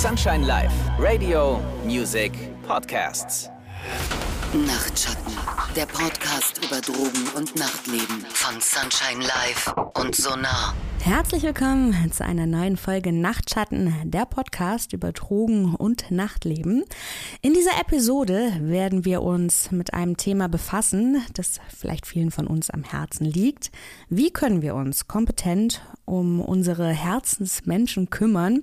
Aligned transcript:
Sunshine 0.00 0.46
Live, 0.46 0.72
Radio, 0.98 1.60
Music, 1.84 2.32
Podcasts. 2.66 3.50
Nachtschatten, 4.54 5.36
der 5.76 5.84
Podcast 5.84 6.64
über 6.64 6.80
Drogen 6.80 7.28
und 7.36 7.54
Nachtleben 7.54 8.24
von 8.32 8.58
Sunshine 8.62 9.22
Live 9.22 9.74
und 9.98 10.16
Sonar. 10.16 10.74
Herzlich 11.02 11.42
willkommen 11.44 12.12
zu 12.12 12.26
einer 12.26 12.46
neuen 12.46 12.76
Folge 12.76 13.10
Nachtschatten, 13.10 13.90
der 14.04 14.26
Podcast 14.26 14.92
über 14.92 15.12
Drogen 15.12 15.74
und 15.74 16.10
Nachtleben. 16.10 16.84
In 17.40 17.54
dieser 17.54 17.80
Episode 17.80 18.52
werden 18.60 19.06
wir 19.06 19.22
uns 19.22 19.70
mit 19.70 19.94
einem 19.94 20.18
Thema 20.18 20.48
befassen, 20.48 21.22
das 21.32 21.58
vielleicht 21.74 22.06
vielen 22.06 22.30
von 22.30 22.46
uns 22.46 22.68
am 22.68 22.84
Herzen 22.84 23.24
liegt. 23.24 23.70
Wie 24.10 24.30
können 24.30 24.60
wir 24.60 24.74
uns 24.74 25.08
kompetent 25.08 25.80
um 26.04 26.40
unsere 26.40 26.88
Herzensmenschen 26.88 28.10
kümmern, 28.10 28.62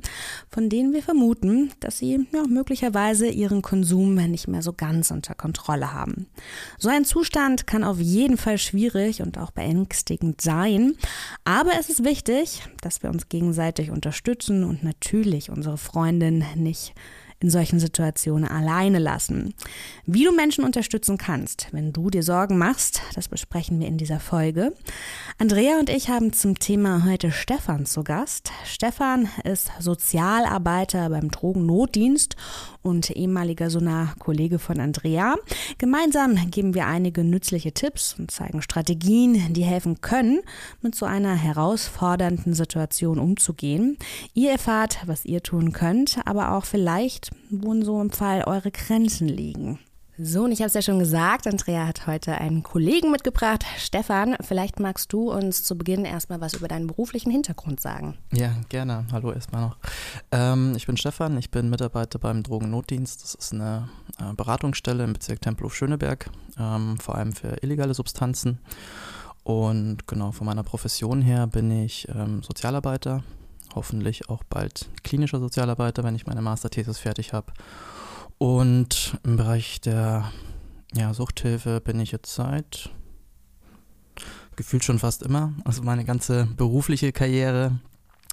von 0.50 0.70
denen 0.70 0.94
wir 0.94 1.02
vermuten, 1.02 1.72
dass 1.80 1.98
sie 1.98 2.28
ja, 2.34 2.44
möglicherweise 2.46 3.28
ihren 3.28 3.62
Konsum 3.62 4.16
nicht 4.16 4.50
mehr 4.50 4.62
so 4.62 4.74
ganz 4.74 5.12
unter 5.12 5.34
Kontrolle 5.34 5.94
haben. 5.94 6.28
So 6.78 6.90
ein 6.90 7.06
Zustand 7.06 7.66
kann 7.66 7.86
auf 7.86 8.00
jeden 8.00 8.36
Fall 8.36 8.58
schwierig 8.58 9.22
und 9.22 9.38
auch 9.38 9.52
beängstigend 9.52 10.42
sein, 10.42 10.96
aber 11.46 11.72
es 11.80 11.90
ist 11.90 12.04
wichtig, 12.04 12.27
dass 12.82 13.04
wir 13.04 13.10
uns 13.10 13.30
gegenseitig 13.30 13.92
unterstützen 13.92 14.64
und 14.64 14.84
natürlich 14.84 15.50
unsere 15.50 15.78
Freundin 15.78 16.44
nicht 16.56 16.94
in 17.40 17.50
solchen 17.52 17.80
Situationen 17.80 18.50
alleine 18.50 18.98
lassen. 18.98 19.54
Wie 20.06 20.24
du 20.24 20.32
Menschen 20.32 20.64
unterstützen 20.64 21.18
kannst, 21.18 21.68
wenn 21.72 21.94
du 21.94 22.10
dir 22.10 22.24
Sorgen 22.24 22.58
machst, 22.58 23.02
das 23.14 23.28
besprechen 23.28 23.80
wir 23.80 23.88
in 23.88 23.98
dieser 23.98 24.20
Folge. 24.20 24.74
Andrea 25.38 25.80
und 25.80 25.90
ich 25.90 26.10
haben 26.10 26.34
zum 26.34 26.58
Thema 26.58 27.06
heute 27.06 27.32
Stefan 27.32 27.86
zu 27.86 28.04
Gast. 28.04 28.52
Stefan 28.66 29.30
ist 29.44 29.70
Sozialarbeiter 29.80 31.10
beim 31.10 31.30
Drogennotdienst 31.30 32.36
und 32.88 33.12
ehemaliger 33.12 33.70
Sonar-Kollege 33.70 34.60
von 34.60 34.80
Andrea. 34.80 35.36
Gemeinsam 35.78 36.36
geben 36.50 36.74
wir 36.74 36.88
einige 36.88 37.24
nützliche 37.24 37.72
Tipps 37.72 38.16
und 38.18 38.32
zeigen 38.32 38.62
Strategien, 38.62 39.54
die 39.54 39.64
helfen 39.64 40.02
können, 40.02 40.42
mit 40.82 40.96
so 40.96 41.06
einer 41.06 41.36
herausfordernden 41.36 42.54
Situation 42.54 43.20
umzugehen. 43.20 43.98
Ihr 44.34 44.52
erfahrt, 44.52 45.00
was 45.06 45.26
ihr 45.26 45.44
tun 45.44 45.74
könnt, 45.74 46.20
aber 46.26 46.54
auch 46.54 46.66
vielleicht, 46.66 47.30
wo 47.50 47.74
in 47.74 47.84
so 47.84 48.00
einem 48.00 48.12
Fall 48.12 48.44
eure 48.46 48.72
Grenzen 48.72 49.28
liegen. 49.28 49.80
So, 50.20 50.46
und 50.46 50.52
ich 50.52 50.62
habe 50.62 50.68
es 50.68 50.74
ja 50.74 50.82
schon 50.82 50.98
gesagt, 50.98 51.46
Andrea 51.46 51.86
hat 51.86 52.08
heute 52.08 52.34
einen 52.40 52.64
Kollegen 52.64 53.12
mitgebracht. 53.12 53.64
Stefan, 53.78 54.36
vielleicht 54.42 54.80
magst 54.80 55.14
du 55.14 55.32
uns 55.32 55.64
zu 55.64 55.78
Beginn 55.78 56.06
erstmal 56.06 56.42
was 56.42 56.56
über 56.56 56.68
deinen 56.68 56.88
beruflichen 56.88 57.30
Hintergrund 57.30 57.80
sagen. 57.80 58.18
Ja, 58.34 58.56
gerne. 58.70 59.06
Hallo 59.12 59.32
erstmal 59.32 59.62
noch. 59.62 59.78
Ähm, 60.32 60.74
ich 60.76 60.88
bin 60.88 60.98
Stefan, 60.98 61.38
ich 61.38 61.52
bin 61.52 61.70
Mitarbeiter 61.70 62.18
beim 62.18 62.42
Drogennotdienst. 62.42 63.22
Das 63.22 63.36
ist 63.36 63.54
eine 63.54 63.90
äh, 64.20 64.34
Beratungsstelle 64.34 65.04
im 65.04 65.14
Bezirk 65.14 65.40
Tempelhof-Schöneberg, 65.42 66.32
ähm, 66.58 66.98
vor 66.98 67.14
allem 67.14 67.34
für 67.34 67.62
illegale 67.62 67.94
Substanzen. 67.94 68.58
Und 69.44 70.08
genau, 70.08 70.32
von 70.32 70.48
meiner 70.48 70.64
Profession 70.64 71.22
her 71.22 71.46
bin 71.46 71.70
ich 71.70 72.08
ähm, 72.10 72.42
Sozialarbeiter, 72.42 73.24
hoffentlich 73.76 74.30
auch 74.30 74.44
bald 74.50 74.90
klinischer 75.04 75.40
Sozialarbeiter, 75.40 76.04
wenn 76.04 76.16
ich 76.16 76.26
meine 76.26 76.42
Masterthesis 76.42 76.98
fertig 76.98 77.34
habe. 77.34 77.54
Und 78.38 79.18
im 79.24 79.38
Bereich 79.38 79.82
der 79.82 80.32
ja, 80.94 81.14
Suchthilfe 81.14 81.82
bin 81.82 82.00
ich 82.00 82.12
jetzt 82.12 82.34
seit 82.34 82.92
gefühlt 84.56 84.84
schon 84.84 85.00
fast 85.00 85.24
immer. 85.24 85.54
Also 85.64 85.84
meine 85.84 86.04
ganze 86.04 86.48
berufliche 86.58 87.12
Karriere, 87.12 87.80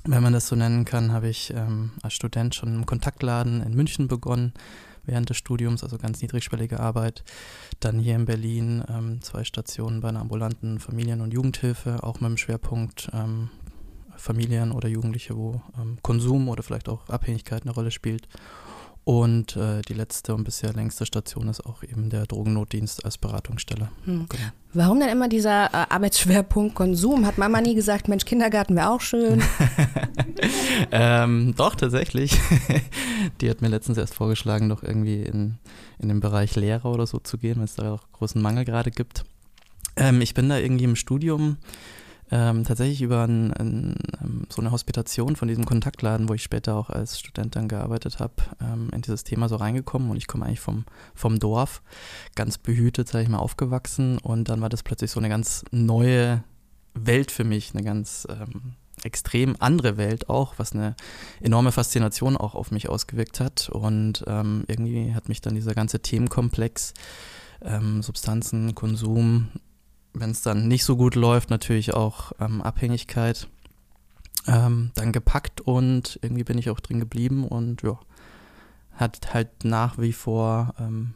wenn 0.05 0.23
man 0.23 0.33
das 0.33 0.49
so 0.49 0.57
nennen 0.57 0.85
kann, 0.85 1.13
habe 1.13 1.29
ich 1.29 1.53
ähm, 1.55 1.93
als 2.03 2.15
Student 2.15 2.55
schon 2.55 2.75
im 2.75 2.87
Kontaktladen 2.87 3.63
in 3.63 3.75
München 3.75 4.09
begonnen, 4.09 4.53
während 5.05 5.29
des 5.29 5.37
Studiums, 5.37 5.83
also 5.83 5.99
ganz 5.99 6.23
niedrigschwellige 6.23 6.81
Arbeit. 6.81 7.25
Dann 7.81 7.99
hier 7.99 8.17
in 8.17 8.25
Berlin 8.25 8.83
ähm, 8.89 9.21
zwei 9.23 9.45
Stationen 9.45 10.01
bei 10.01 10.09
einer 10.09 10.21
ambulanten 10.21 10.81
Familien- 10.81 11.21
und 11.21 11.33
Jugendhilfe, 11.33 12.03
auch 12.03 12.21
mit 12.21 12.31
dem 12.31 12.37
Schwerpunkt 12.39 13.11
ähm, 13.13 13.51
Familien 14.17 14.73
oder 14.73 14.89
Jugendliche, 14.89 15.37
wo 15.37 15.61
ähm, 15.79 15.99
Konsum 16.03 16.49
oder 16.49 16.63
vielleicht 16.63 16.89
auch 16.89 17.09
Abhängigkeit 17.09 17.63
eine 17.63 17.73
Rolle 17.73 17.91
spielt. 17.91 18.29
Und 19.05 19.55
äh, 19.57 19.83
die 19.83 19.93
letzte 19.93 20.35
und 20.35 20.45
bisher 20.45 20.73
längste 20.73 21.05
Station 21.05 21.49
ist 21.49 21.65
auch 21.67 21.83
eben 21.83 22.09
der 22.09 22.25
Drogennotdienst 22.25 23.05
als 23.05 23.19
Beratungsstelle. 23.19 23.91
Hm. 24.07 24.27
Genau. 24.31 24.43
Warum 24.73 24.99
denn 24.99 25.11
immer 25.11 25.29
dieser 25.29 25.67
äh, 25.67 25.87
Arbeitsschwerpunkt 25.91 26.75
Konsum? 26.75 27.27
Hat 27.27 27.37
Mama 27.37 27.61
nie 27.61 27.75
gesagt, 27.75 28.09
Mensch, 28.09 28.25
Kindergarten 28.25 28.75
wäre 28.77 28.89
auch 28.89 29.03
schön? 29.03 29.43
ähm, 30.91 31.55
doch, 31.55 31.75
tatsächlich. 31.75 32.41
die 33.43 33.51
hat 33.51 33.61
mir 33.61 33.69
letztens 33.69 33.99
erst 33.99 34.15
vorgeschlagen, 34.15 34.71
doch 34.71 34.83
irgendwie 34.83 35.23
in, 35.23 35.59
in 35.99 36.09
den 36.09 36.21
Bereich 36.21 36.57
Lehrer 36.57 36.87
oder 36.87 37.07
so 37.07 37.19
zu 37.19 37.37
gehen, 37.37 37.59
weil 37.59 37.65
es 37.65 37.75
da 37.75 37.93
auch 37.93 38.11
großen 38.13 38.41
Mangel 38.41 38.65
gerade 38.65 38.91
gibt. 38.91 39.25
Ähm, 39.97 40.23
ich 40.23 40.33
bin 40.33 40.49
da 40.49 40.57
irgendwie 40.57 40.85
im 40.85 40.97
Studium 40.97 41.59
ähm, 42.31 42.65
tatsächlich 42.65 43.03
über 43.03 43.25
ein, 43.25 43.53
ein, 43.53 43.97
ähm, 44.21 44.47
so 44.49 44.61
eine 44.61 44.71
Hospitation 44.71 45.37
von 45.37 45.49
diesem 45.49 45.67
Kontaktladen, 45.67 46.29
wo 46.29 46.35
ich 46.35 46.43
später 46.43 46.75
auch 46.77 46.91
als 46.91 47.19
Student 47.19 47.55
dann 47.57 47.69
gearbeitet 47.69 48.19
habe, 48.19 48.35
ähm, 48.61 48.91
in 48.93 49.03
dieses 49.03 49.25
Thema 49.25 49.49
so 49.49 49.57
reingekommen. 49.57 50.11
Und 50.11 50.17
ich 50.17 50.27
komme 50.27 50.47
eigentlich 50.47 50.61
vom, 50.61 50.85
vom 51.15 51.39
Dorf, 51.39 51.83
ganz 52.35 52.59
behütet, 52.59 53.09
sage 53.09 53.25
ich 53.25 53.31
mal, 53.31 53.39
aufgewachsen. 53.39 54.19
Und 54.19 54.49
dann 54.49 54.61
war 54.61 54.69
das 54.69 54.83
plötzlich 54.83 55.11
so 55.11 55.21
eine 55.21 55.29
ganz 55.29 55.65
neue 55.71 56.43
Welt 56.95 57.31
für 57.31 57.45
mich, 57.45 57.75
eine 57.75 57.85
ganz 57.85 58.27
ähm, 58.31 58.75
extrem 59.03 59.57
andere 59.59 59.97
Welt 59.97 60.29
auch, 60.31 60.55
was 60.57 60.73
eine 60.73 60.97
enorme 61.41 61.73
Faszination 61.73 62.37
auch 62.37 62.55
auf 62.55 62.71
mich 62.71 62.89
ausgewirkt 62.89 63.41
hat. 63.41 63.69
Und 63.69 64.25
ähm, 64.27 64.65
irgendwie 64.67 65.15
hat 65.15 65.29
mich 65.29 65.41
dann 65.41 65.55
dieser 65.55 65.75
ganze 65.75 66.01
Themenkomplex 66.01 66.95
ähm, 67.63 68.03
Substanzen, 68.03 68.75
Konsum, 68.75 69.49
wenn 70.15 70.31
es 70.31 70.43
dann 70.43 70.69
nicht 70.69 70.85
so 70.85 70.97
gut 70.97 71.17
läuft, 71.17 71.51
natürlich 71.51 71.93
auch 71.95 72.33
ähm, 72.41 72.63
Abhängigkeit 72.63 73.49
ähm, 74.47 74.93
dann 74.95 75.13
gepackt 75.13 75.61
und 75.61 76.19
irgendwie 76.23 76.45
bin 76.45 76.59
ich 76.59 76.71
auch 76.71 76.81
drin 76.81 77.01
geblieben 77.01 77.47
und 77.47 77.83
ja, 77.83 77.99
hat 78.93 79.35
halt 79.35 79.65
nach 79.65 79.99
wie 79.99 80.13
vor 80.13 80.75
ähm, 80.79 81.15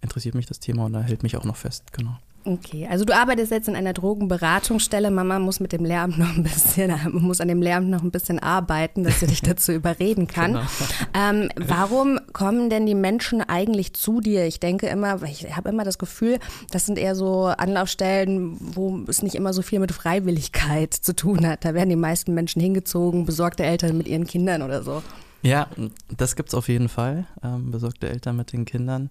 interessiert 0.00 0.34
mich 0.34 0.46
das 0.46 0.60
Thema 0.60 0.84
und 0.84 0.92
da 0.92 1.00
hält 1.00 1.22
mich 1.22 1.36
auch 1.36 1.44
noch 1.44 1.56
fest, 1.56 1.92
genau. 1.92 2.16
Okay, 2.46 2.86
also 2.90 3.06
du 3.06 3.16
arbeitest 3.16 3.50
jetzt 3.50 3.68
in 3.68 3.76
einer 3.76 3.94
Drogenberatungsstelle. 3.94 5.10
Mama 5.10 5.38
muss 5.38 5.60
mit 5.60 5.72
dem 5.72 5.84
Lehramt 5.84 6.18
noch 6.18 6.36
ein 6.36 6.42
bisschen, 6.42 6.92
muss 7.12 7.40
an 7.40 7.48
dem 7.48 7.62
Lehramt 7.62 7.88
noch 7.88 8.02
ein 8.02 8.10
bisschen 8.10 8.38
arbeiten, 8.38 9.02
dass 9.02 9.20
sie 9.20 9.26
dich 9.26 9.40
dazu 9.42 9.72
überreden 9.72 10.26
kann. 10.26 10.52
Genau. 10.52 10.66
Ähm, 11.14 11.48
warum 11.56 12.20
kommen 12.34 12.68
denn 12.68 12.84
die 12.84 12.94
Menschen 12.94 13.40
eigentlich 13.40 13.94
zu 13.94 14.20
dir? 14.20 14.44
Ich 14.44 14.60
denke 14.60 14.88
immer, 14.88 15.22
ich 15.22 15.56
habe 15.56 15.70
immer 15.70 15.84
das 15.84 15.96
Gefühl, 15.96 16.38
das 16.70 16.84
sind 16.84 16.98
eher 16.98 17.14
so 17.14 17.44
Anlaufstellen, 17.46 18.56
wo 18.60 19.00
es 19.08 19.22
nicht 19.22 19.36
immer 19.36 19.54
so 19.54 19.62
viel 19.62 19.78
mit 19.78 19.92
Freiwilligkeit 19.92 20.92
zu 20.92 21.16
tun 21.16 21.46
hat. 21.46 21.64
Da 21.64 21.72
werden 21.72 21.88
die 21.88 21.96
meisten 21.96 22.34
Menschen 22.34 22.60
hingezogen, 22.60 23.24
besorgte 23.24 23.64
Eltern 23.64 23.96
mit 23.96 24.06
ihren 24.06 24.26
Kindern 24.26 24.60
oder 24.60 24.82
so. 24.82 25.02
Ja, 25.44 25.68
das 26.08 26.36
gibt 26.36 26.48
es 26.48 26.54
auf 26.54 26.68
jeden 26.68 26.88
Fall. 26.88 27.26
Ähm, 27.42 27.70
besorgte 27.70 28.08
Eltern 28.08 28.36
mit 28.36 28.54
den 28.54 28.64
Kindern. 28.64 29.10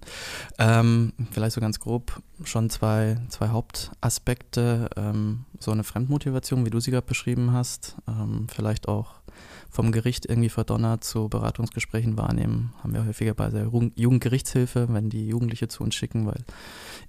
Ähm, 0.58 1.14
vielleicht 1.30 1.54
so 1.54 1.62
ganz 1.62 1.80
grob 1.80 2.24
schon 2.44 2.72
zwei, 2.72 3.18
zwei 3.30 3.50
Hauptaspekte. 3.50 4.90
Ähm, 4.98 5.46
so 5.60 5.70
eine 5.70 5.84
Fremdmotivation, 5.84 6.66
wie 6.66 6.72
du 6.72 6.80
sie 6.80 6.90
gerade 6.90 7.06
beschrieben 7.06 7.54
hast. 7.54 7.98
Ähm, 8.08 8.48
vielleicht 8.52 8.88
auch 8.88 9.22
vom 9.70 9.92
Gericht 9.92 10.26
irgendwie 10.26 10.50
verdonnert 10.50 11.04
zu 11.04 11.30
Beratungsgesprächen 11.30 12.18
wahrnehmen. 12.18 12.74
Haben 12.82 12.96
wir 12.96 13.06
häufiger 13.06 13.36
bei 13.36 13.50
der 13.50 13.70
Jugendgerichtshilfe, 13.96 14.88
wenn 14.90 15.12
die 15.12 15.28
Jugendliche 15.28 15.68
zu 15.68 15.84
uns 15.84 15.94
schicken, 15.94 16.26
weil 16.26 16.44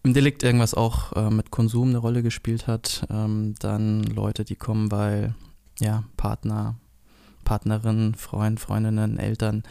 im 0.03 0.13
Delikt 0.13 0.43
irgendwas 0.43 0.75
auch 0.75 1.13
äh, 1.13 1.31
mit 1.31 1.51
Konsum 1.51 1.89
eine 1.89 1.99
Rolle 1.99 2.23
gespielt 2.23 2.67
hat. 2.67 3.07
Ähm, 3.09 3.55
dann 3.59 4.03
Leute, 4.03 4.45
die 4.45 4.57
kommen, 4.57 4.91
weil 4.91 5.35
ja, 5.81 6.05
Partner 6.19 6.77
Partnerin, 7.45 8.15
Freund, 8.15 8.59
Freundinnen, 8.59 9.19
Eltern 9.19 9.63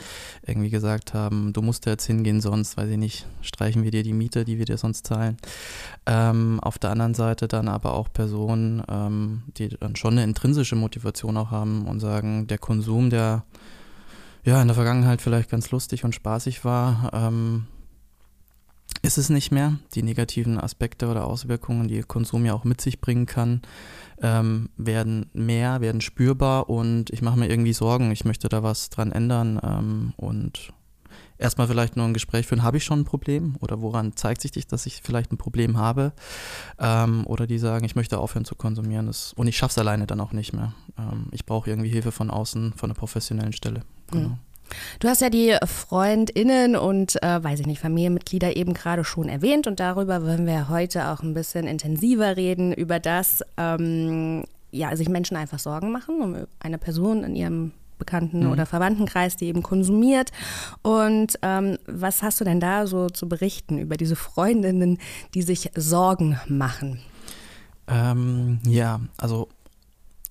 irgendwie 0.45 0.69
gesagt 0.69 1.13
haben, 1.13 1.53
du 1.53 1.61
musst 1.61 1.85
da 1.85 1.91
jetzt 1.91 2.05
hingehen, 2.05 2.41
sonst, 2.41 2.77
weiß 2.77 2.89
ich 2.89 2.97
nicht, 2.97 3.25
streichen 3.41 3.83
wir 3.83 3.91
dir 3.91 4.03
die 4.03 4.13
Miete, 4.13 4.45
die 4.45 4.57
wir 4.57 4.65
dir 4.65 4.77
sonst 4.77 5.07
zahlen. 5.07 5.37
Ähm, 6.05 6.59
auf 6.61 6.77
der 6.79 6.91
anderen 6.91 7.13
Seite 7.13 7.47
dann 7.47 7.67
aber 7.67 7.93
auch 7.93 8.11
Personen, 8.11 8.83
ähm, 8.89 9.43
die 9.57 9.69
dann 9.69 9.95
schon 9.95 10.13
eine 10.13 10.23
intrinsische 10.23 10.75
Motivation 10.75 11.37
auch 11.37 11.51
haben 11.51 11.87
und 11.87 11.99
sagen, 11.99 12.47
der 12.47 12.57
Konsum, 12.57 13.09
der 13.09 13.43
ja 14.43 14.61
in 14.61 14.67
der 14.67 14.75
Vergangenheit 14.75 15.21
vielleicht 15.21 15.49
ganz 15.49 15.71
lustig 15.71 16.03
und 16.03 16.13
spaßig 16.13 16.65
war, 16.65 17.09
ähm, 17.13 17.67
ist 19.01 19.17
es 19.17 19.29
nicht 19.29 19.51
mehr. 19.51 19.77
Die 19.95 20.03
negativen 20.03 20.59
Aspekte 20.59 21.07
oder 21.07 21.25
Auswirkungen, 21.25 21.87
die 21.87 22.01
Konsum 22.01 22.45
ja 22.45 22.53
auch 22.53 22.63
mit 22.63 22.79
sich 22.79 23.01
bringen 23.01 23.25
kann, 23.25 23.61
ähm, 24.23 24.69
werden 24.77 25.29
mehr, 25.33 25.81
werden 25.81 26.01
spürbar 26.01 26.69
und 26.69 27.11
ich 27.11 27.21
mache 27.21 27.37
mir 27.37 27.49
irgendwie 27.49 27.73
Sorgen. 27.73 28.09
Ich 28.11 28.25
möchte 28.25 28.49
da 28.49 28.63
was 28.63 28.89
dran 28.89 29.11
ändern 29.11 29.59
ähm, 29.61 30.13
und 30.17 30.73
erstmal 31.37 31.67
vielleicht 31.67 31.97
nur 31.97 32.05
ein 32.05 32.13
Gespräch 32.13 32.47
führen, 32.47 32.63
habe 32.63 32.77
ich 32.77 32.85
schon 32.85 33.01
ein 33.01 33.05
Problem 33.05 33.57
oder 33.59 33.81
woran 33.81 34.15
zeigt 34.15 34.41
sich 34.41 34.51
dich, 34.51 34.65
dass 34.65 34.85
ich 34.85 35.01
vielleicht 35.03 35.31
ein 35.31 35.37
Problem 35.37 35.77
habe 35.77 36.13
ähm, 36.79 37.27
oder 37.27 37.45
die 37.45 37.59
sagen, 37.59 37.85
ich 37.85 37.95
möchte 37.95 38.17
aufhören 38.17 38.45
zu 38.45 38.55
konsumieren 38.55 39.07
das, 39.07 39.33
und 39.33 39.47
ich 39.47 39.57
schaffe 39.57 39.73
es 39.73 39.77
alleine 39.77 40.07
dann 40.07 40.21
auch 40.21 40.31
nicht 40.31 40.53
mehr. 40.53 40.73
Ähm, 40.97 41.27
ich 41.31 41.45
brauche 41.45 41.69
irgendwie 41.69 41.89
Hilfe 41.89 42.13
von 42.13 42.29
außen, 42.31 42.73
von 42.73 42.89
einer 42.89 42.97
professionellen 42.97 43.53
Stelle. 43.53 43.81
Genau. 44.09 44.29
Mhm. 44.29 44.37
Du 44.99 45.07
hast 45.07 45.21
ja 45.21 45.29
die 45.29 45.55
Freundinnen 45.65 46.75
und, 46.75 47.21
äh, 47.21 47.43
weiß 47.43 47.59
ich 47.59 47.67
nicht, 47.67 47.79
Familienmitglieder 47.79 48.55
eben 48.55 48.73
gerade 48.73 49.03
schon 49.03 49.29
erwähnt 49.29 49.67
und 49.67 49.79
darüber 49.79 50.23
wollen 50.23 50.45
wir 50.45 50.69
heute 50.69 51.07
auch 51.07 51.21
ein 51.21 51.33
bisschen 51.33 51.67
intensiver 51.67 52.37
reden, 52.37 52.73
über 52.73 52.99
das, 52.99 53.43
ähm, 53.57 54.43
ja, 54.71 54.95
sich 54.95 55.09
Menschen 55.09 55.37
einfach 55.37 55.59
Sorgen 55.59 55.91
machen 55.91 56.21
um 56.21 56.47
eine 56.59 56.77
Person 56.77 57.23
in 57.23 57.35
ihrem 57.35 57.71
Bekannten- 57.99 58.45
mhm. 58.45 58.51
oder 58.51 58.65
Verwandtenkreis, 58.65 59.37
die 59.37 59.45
eben 59.45 59.63
konsumiert. 59.63 60.31
Und 60.81 61.37
ähm, 61.41 61.77
was 61.85 62.23
hast 62.23 62.41
du 62.41 62.43
denn 62.43 62.59
da 62.59 62.87
so 62.87 63.09
zu 63.09 63.29
berichten 63.29 63.77
über 63.77 63.97
diese 63.97 64.15
Freundinnen, 64.15 64.97
die 65.33 65.41
sich 65.41 65.71
Sorgen 65.75 66.39
machen? 66.47 66.99
Ähm, 67.87 68.59
ja, 68.65 68.99
also 69.17 69.47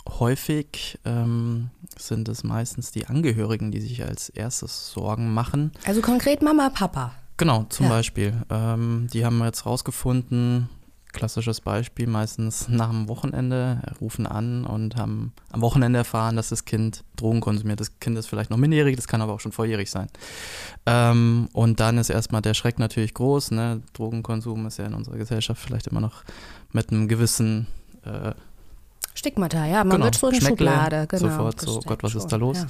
häufig 0.08 0.98
ähm, 1.04 1.70
sind 1.98 2.28
es 2.28 2.44
meistens 2.44 2.90
die 2.90 3.06
Angehörigen, 3.06 3.70
die 3.70 3.80
sich 3.80 4.02
als 4.02 4.28
erstes 4.28 4.92
Sorgen 4.92 5.32
machen. 5.32 5.72
Also 5.84 6.00
konkret 6.00 6.42
Mama, 6.42 6.70
Papa. 6.70 7.12
Genau, 7.36 7.64
zum 7.68 7.86
ja. 7.86 7.92
Beispiel. 7.92 8.34
Ähm, 8.50 9.08
die 9.12 9.24
haben 9.24 9.42
jetzt 9.44 9.66
rausgefunden, 9.66 10.68
klassisches 11.12 11.60
Beispiel, 11.60 12.06
meistens 12.06 12.68
nach 12.68 12.90
dem 12.90 13.08
Wochenende 13.08 13.82
rufen 14.00 14.26
an 14.26 14.64
und 14.64 14.96
haben 14.96 15.32
am 15.50 15.60
Wochenende 15.60 15.98
erfahren, 15.98 16.36
dass 16.36 16.48
das 16.48 16.64
Kind 16.64 17.04
Drogen 17.16 17.40
konsumiert. 17.40 17.80
Das 17.80 17.98
Kind 18.00 18.18
ist 18.18 18.26
vielleicht 18.26 18.50
noch 18.50 18.56
minderjährig, 18.56 18.96
das 18.96 19.08
kann 19.08 19.20
aber 19.20 19.32
auch 19.32 19.40
schon 19.40 19.52
volljährig 19.52 19.90
sein. 19.90 20.08
Ähm, 20.86 21.48
und 21.52 21.80
dann 21.80 21.98
ist 21.98 22.10
erstmal 22.10 22.42
der 22.42 22.54
Schreck 22.54 22.78
natürlich 22.78 23.14
groß. 23.14 23.50
Ne? 23.52 23.82
Drogenkonsum 23.92 24.66
ist 24.66 24.78
ja 24.78 24.86
in 24.86 24.94
unserer 24.94 25.16
Gesellschaft 25.16 25.60
vielleicht 25.60 25.86
immer 25.86 26.00
noch 26.00 26.24
mit 26.72 26.90
einem 26.90 27.08
gewissen 27.08 27.66
äh, 28.04 28.32
Stigmata, 29.14 29.66
ja, 29.66 29.84
man 29.84 29.90
genau. 29.90 30.04
wird 30.04 30.14
so 30.16 30.28
in 30.28 30.34
Schmeckle, 30.36 30.66
Schublade, 30.68 31.06
genau. 31.06 31.28
Sofort 31.28 31.60
so, 31.60 31.80
Gott, 31.80 32.02
was 32.02 32.14
ist 32.14 32.28
da 32.28 32.36
los? 32.36 32.58
Ja. 32.58 32.66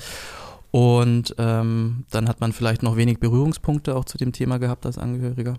Und 0.72 1.34
ähm, 1.36 2.06
dann 2.10 2.26
hat 2.30 2.40
man 2.40 2.54
vielleicht 2.54 2.82
noch 2.82 2.96
wenig 2.96 3.20
Berührungspunkte 3.20 3.94
auch 3.94 4.06
zu 4.06 4.16
dem 4.16 4.32
Thema 4.32 4.58
gehabt 4.58 4.86
als 4.86 4.96
Angehöriger 4.96 5.58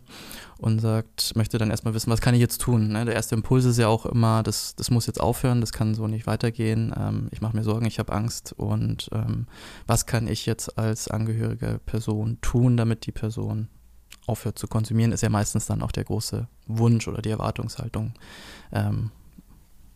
und 0.57 0.79
sagt, 0.79 1.35
möchte 1.35 1.59
dann 1.59 1.69
erstmal 1.69 1.93
wissen, 1.93 2.09
was 2.09 2.19
kann 2.19 2.33
ich 2.33 2.41
jetzt 2.41 2.59
tun? 2.61 2.87
Ne? 2.87 3.05
Der 3.05 3.13
erste 3.13 3.35
Impuls 3.35 3.63
ist 3.65 3.77
ja 3.77 3.87
auch 3.89 4.07
immer, 4.07 4.41
das, 4.41 4.75
das 4.75 4.89
muss 4.89 5.05
jetzt 5.05 5.21
aufhören, 5.21 5.61
das 5.61 5.71
kann 5.71 5.93
so 5.93 6.07
nicht 6.07 6.25
weitergehen. 6.25 6.91
Ähm, 6.97 7.27
ich 7.29 7.41
mache 7.41 7.55
mir 7.55 7.61
Sorgen, 7.61 7.85
ich 7.85 7.99
habe 7.99 8.11
Angst 8.11 8.53
und 8.57 9.11
ähm, 9.13 9.45
was 9.85 10.07
kann 10.07 10.27
ich 10.27 10.47
jetzt 10.47 10.79
als 10.79 11.07
angehörige 11.09 11.79
Person 11.85 12.39
tun, 12.41 12.75
damit 12.75 13.05
die 13.05 13.11
Person 13.11 13.67
aufhört 14.25 14.57
zu 14.57 14.67
konsumieren, 14.67 15.11
ist 15.11 15.21
ja 15.21 15.29
meistens 15.29 15.67
dann 15.67 15.83
auch 15.83 15.91
der 15.91 16.05
große 16.05 16.47
Wunsch 16.65 17.07
oder 17.07 17.21
die 17.21 17.29
Erwartungshaltung. 17.29 18.13
Ähm, 18.71 19.11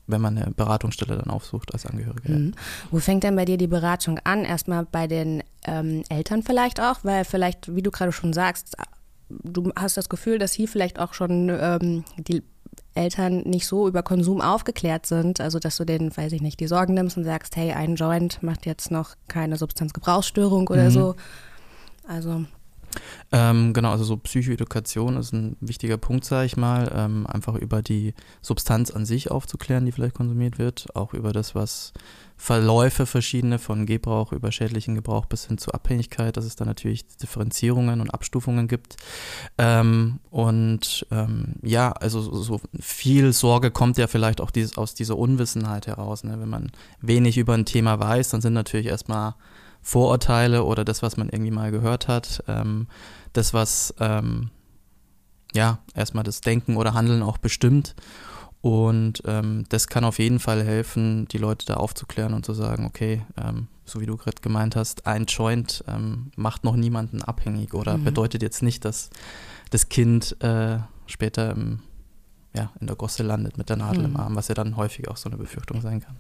wenn 0.08 0.22
man 0.22 0.38
eine 0.38 0.52
Beratungsstelle 0.52 1.18
dann 1.18 1.30
aufsucht 1.30 1.74
als 1.74 1.86
Angehörige. 1.86 2.32
Mhm. 2.32 2.54
Wo 2.92 3.00
fängt 3.00 3.24
denn 3.24 3.36
bei 3.36 3.46
dir 3.46 3.58
die 3.58 3.68
Beratung 3.68 4.20
an? 4.24 4.46
Erstmal 4.46 4.86
bei 4.86 5.08
den 5.08 5.44
ähm, 5.66 6.04
Eltern 6.10 6.44
vielleicht 6.44 6.80
auch, 6.80 7.00
weil 7.04 7.26
vielleicht, 7.26 7.76
wie 7.76 7.82
du 7.82 7.92
gerade 7.92 8.12
schon 8.12 8.34
sagst, 8.34 8.76
du 9.30 9.72
hast 9.76 9.98
das 9.98 10.10
Gefühl, 10.10 10.40
dass 10.40 10.54
hier 10.54 10.68
vielleicht 10.68 11.00
auch 11.00 11.14
schon 11.14 11.50
ähm, 11.50 12.04
die 12.18 12.44
Eltern 12.96 13.42
nicht 13.42 13.68
so 13.68 13.88
über 13.88 14.02
Konsum 14.02 14.42
aufgeklärt 14.42 15.06
sind, 15.06 15.40
also 15.40 15.60
dass 15.60 15.78
du 15.78 15.86
denen, 15.86 16.16
weiß 16.16 16.32
ich 16.32 16.42
nicht, 16.42 16.60
die 16.60 16.68
Sorgen 16.68 16.94
nimmst 16.94 17.18
und 17.18 17.24
sagst, 17.24 17.56
hey, 17.56 17.74
ein 17.74 17.96
Joint 17.96 18.42
macht 18.42 18.66
jetzt 18.66 18.92
noch 18.92 19.16
keine 19.28 19.58
Substanzgebrauchsstörung 19.58 20.68
oder 20.68 20.86
mhm. 20.86 20.92
so. 20.92 21.16
Also 22.08 22.46
ähm, 23.32 23.74
genau, 23.74 23.92
also 23.92 24.04
so 24.04 24.18
Psychoedukation 24.18 25.18
ist 25.18 25.34
ein 25.34 25.58
wichtiger 25.60 25.98
Punkt, 25.98 26.26
sage 26.26 26.46
ich 26.46 26.58
mal. 26.58 26.92
Ähm, 26.96 27.28
einfach 27.28 27.56
über 27.56 27.82
die 27.82 28.14
Substanz 28.42 28.92
an 28.92 29.06
sich 29.06 29.32
aufzuklären, 29.32 29.86
die 29.86 29.92
vielleicht 29.92 30.16
konsumiert 30.16 30.60
wird. 30.60 30.96
Auch 30.96 31.14
über 31.14 31.34
das, 31.34 31.56
was 31.56 31.94
Verläufe 32.40 33.08
verschiedene 33.08 33.58
von 33.58 33.88
Gebrauch 33.88 34.32
über 34.32 34.52
schädlichen 34.52 34.94
Gebrauch 34.94 35.26
bis 35.26 35.48
hin 35.48 35.58
zu 35.58 35.72
Abhängigkeit, 35.72 36.38
dass 36.38 36.46
es 36.46 36.56
da 36.56 36.66
natürlich 36.66 37.08
Differenzierungen 37.18 38.00
und 38.00 38.12
Abstufungen 38.12 38.68
gibt. 38.68 38.96
Ähm, 39.58 40.20
und 40.30 41.06
ähm, 41.12 41.56
ja, 41.64 41.92
also 41.92 42.22
so, 42.22 42.62
viel 42.80 43.34
Sorge 43.34 43.72
kommt 43.72 43.98
ja 43.98 44.06
vielleicht 44.06 44.40
auch 44.40 44.52
dieses, 44.52 44.78
aus 44.78 44.94
dieser 44.94 45.18
Unwissenheit 45.18 45.88
heraus. 45.88 46.24
Ne? 46.24 46.40
Wenn 46.40 46.50
man 46.50 46.72
wenig 47.02 47.40
über 47.40 47.56
ein 47.56 47.66
Thema 47.66 48.00
weiß, 48.00 48.30
dann 48.30 48.42
sind 48.42 48.54
natürlich 48.54 48.86
erstmal 48.86 49.34
Vorurteile 49.88 50.66
oder 50.66 50.84
das, 50.84 51.02
was 51.02 51.16
man 51.16 51.30
irgendwie 51.30 51.52
mal 51.52 51.72
gehört 51.72 52.10
hat, 52.10 52.44
ähm, 52.50 52.88
das, 53.32 53.54
was 53.54 53.94
ähm, 54.02 54.50
ja 55.54 55.80
erstmal 55.96 56.26
das 56.26 56.42
Denken 56.42 56.76
oder 56.76 56.94
Handeln 56.94 57.24
auch 57.24 57.38
bestimmt. 57.38 57.96
Und 58.60 59.24
ähm, 59.26 59.64
das 59.70 59.88
kann 59.88 60.04
auf 60.04 60.20
jeden 60.20 60.40
Fall 60.40 60.62
helfen, 60.62 61.26
die 61.30 61.38
Leute 61.38 61.66
da 61.66 61.76
aufzuklären 61.76 62.34
und 62.34 62.46
zu 62.46 62.54
sagen, 62.54 62.86
okay, 62.86 63.26
ähm, 63.42 63.68
so 63.86 64.02
wie 64.02 64.06
du 64.06 64.18
gerade 64.18 64.42
gemeint 64.42 64.76
hast, 64.76 65.08
ein 65.08 65.24
Joint 65.24 65.86
ähm, 65.88 66.32
macht 66.36 66.66
noch 66.66 66.76
niemanden 66.76 67.22
abhängig 67.22 67.74
oder 67.74 67.98
mhm. 67.98 68.04
bedeutet 68.04 68.42
jetzt 68.44 68.62
nicht, 68.62 68.84
dass 68.84 69.10
das 69.70 69.88
Kind 69.88 70.36
äh, 70.44 70.80
später 71.06 71.52
im 71.52 71.80
ja, 72.54 72.72
in 72.80 72.88
der 72.88 72.96
Gosse 72.96 73.24
landet 73.24 73.58
mit 73.58 73.70
der 73.70 73.76
Nadel 73.76 74.00
mhm. 74.00 74.06
im 74.06 74.18
Arm, 74.18 74.36
was 74.36 74.48
ja 74.48 74.56
dann 74.56 74.78
häufig 74.78 75.08
auch 75.10 75.18
so 75.18 75.30
eine 75.30 75.38
Befürchtung 75.38 75.82
sein 75.82 76.02
kann. 76.02 76.16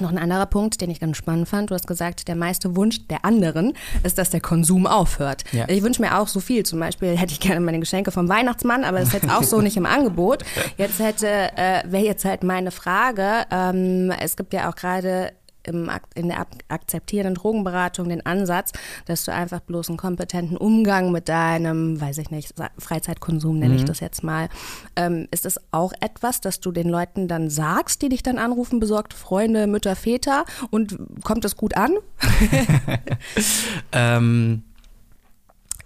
Noch 0.00 0.10
ein 0.10 0.18
anderer 0.18 0.46
Punkt, 0.46 0.80
den 0.80 0.90
ich 0.90 1.00
ganz 1.00 1.16
spannend 1.16 1.48
fand. 1.48 1.70
Du 1.70 1.74
hast 1.74 1.86
gesagt, 1.86 2.28
der 2.28 2.36
meiste 2.36 2.76
Wunsch 2.76 3.06
der 3.08 3.24
anderen 3.24 3.74
ist, 4.02 4.18
dass 4.18 4.30
der 4.30 4.40
Konsum 4.40 4.86
aufhört. 4.86 5.44
Ja. 5.52 5.68
Ich 5.68 5.82
wünsche 5.82 6.00
mir 6.00 6.18
auch 6.18 6.28
so 6.28 6.40
viel. 6.40 6.64
Zum 6.64 6.80
Beispiel 6.80 7.16
hätte 7.16 7.32
ich 7.32 7.40
gerne 7.40 7.60
meine 7.60 7.80
Geschenke 7.80 8.10
vom 8.10 8.28
Weihnachtsmann, 8.28 8.84
aber 8.84 9.00
das 9.00 9.08
ist 9.08 9.14
jetzt 9.14 9.30
auch 9.30 9.42
so 9.42 9.60
nicht 9.60 9.76
im 9.76 9.86
Angebot. 9.86 10.44
Jetzt 10.78 10.98
hätte, 10.98 11.26
äh, 11.28 11.82
wäre 11.86 12.04
jetzt 12.04 12.24
halt 12.24 12.42
meine 12.42 12.70
Frage. 12.70 13.44
Ähm, 13.50 14.10
es 14.10 14.36
gibt 14.36 14.52
ja 14.52 14.70
auch 14.70 14.74
gerade 14.74 15.32
im, 15.64 15.90
in 16.14 16.28
der 16.28 16.46
akzeptierenden 16.68 17.34
Drogenberatung 17.34 18.08
den 18.08 18.24
Ansatz, 18.24 18.72
dass 19.06 19.24
du 19.24 19.32
einfach 19.32 19.60
bloß 19.60 19.88
einen 19.88 19.98
kompetenten 19.98 20.56
Umgang 20.56 21.12
mit 21.12 21.28
deinem, 21.28 22.00
weiß 22.00 22.18
ich 22.18 22.30
nicht, 22.30 22.54
Freizeitkonsum 22.78 23.58
nenne 23.58 23.74
mhm. 23.74 23.80
ich 23.80 23.84
das 23.84 24.00
jetzt 24.00 24.22
mal. 24.22 24.48
Ähm, 24.96 25.28
ist 25.30 25.44
das 25.44 25.60
auch 25.70 25.92
etwas, 26.00 26.40
dass 26.40 26.60
du 26.60 26.72
den 26.72 26.88
Leuten 26.88 27.28
dann 27.28 27.50
sagst, 27.50 28.02
die 28.02 28.08
dich 28.08 28.22
dann 28.22 28.38
anrufen, 28.38 28.80
besorgt 28.80 29.14
Freunde, 29.14 29.66
Mütter, 29.66 29.96
Väter 29.96 30.44
und 30.70 30.98
kommt 31.22 31.44
das 31.44 31.56
gut 31.56 31.76
an? 31.76 31.92
ähm, 33.92 34.64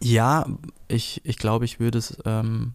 ja, 0.00 0.46
ich, 0.88 1.20
ich 1.24 1.38
glaube, 1.38 1.64
ich 1.64 1.80
würde 1.80 1.98
es 1.98 2.16
ähm, 2.24 2.74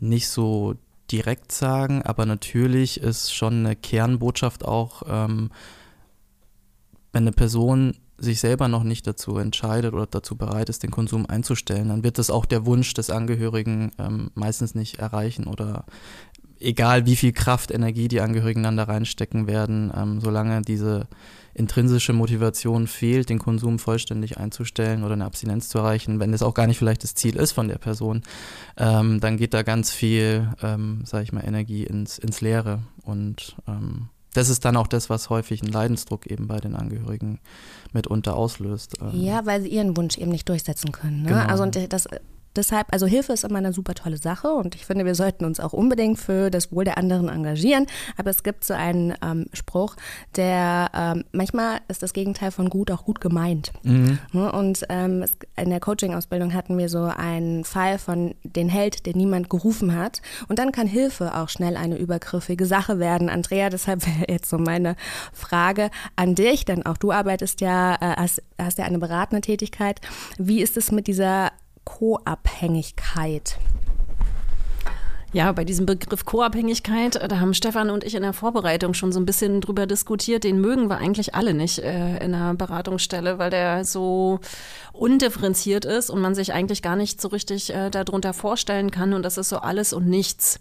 nicht 0.00 0.28
so 0.28 0.74
direkt 1.10 1.52
sagen, 1.52 2.02
aber 2.02 2.26
natürlich 2.26 3.00
ist 3.00 3.34
schon 3.34 3.64
eine 3.64 3.76
Kernbotschaft 3.76 4.64
auch, 4.64 5.02
ähm, 5.06 5.50
wenn 7.14 7.22
eine 7.22 7.32
Person 7.32 7.94
sich 8.18 8.40
selber 8.40 8.68
noch 8.68 8.84
nicht 8.84 9.06
dazu 9.06 9.38
entscheidet 9.38 9.92
oder 9.92 10.06
dazu 10.06 10.36
bereit 10.36 10.68
ist, 10.68 10.82
den 10.82 10.90
Konsum 10.90 11.26
einzustellen, 11.26 11.88
dann 11.88 12.04
wird 12.04 12.18
das 12.18 12.30
auch 12.30 12.44
der 12.44 12.66
Wunsch 12.66 12.94
des 12.94 13.10
Angehörigen 13.10 13.92
ähm, 13.98 14.30
meistens 14.34 14.74
nicht 14.74 14.98
erreichen 14.98 15.46
oder 15.46 15.84
egal 16.60 17.06
wie 17.06 17.16
viel 17.16 17.32
Kraft, 17.32 17.70
Energie 17.70 18.08
die 18.08 18.20
Angehörigen 18.20 18.62
dann 18.62 18.76
da 18.76 18.84
reinstecken 18.84 19.46
werden, 19.46 19.92
ähm, 19.96 20.20
solange 20.20 20.62
diese 20.62 21.08
intrinsische 21.52 22.12
Motivation 22.12 22.86
fehlt, 22.86 23.30
den 23.30 23.38
Konsum 23.38 23.78
vollständig 23.78 24.38
einzustellen 24.38 25.04
oder 25.04 25.12
eine 25.14 25.24
Abstinenz 25.24 25.68
zu 25.68 25.78
erreichen, 25.78 26.18
wenn 26.18 26.32
das 26.32 26.42
auch 26.42 26.54
gar 26.54 26.66
nicht 26.66 26.78
vielleicht 26.78 27.04
das 27.04 27.14
Ziel 27.14 27.36
ist 27.36 27.52
von 27.52 27.68
der 27.68 27.78
Person, 27.78 28.22
ähm, 28.76 29.20
dann 29.20 29.36
geht 29.36 29.54
da 29.54 29.62
ganz 29.62 29.92
viel, 29.92 30.52
ähm, 30.62 31.02
sag 31.04 31.22
ich 31.22 31.32
mal, 31.32 31.44
Energie 31.44 31.84
ins, 31.84 32.18
ins 32.18 32.40
Leere 32.40 32.80
und 33.04 33.56
ähm, 33.68 34.08
das 34.34 34.48
ist 34.48 34.64
dann 34.64 34.76
auch 34.76 34.86
das, 34.86 35.08
was 35.08 35.30
häufig 35.30 35.62
einen 35.62 35.72
Leidensdruck 35.72 36.26
eben 36.26 36.46
bei 36.46 36.58
den 36.58 36.74
Angehörigen 36.74 37.40
mitunter 37.92 38.36
auslöst. 38.36 38.96
Ähm. 39.00 39.10
Ja, 39.14 39.46
weil 39.46 39.62
sie 39.62 39.68
ihren 39.68 39.96
Wunsch 39.96 40.18
eben 40.18 40.30
nicht 40.30 40.48
durchsetzen 40.48 40.92
können. 40.92 41.22
Ne? 41.22 41.28
Genau. 41.30 41.46
Also 41.46 41.62
und 41.62 41.92
das 41.92 42.06
Deshalb, 42.56 42.86
also 42.92 43.06
Hilfe 43.06 43.32
ist 43.32 43.44
immer 43.44 43.58
eine 43.58 43.72
super 43.72 43.94
tolle 43.94 44.16
Sache 44.16 44.52
und 44.52 44.74
ich 44.74 44.86
finde, 44.86 45.04
wir 45.04 45.14
sollten 45.14 45.44
uns 45.44 45.60
auch 45.60 45.72
unbedingt 45.72 46.18
für 46.18 46.50
das 46.50 46.72
Wohl 46.72 46.84
der 46.84 46.98
anderen 46.98 47.28
engagieren. 47.28 47.86
Aber 48.16 48.30
es 48.30 48.42
gibt 48.42 48.64
so 48.64 48.74
einen 48.74 49.14
ähm, 49.22 49.46
Spruch, 49.52 49.96
der 50.36 50.90
ähm, 50.94 51.24
manchmal 51.32 51.80
ist 51.88 52.02
das 52.02 52.12
Gegenteil 52.12 52.50
von 52.50 52.70
gut 52.70 52.90
auch 52.90 53.04
gut 53.04 53.20
gemeint. 53.20 53.72
Mhm. 53.82 54.18
Ne, 54.32 54.52
und 54.52 54.84
ähm, 54.88 55.22
es, 55.22 55.36
in 55.56 55.70
der 55.70 55.80
Coaching-Ausbildung 55.80 56.54
hatten 56.54 56.78
wir 56.78 56.88
so 56.88 57.04
einen 57.04 57.64
Fall 57.64 57.98
von 57.98 58.34
den 58.42 58.68
Held, 58.68 59.06
den 59.06 59.16
niemand 59.16 59.50
gerufen 59.50 59.96
hat. 59.96 60.22
Und 60.48 60.58
dann 60.58 60.72
kann 60.72 60.86
Hilfe 60.86 61.34
auch 61.34 61.48
schnell 61.48 61.76
eine 61.76 61.98
übergriffige 61.98 62.66
Sache 62.66 62.98
werden. 62.98 63.28
Andrea, 63.28 63.70
deshalb 63.70 64.06
wäre 64.06 64.30
jetzt 64.30 64.48
so 64.48 64.58
meine 64.58 64.96
Frage 65.32 65.90
an 66.16 66.34
dich, 66.34 66.64
denn 66.64 66.86
auch 66.86 66.96
du 66.96 67.12
arbeitest 67.12 67.60
ja, 67.60 67.94
äh, 67.94 68.16
hast, 68.16 68.42
hast 68.58 68.78
ja 68.78 68.84
eine 68.84 68.98
beratende 68.98 69.40
Tätigkeit. 69.40 70.00
Wie 70.38 70.62
ist 70.62 70.76
es 70.76 70.92
mit 70.92 71.06
dieser 71.06 71.50
Co-Abhängigkeit? 71.84 73.58
Ja, 75.34 75.50
bei 75.50 75.64
diesem 75.64 75.84
Begriff 75.84 76.24
Co-Abhängigkeit, 76.24 77.16
äh, 77.16 77.26
da 77.26 77.40
haben 77.40 77.54
Stefan 77.54 77.90
und 77.90 78.04
ich 78.04 78.14
in 78.14 78.22
der 78.22 78.32
Vorbereitung 78.32 78.94
schon 78.94 79.10
so 79.10 79.18
ein 79.18 79.26
bisschen 79.26 79.60
drüber 79.60 79.84
diskutiert. 79.84 80.44
Den 80.44 80.60
mögen 80.60 80.88
wir 80.88 80.98
eigentlich 80.98 81.34
alle 81.34 81.54
nicht 81.54 81.80
äh, 81.80 82.18
in 82.18 82.30
der 82.30 82.54
Beratungsstelle, 82.54 83.36
weil 83.36 83.50
der 83.50 83.84
so 83.84 84.38
undifferenziert 84.92 85.84
ist 85.86 86.08
und 86.08 86.20
man 86.20 86.36
sich 86.36 86.52
eigentlich 86.52 86.82
gar 86.82 86.94
nicht 86.94 87.20
so 87.20 87.26
richtig 87.26 87.74
äh, 87.74 87.90
darunter 87.90 88.32
vorstellen 88.32 88.92
kann. 88.92 89.12
Und 89.12 89.24
das 89.24 89.36
ist 89.36 89.48
so 89.48 89.58
alles 89.58 89.92
und 89.92 90.06
nichts. 90.06 90.60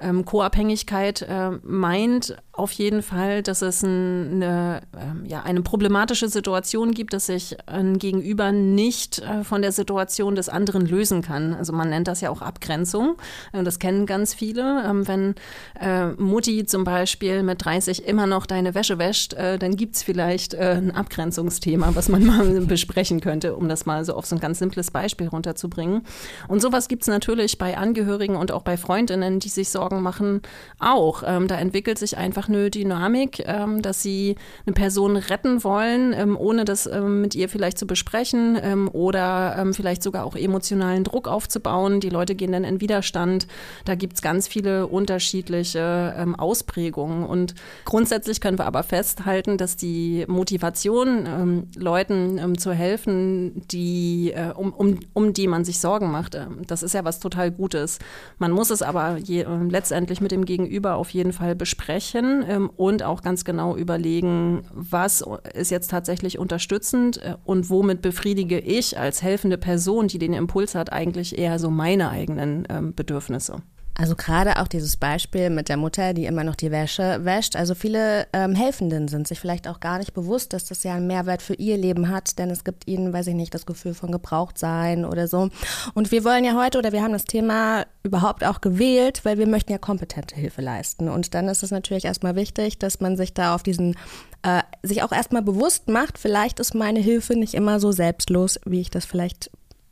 Ähm, 0.00 0.24
Co-Abhängigkeit 0.24 1.20
äh, 1.20 1.50
meint 1.62 2.34
auf 2.56 2.70
jeden 2.72 3.02
Fall, 3.02 3.42
dass 3.42 3.62
es 3.62 3.82
ein, 3.82 4.34
eine, 4.34 4.82
äh, 4.96 5.28
ja, 5.28 5.42
eine 5.42 5.62
problematische 5.62 6.28
Situation 6.28 6.92
gibt, 6.92 7.12
dass 7.12 7.26
sich 7.26 7.56
ein 7.66 7.98
Gegenüber 7.98 8.52
nicht 8.52 9.18
äh, 9.18 9.42
von 9.42 9.60
der 9.60 9.72
Situation 9.72 10.36
des 10.36 10.48
anderen 10.48 10.86
lösen 10.86 11.20
kann. 11.20 11.54
Also 11.54 11.72
man 11.72 11.90
nennt 11.90 12.06
das 12.06 12.20
ja 12.20 12.30
auch 12.30 12.42
Abgrenzung. 12.42 13.16
Äh, 13.52 13.64
das 13.64 13.80
kennen 13.80 14.06
ganz 14.06 14.34
viele. 14.34 14.84
Ähm, 14.86 15.08
wenn 15.08 15.34
äh, 15.80 16.06
Mutti 16.12 16.64
zum 16.64 16.84
Beispiel 16.84 17.42
mit 17.42 17.64
30 17.64 18.06
immer 18.06 18.28
noch 18.28 18.46
deine 18.46 18.74
Wäsche 18.74 18.98
wäscht, 18.98 19.34
dann 19.34 19.76
gibt 19.76 19.96
es 19.96 20.02
vielleicht 20.02 20.54
ein 20.54 20.90
Abgrenzungsthema, 20.92 21.94
was 21.94 22.08
man 22.08 22.24
mal 22.24 22.60
besprechen 22.60 23.20
könnte, 23.20 23.56
um 23.56 23.68
das 23.68 23.86
mal 23.86 24.04
so 24.04 24.14
auf 24.14 24.26
so 24.26 24.36
ein 24.36 24.40
ganz 24.40 24.58
simples 24.58 24.90
Beispiel 24.90 25.28
runterzubringen. 25.28 26.02
Und 26.48 26.62
sowas 26.62 26.88
gibt 26.88 27.02
es 27.02 27.08
natürlich 27.08 27.58
bei 27.58 27.76
Angehörigen 27.76 28.36
und 28.36 28.52
auch 28.52 28.62
bei 28.62 28.76
Freundinnen, 28.76 29.40
die 29.40 29.48
sich 29.48 29.70
Sorgen 29.70 30.02
machen, 30.02 30.42
auch. 30.78 31.22
Ähm, 31.26 31.48
da 31.48 31.56
entwickelt 31.56 31.98
sich 31.98 32.16
einfach 32.16 32.43
einfach 32.44 32.48
eine 32.48 32.70
Dynamik, 32.70 33.42
ähm, 33.46 33.82
dass 33.82 34.02
sie 34.02 34.36
eine 34.66 34.74
Person 34.74 35.16
retten 35.16 35.64
wollen, 35.64 36.12
ähm, 36.12 36.36
ohne 36.36 36.64
das 36.64 36.86
ähm, 36.86 37.20
mit 37.20 37.34
ihr 37.34 37.48
vielleicht 37.48 37.78
zu 37.78 37.86
besprechen 37.86 38.58
ähm, 38.60 38.88
oder 38.92 39.56
ähm, 39.58 39.74
vielleicht 39.74 40.02
sogar 40.02 40.24
auch 40.24 40.36
emotionalen 40.36 41.04
Druck 41.04 41.28
aufzubauen. 41.28 42.00
Die 42.00 42.10
Leute 42.10 42.34
gehen 42.34 42.52
dann 42.52 42.64
in 42.64 42.80
Widerstand. 42.80 43.46
Da 43.84 43.94
gibt 43.94 44.14
es 44.14 44.22
ganz 44.22 44.48
viele 44.48 44.86
unterschiedliche 44.86 46.34
Ausprägungen. 46.38 47.24
Und 47.24 47.54
grundsätzlich 47.84 48.40
können 48.40 48.58
wir 48.58 48.66
aber 48.66 48.82
festhalten, 48.82 49.56
dass 49.58 49.76
die 49.76 50.24
Motivation, 50.28 51.68
Leuten 51.76 52.58
zu 52.58 52.72
helfen, 52.72 53.62
die, 53.70 54.32
äh, 54.34 54.52
um, 54.54 54.72
um, 54.72 55.00
um 55.12 55.32
die 55.32 55.46
man 55.46 55.64
sich 55.64 55.78
Sorgen 55.78 56.10
macht, 56.10 56.38
das 56.66 56.82
ist 56.82 56.94
ja 56.94 57.04
was 57.04 57.20
total 57.20 57.50
Gutes. 57.50 57.98
Man 58.38 58.52
muss 58.52 58.70
es 58.70 58.82
aber 58.82 59.16
je, 59.16 59.42
äh, 59.42 59.48
letztendlich 59.68 60.20
mit 60.20 60.32
dem 60.32 60.44
Gegenüber 60.44 60.96
auf 60.96 61.10
jeden 61.10 61.32
Fall 61.32 61.54
besprechen 61.54 62.33
ähm, 62.42 62.70
und 62.76 63.02
auch 63.02 63.22
ganz 63.22 63.44
genau 63.44 63.76
überlegen, 63.76 64.62
was 64.72 65.24
ist 65.54 65.70
jetzt 65.70 65.90
tatsächlich 65.90 66.38
unterstützend 66.38 67.22
äh, 67.22 67.36
und 67.44 67.70
womit 67.70 68.02
befriedige 68.02 68.58
ich 68.58 68.98
als 68.98 69.22
helfende 69.22 69.58
Person, 69.58 70.08
die 70.08 70.18
den 70.18 70.32
Impuls 70.32 70.74
hat, 70.74 70.92
eigentlich 70.92 71.38
eher 71.38 71.58
so 71.58 71.70
meine 71.70 72.10
eigenen 72.10 72.66
ähm, 72.68 72.94
Bedürfnisse. 72.94 73.62
Also 73.96 74.16
gerade 74.16 74.60
auch 74.60 74.66
dieses 74.66 74.96
Beispiel 74.96 75.50
mit 75.50 75.68
der 75.68 75.76
Mutter, 75.76 76.14
die 76.14 76.26
immer 76.26 76.42
noch 76.42 76.56
die 76.56 76.72
Wäsche 76.72 77.24
wäscht. 77.24 77.54
Also 77.54 77.76
viele 77.76 78.26
ähm, 78.32 78.54
Helfenden 78.54 79.06
sind 79.06 79.28
sich 79.28 79.38
vielleicht 79.38 79.68
auch 79.68 79.78
gar 79.78 79.98
nicht 79.98 80.14
bewusst, 80.14 80.52
dass 80.52 80.64
das 80.64 80.82
ja 80.82 80.94
einen 80.94 81.06
Mehrwert 81.06 81.42
für 81.42 81.54
ihr 81.54 81.76
Leben 81.76 82.08
hat, 82.08 82.38
denn 82.38 82.50
es 82.50 82.64
gibt 82.64 82.88
ihnen, 82.88 83.12
weiß 83.12 83.28
ich 83.28 83.34
nicht, 83.34 83.54
das 83.54 83.66
Gefühl 83.66 83.94
von 83.94 84.10
Gebrauchtsein 84.10 85.04
oder 85.04 85.28
so. 85.28 85.48
Und 85.94 86.10
wir 86.10 86.24
wollen 86.24 86.44
ja 86.44 86.56
heute 86.60 86.78
oder 86.78 86.90
wir 86.90 87.02
haben 87.02 87.12
das 87.12 87.24
Thema 87.24 87.86
überhaupt 88.02 88.42
auch 88.42 88.60
gewählt, 88.60 89.24
weil 89.24 89.38
wir 89.38 89.46
möchten 89.46 89.70
ja 89.70 89.78
kompetente 89.78 90.34
Hilfe 90.34 90.60
leisten. 90.60 91.08
Und 91.08 91.32
dann 91.34 91.46
ist 91.46 91.62
es 91.62 91.70
natürlich 91.70 92.04
erstmal 92.04 92.34
wichtig, 92.34 92.80
dass 92.80 93.00
man 93.00 93.16
sich 93.16 93.32
da 93.32 93.54
auf 93.54 93.62
diesen 93.62 93.96
äh, 94.42 94.62
sich 94.82 95.02
auch 95.02 95.12
erstmal 95.12 95.42
bewusst 95.42 95.88
macht, 95.88 96.18
vielleicht 96.18 96.60
ist 96.60 96.74
meine 96.74 97.00
Hilfe 97.00 97.34
nicht 97.34 97.54
immer 97.54 97.80
so 97.80 97.92
selbstlos, 97.92 98.60
wie 98.66 98.80
ich 98.80 98.90
das 98.90 99.06
vielleicht 99.06 99.50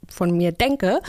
von 0.09 0.37
mir 0.37 0.53
denke. 0.53 1.01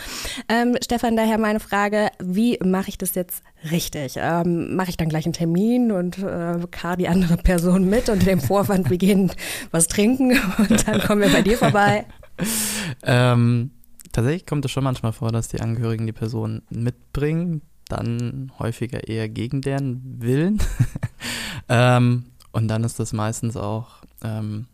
Ähm, 0.50 0.78
Stefan, 0.84 1.16
daher 1.16 1.38
meine 1.38 1.60
Frage, 1.60 2.10
wie 2.20 2.58
mache 2.64 2.90
ich 2.90 2.98
das 2.98 3.16
jetzt 3.16 3.44
richtig? 3.72 4.16
Ähm, 4.18 4.76
mache 4.76 4.90
ich 4.90 4.98
dann 4.98 5.10
gleich 5.10 5.26
einen 5.26 5.34
Termin 5.34 5.92
und 5.92 6.20
äh, 6.20 6.60
kar 6.72 6.98
die 6.98 7.08
andere 7.08 7.38
Person 7.38 7.90
mit 7.90 8.10
und 8.10 8.26
dem 8.26 8.40
Vorwand, 8.40 8.90
wir 8.90 8.98
gehen 8.98 9.32
was 9.72 9.88
trinken 9.88 10.40
und 10.58 10.88
dann 10.88 11.02
kommen 11.02 11.22
wir 11.22 11.30
bei 11.30 11.42
dir 11.42 11.58
vorbei? 11.58 12.06
ähm, 13.04 13.72
tatsächlich 14.12 14.46
kommt 14.46 14.66
es 14.66 14.72
schon 14.72 14.84
manchmal 14.84 15.14
vor, 15.14 15.32
dass 15.32 15.48
die 15.48 15.62
Angehörigen 15.62 16.06
die 16.06 16.14
Person 16.14 16.62
mitbringen, 16.70 17.62
dann 17.90 18.52
häufiger 18.60 19.08
eher 19.08 19.30
gegen 19.30 19.62
deren 19.62 20.22
Willen. 20.22 20.60
ähm, 21.70 22.26
und 22.52 22.68
dann 22.68 22.84
ist 22.84 23.00
das 23.00 23.14
meistens 23.14 23.58
auch 23.58 24.04
ähm, 24.24 24.68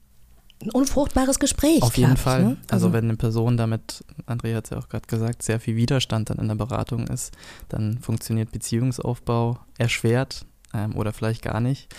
ein 0.62 0.72
unfruchtbares 0.72 1.40
Gespräch. 1.40 1.82
Auf 1.82 1.98
jeden 1.98 2.18
Fall. 2.18 2.44
Ne? 2.44 2.58
Also, 2.68 2.88
also, 2.88 2.94
wenn 2.94 3.06
eine 3.06 3.16
Person 3.16 3.58
damit, 3.58 4.04
Andrea 4.26 4.58
hat 4.58 4.66
es 4.66 4.72
ja 4.72 4.78
auch 4.78 4.90
gerade 4.90 5.08
gesagt, 5.08 5.42
sehr 5.44 5.60
viel 5.60 5.76
Widerstand 5.76 6.30
dann 6.30 6.38
in 6.38 6.48
der 6.48 6.56
Beratung 6.56 7.08
ist, 7.08 7.34
dann 7.70 8.00
funktioniert 8.00 8.52
Beziehungsaufbau 8.52 9.60
erschwert 9.78 10.46
ähm, 10.74 10.96
oder 10.96 11.14
vielleicht 11.14 11.42
gar 11.42 11.62
nicht. 11.62 11.94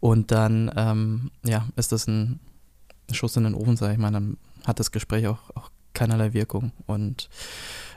Und 0.00 0.30
dann 0.30 0.70
ähm, 0.76 1.30
ja, 1.44 1.66
ist 1.76 1.92
das 1.92 2.06
ein 2.06 2.40
Schuss 3.10 3.36
in 3.36 3.44
den 3.44 3.54
Ofen, 3.54 3.76
sage 3.76 3.92
ich 3.92 3.98
mal. 3.98 4.12
Dann 4.12 4.38
hat 4.66 4.80
das 4.80 4.92
Gespräch 4.92 5.26
auch, 5.26 5.50
auch 5.54 5.70
keinerlei 5.92 6.32
Wirkung 6.32 6.72
und 6.86 7.28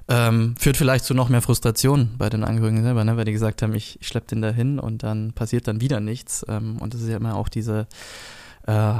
ähm, 0.07 0.55
führt 0.57 0.77
vielleicht 0.77 1.05
zu 1.05 1.13
noch 1.13 1.29
mehr 1.29 1.41
Frustration 1.41 2.11
bei 2.17 2.29
den 2.29 2.43
Angehörigen 2.43 2.81
selber, 2.81 3.03
ne? 3.03 3.15
weil 3.17 3.25
die 3.25 3.31
gesagt 3.31 3.61
haben, 3.61 3.75
ich, 3.75 3.99
ich 4.01 4.07
schleppe 4.07 4.27
den 4.27 4.41
da 4.41 4.49
hin 4.49 4.79
und 4.79 5.03
dann 5.03 5.33
passiert 5.33 5.67
dann 5.67 5.81
wieder 5.81 5.99
nichts. 5.99 6.45
Ähm, 6.49 6.77
und 6.79 6.93
das 6.93 7.01
ist 7.01 7.09
ja 7.09 7.17
immer 7.17 7.35
auch 7.35 7.49
diese 7.49 7.87
äh, 8.65 8.95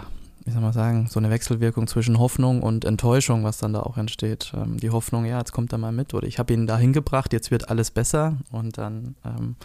wie 0.50 0.54
soll 0.54 0.64
man 0.64 0.74
sagen, 0.74 1.06
so 1.08 1.20
eine 1.20 1.30
Wechselwirkung 1.30 1.86
zwischen 1.86 2.18
Hoffnung 2.18 2.64
und 2.64 2.84
Enttäuschung, 2.84 3.44
was 3.44 3.60
dann 3.60 3.74
da 3.74 3.82
auch 3.82 3.98
entsteht. 3.98 4.52
Ähm, 4.56 4.78
die 4.78 4.90
Hoffnung, 4.90 5.26
ja, 5.26 5.38
jetzt 5.38 5.52
kommt 5.52 5.72
er 5.72 5.78
mal 5.78 5.92
mit 5.92 6.16
oder 6.16 6.26
ich 6.28 6.40
habe 6.40 6.52
ihn 6.54 6.66
da 6.66 6.76
hingebracht, 6.76 7.34
jetzt 7.34 7.52
wird 7.52 7.70
alles 7.70 7.92
besser 7.92 8.36
und 8.52 8.80
dann 8.80 9.16
ähm, 9.24 9.56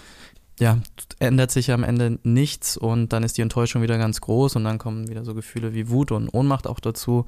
ja, 0.61 0.79
ändert 1.19 1.51
sich 1.51 1.73
am 1.73 1.83
Ende 1.83 2.19
nichts 2.23 2.77
und 2.77 3.13
dann 3.13 3.25
ist 3.25 3.37
die 3.37 3.43
Enttäuschung 3.43 3.83
wieder 3.83 3.99
ganz 3.99 4.21
groß 4.21 4.55
und 4.57 4.65
dann 4.65 4.79
kommen 4.79 5.09
wieder 5.09 5.25
so 5.25 5.35
Gefühle 5.35 5.75
wie 5.75 5.89
Wut 5.91 6.13
und 6.13 6.29
Ohnmacht 6.33 6.69
auch 6.69 6.79
dazu, 6.79 7.25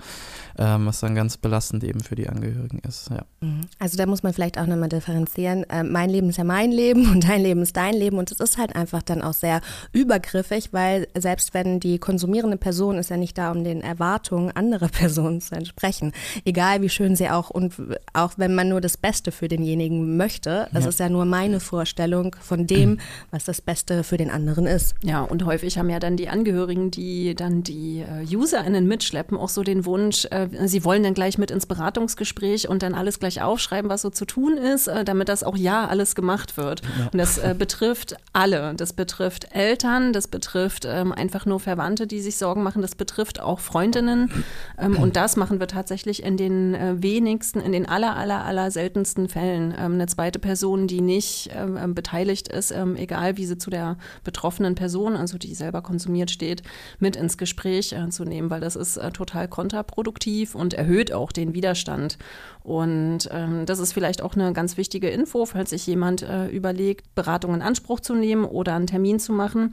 ähm, 0.58 0.86
was 0.86 1.00
dann 1.00 1.16
ganz 1.16 1.36
belastend 1.36 1.82
eben 1.82 2.00
für 2.00 2.14
die 2.14 2.28
Angehörigen 2.28 2.78
ist. 2.86 3.10
Ja. 3.10 3.24
Mhm. 3.40 3.62
Also 3.80 3.96
da 3.96 4.06
muss 4.06 4.22
man 4.22 4.32
vielleicht 4.32 4.58
auch 4.58 4.66
nochmal 4.66 4.88
differenzieren. 4.88 5.64
Äh, 5.64 5.82
mein 5.82 6.08
Leben 6.08 6.28
ist 6.28 6.38
ja 6.38 6.44
mein 6.44 6.70
Leben 6.70 7.10
und 7.12 7.28
dein 7.28 7.42
Leben 7.42 7.62
ist 7.62 7.76
dein 7.76 7.94
Leben 7.94 8.18
und 8.18 8.30
es 8.30 8.38
ist 8.38 8.58
halt 8.58 8.76
einfach 8.76 9.02
dann 9.02 9.22
auch 9.22 9.34
sehr 9.34 9.60
übergriffig, 9.92 10.72
weil 10.72 11.08
selbst 11.18 11.52
wenn 11.52 11.80
die 11.80 11.98
konsumierende 11.98 12.56
Person 12.56 12.96
ist 12.96 13.10
ja 13.10 13.16
nicht 13.16 13.36
da, 13.36 13.50
um 13.50 13.64
den 13.64 13.80
Erwartungen 13.80 14.52
anderer 14.52 14.88
Personen 14.96 15.40
zu 15.40 15.56
entsprechen, 15.56 16.12
egal 16.44 16.80
wie 16.80 16.88
schön 16.88 17.16
sie 17.16 17.28
auch 17.28 17.50
und 17.50 17.74
auch 18.12 18.34
wenn 18.36 18.54
man 18.54 18.68
nur 18.68 18.80
das 18.80 18.96
Beste 18.96 19.32
für 19.32 19.48
denjenigen 19.48 20.16
möchte, 20.16 20.68
es 20.72 20.84
ja. 20.84 20.88
ist 20.90 21.00
ja 21.00 21.08
nur 21.08 21.24
meine 21.24 21.58
Vorstellung 21.58 22.36
von 22.40 22.68
dem, 22.68 22.98
was 23.30 23.44
das 23.44 23.60
Beste 23.60 24.04
für 24.04 24.16
den 24.16 24.30
anderen 24.30 24.66
ist. 24.66 24.94
Ja, 25.02 25.22
und 25.22 25.44
häufig 25.44 25.78
haben 25.78 25.90
ja 25.90 25.98
dann 25.98 26.16
die 26.16 26.28
Angehörigen, 26.28 26.90
die 26.90 27.34
dann 27.34 27.62
die 27.62 28.00
äh, 28.00 28.36
UserInnen 28.36 28.86
mitschleppen, 28.86 29.36
auch 29.36 29.48
so 29.48 29.62
den 29.62 29.84
Wunsch, 29.84 30.26
äh, 30.30 30.48
sie 30.66 30.84
wollen 30.84 31.02
dann 31.02 31.14
gleich 31.14 31.38
mit 31.38 31.50
ins 31.50 31.66
Beratungsgespräch 31.66 32.68
und 32.68 32.82
dann 32.82 32.94
alles 32.94 33.18
gleich 33.18 33.42
aufschreiben, 33.42 33.90
was 33.90 34.02
so 34.02 34.10
zu 34.10 34.24
tun 34.24 34.56
ist, 34.56 34.88
äh, 34.88 35.04
damit 35.04 35.28
das 35.28 35.42
auch 35.42 35.56
ja 35.56 35.86
alles 35.86 36.14
gemacht 36.14 36.56
wird. 36.56 36.82
Ja. 36.98 37.08
Und 37.12 37.18
das 37.18 37.40
betrifft 37.58 38.16
alle. 38.32 38.74
Das 38.76 38.92
betrifft 38.92 39.54
Eltern, 39.54 40.12
das 40.12 40.28
betrifft 40.28 40.84
ähm, 40.86 41.12
einfach 41.12 41.46
nur 41.46 41.60
Verwandte, 41.60 42.06
die 42.06 42.20
sich 42.20 42.36
Sorgen 42.38 42.62
machen, 42.62 42.82
das 42.82 42.94
betrifft 42.94 43.40
auch 43.40 43.60
Freundinnen. 43.60 44.30
Ähm, 44.78 44.96
und 44.96 45.16
das 45.16 45.36
machen 45.36 45.60
wir 45.60 45.66
tatsächlich 45.66 46.22
in 46.22 46.36
den 46.36 47.02
wenigsten, 47.02 47.60
in 47.60 47.72
den 47.72 47.88
aller, 47.88 48.16
aller, 48.16 48.44
aller 48.44 48.70
seltensten 48.70 49.28
Fällen. 49.28 49.74
Ähm, 49.78 49.94
eine 49.94 50.06
zweite 50.06 50.38
Person, 50.38 50.86
die 50.86 51.00
nicht 51.00 51.50
beteiligt 51.88 52.48
ist, 52.48 52.70
ähm, 52.70 52.96
egal 53.06 53.36
wie 53.36 53.46
sie 53.46 53.56
zu 53.56 53.70
der 53.70 53.96
betroffenen 54.24 54.74
Person, 54.74 55.14
also 55.14 55.38
die 55.38 55.54
selber 55.54 55.80
konsumiert 55.80 56.30
steht, 56.30 56.62
mit 56.98 57.16
ins 57.16 57.38
Gespräch 57.38 57.92
äh, 57.92 58.08
zu 58.10 58.24
nehmen, 58.24 58.50
weil 58.50 58.60
das 58.60 58.76
ist 58.76 58.96
äh, 58.96 59.12
total 59.12 59.48
kontraproduktiv 59.48 60.54
und 60.54 60.74
erhöht 60.74 61.12
auch 61.12 61.30
den 61.30 61.54
Widerstand. 61.54 62.18
Und 62.66 63.28
ähm, 63.30 63.64
das 63.64 63.78
ist 63.78 63.92
vielleicht 63.92 64.22
auch 64.22 64.34
eine 64.34 64.52
ganz 64.52 64.76
wichtige 64.76 65.08
Info, 65.08 65.46
falls 65.46 65.70
sich 65.70 65.86
jemand 65.86 66.22
äh, 66.22 66.48
überlegt, 66.48 67.14
Beratung 67.14 67.54
in 67.54 67.62
Anspruch 67.62 68.00
zu 68.00 68.12
nehmen 68.12 68.44
oder 68.44 68.74
einen 68.74 68.88
Termin 68.88 69.20
zu 69.20 69.32
machen. 69.32 69.72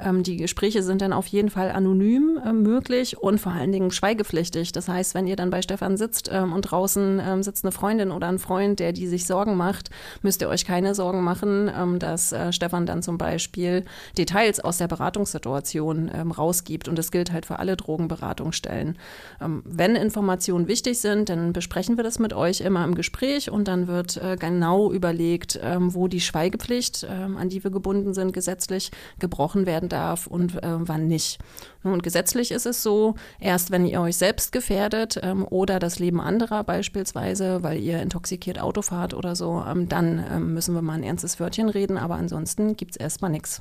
Ähm, 0.00 0.24
die 0.24 0.38
Gespräche 0.38 0.82
sind 0.82 1.02
dann 1.02 1.12
auf 1.12 1.28
jeden 1.28 1.50
Fall 1.50 1.70
anonym 1.70 2.40
äh, 2.44 2.52
möglich 2.52 3.16
und 3.16 3.38
vor 3.38 3.52
allen 3.52 3.70
Dingen 3.70 3.92
schweigepflichtig. 3.92 4.72
Das 4.72 4.88
heißt, 4.88 5.14
wenn 5.14 5.28
ihr 5.28 5.36
dann 5.36 5.50
bei 5.50 5.62
Stefan 5.62 5.96
sitzt 5.96 6.30
ähm, 6.32 6.52
und 6.52 6.62
draußen 6.62 7.22
ähm, 7.24 7.44
sitzt 7.44 7.64
eine 7.64 7.70
Freundin 7.70 8.10
oder 8.10 8.26
ein 8.26 8.40
Freund, 8.40 8.80
der 8.80 8.92
die 8.92 9.06
sich 9.06 9.24
Sorgen 9.24 9.56
macht, 9.56 9.90
müsst 10.22 10.42
ihr 10.42 10.48
euch 10.48 10.64
keine 10.64 10.96
Sorgen 10.96 11.22
machen, 11.22 11.70
ähm, 11.72 12.00
dass 12.00 12.32
äh, 12.32 12.52
Stefan 12.72 12.86
dann 12.86 13.02
zum 13.02 13.18
Beispiel 13.18 13.84
Details 14.16 14.58
aus 14.60 14.78
der 14.78 14.88
Beratungssituation 14.88 16.10
ähm, 16.14 16.30
rausgibt. 16.30 16.88
Und 16.88 16.96
das 16.96 17.10
gilt 17.10 17.30
halt 17.30 17.44
für 17.44 17.58
alle 17.58 17.76
Drogenberatungsstellen. 17.76 18.96
wenn 19.64 19.96
Informationen 19.96 20.68
wichtig 20.68 21.00
sind, 21.00 21.28
dann 21.28 21.52
besprechen 21.52 21.96
wir 21.96 22.04
das 22.04 22.18
mit 22.18 22.32
euch 22.32 22.60
immer 22.60 22.84
im 22.84 22.94
Gespräch 22.94 23.50
und 23.50 23.68
dann 23.68 23.86
wird 23.86 24.16
äh, 24.16 24.36
genau 24.38 24.90
überlegt, 24.90 25.58
ähm, 25.62 25.94
wo 25.94 26.08
die 26.08 26.20
Schweigepflicht, 26.20 27.06
ähm, 27.08 27.36
an 27.36 27.48
die 27.48 27.62
wir 27.62 27.70
gebunden 27.70 28.14
sind, 28.14 28.32
gesetzlich 28.32 28.90
gebrochen 29.18 29.66
werden 29.66 29.88
darf 29.88 30.26
und 30.26 30.62
äh, 30.62 30.68
wann 30.78 31.08
nicht. 31.08 31.38
Und 31.82 32.02
gesetzlich 32.02 32.52
ist 32.52 32.66
es 32.66 32.82
so, 32.82 33.14
erst 33.40 33.70
wenn 33.70 33.86
ihr 33.86 34.00
euch 34.00 34.16
selbst 34.16 34.52
gefährdet 34.52 35.18
ähm, 35.22 35.44
oder 35.48 35.78
das 35.78 35.98
Leben 35.98 36.20
anderer 36.20 36.62
beispielsweise, 36.62 37.62
weil 37.62 37.80
ihr 37.80 38.00
intoxikiert 38.00 38.60
Auto 38.60 38.82
fahrt 38.82 39.14
oder 39.14 39.34
so, 39.34 39.64
ähm, 39.68 39.88
dann 39.88 40.24
ähm, 40.32 40.54
müssen 40.54 40.74
wir 40.74 40.82
mal 40.82 40.94
ein 40.94 41.02
ernstes 41.02 41.40
Wörtchen 41.40 41.68
reden, 41.68 41.98
aber 41.98 42.14
ansonsten 42.14 42.61
gibt 42.76 42.92
es 42.92 42.96
erstmal 42.96 43.30
nichts. 43.30 43.60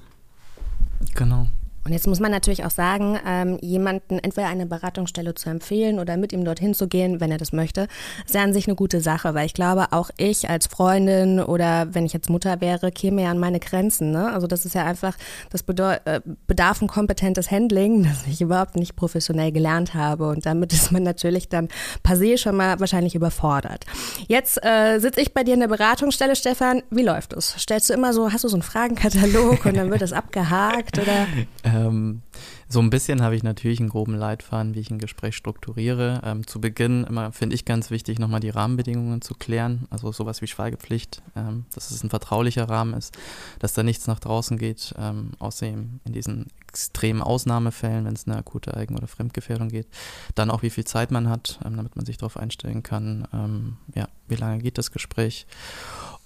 Genau. 1.15 1.48
Und 1.83 1.93
jetzt 1.93 2.07
muss 2.07 2.19
man 2.19 2.31
natürlich 2.31 2.63
auch 2.63 2.71
sagen, 2.71 3.19
ähm, 3.25 3.57
jemanden 3.61 4.19
entweder 4.19 4.47
eine 4.47 4.67
Beratungsstelle 4.67 5.33
zu 5.33 5.50
empfehlen 5.50 6.00
oder 6.00 6.15
mit 6.15 6.31
ihm 6.31 6.45
dorthin 6.45 6.73
zu 6.73 6.88
gehen, 6.88 7.19
wenn 7.19 7.31
er 7.31 7.39
das 7.39 7.53
möchte, 7.53 7.88
ist 8.25 8.35
ja 8.35 8.43
an 8.43 8.53
sich 8.53 8.67
eine 8.67 8.75
gute 8.75 9.01
Sache, 9.01 9.33
weil 9.33 9.47
ich 9.47 9.53
glaube, 9.53 9.88
auch 9.91 10.11
ich 10.17 10.50
als 10.50 10.67
Freundin 10.67 11.39
oder 11.39 11.88
wenn 11.93 12.05
ich 12.05 12.13
jetzt 12.13 12.29
Mutter 12.29 12.61
wäre, 12.61 12.91
käme 12.91 13.23
ja 13.23 13.31
an 13.31 13.39
meine 13.39 13.59
Grenzen. 13.59 14.11
Ne? 14.11 14.31
Also 14.31 14.45
das 14.45 14.65
ist 14.65 14.75
ja 14.75 14.85
einfach, 14.85 15.17
das 15.50 15.61
äh, 15.61 16.21
bedarf 16.45 16.81
ein 16.81 16.88
kompetentes 16.88 17.50
Handling, 17.50 18.03
das 18.09 18.27
ich 18.27 18.41
überhaupt 18.41 18.75
nicht 18.75 18.95
professionell 18.95 19.51
gelernt 19.51 19.95
habe. 19.95 20.27
Und 20.27 20.45
damit 20.45 20.73
ist 20.73 20.91
man 20.91 21.01
natürlich 21.01 21.50
dann 21.50 21.67
per 22.03 22.15
se 22.15 22.38
schon 22.38 22.57
mal 22.57 22.79
wahrscheinlich 22.79 23.15
überfordert. 23.15 23.85
Jetzt 24.27 24.63
äh, 24.63 25.00
sitze 25.00 25.21
ich 25.21 25.33
bei 25.33 25.43
dir 25.43 25.55
in 25.55 25.61
der 25.61 25.67
Beratungsstelle, 25.67 26.35
Stefan. 26.35 26.83
Wie 26.91 27.03
läuft 27.03 27.33
es? 27.33 27.55
Stellst 27.57 27.89
du 27.89 27.93
immer 27.93 28.13
so, 28.13 28.31
hast 28.31 28.43
du 28.43 28.50
so 28.50 28.55
einen 28.55 28.63
Fragenkatalog 28.63 29.65
und 29.65 29.75
dann 29.75 29.89
wird 29.89 30.01
das 30.03 30.13
abgehakt 30.21 31.00
oder? 31.00 31.25
Ähm, 31.71 32.21
so 32.67 32.79
ein 32.79 32.89
bisschen 32.89 33.21
habe 33.21 33.35
ich 33.35 33.43
natürlich 33.43 33.79
einen 33.79 33.89
groben 33.89 34.15
Leitfaden, 34.15 34.75
wie 34.75 34.79
ich 34.79 34.91
ein 34.91 34.99
Gespräch 34.99 35.35
strukturiere. 35.35 36.21
Ähm, 36.23 36.47
zu 36.47 36.61
Beginn 36.61 37.03
immer 37.03 37.31
finde 37.31 37.55
ich 37.55 37.65
ganz 37.65 37.91
wichtig, 37.91 38.19
nochmal 38.19 38.39
die 38.39 38.49
Rahmenbedingungen 38.49 39.21
zu 39.21 39.33
klären. 39.35 39.87
Also 39.89 40.11
sowas 40.11 40.41
wie 40.41 40.47
Schweigepflicht, 40.47 41.21
ähm, 41.35 41.65
dass 41.73 41.91
es 41.91 42.03
ein 42.03 42.09
vertraulicher 42.09 42.69
Rahmen 42.69 42.93
ist, 42.93 43.17
dass 43.59 43.73
da 43.73 43.83
nichts 43.83 44.07
nach 44.07 44.19
draußen 44.19 44.57
geht, 44.57 44.93
ähm, 44.97 45.31
außerdem 45.39 45.99
in 46.05 46.13
diesen 46.13 46.47
extremen 46.67 47.21
Ausnahmefällen, 47.21 48.05
wenn 48.05 48.13
es 48.13 48.27
eine 48.27 48.37
akute 48.37 48.75
Eigen- 48.75 48.97
oder 48.97 49.07
Fremdgefährdung 49.07 49.69
geht. 49.69 49.87
Dann 50.35 50.49
auch, 50.49 50.61
wie 50.61 50.69
viel 50.69 50.85
Zeit 50.85 51.11
man 51.11 51.29
hat, 51.29 51.59
ähm, 51.65 51.75
damit 51.75 51.95
man 51.95 52.05
sich 52.05 52.17
darauf 52.17 52.37
einstellen 52.37 52.83
kann, 52.83 53.27
ähm, 53.33 53.77
ja, 53.95 54.07
wie 54.27 54.35
lange 54.35 54.59
geht 54.59 54.77
das 54.77 54.91
Gespräch. 54.91 55.45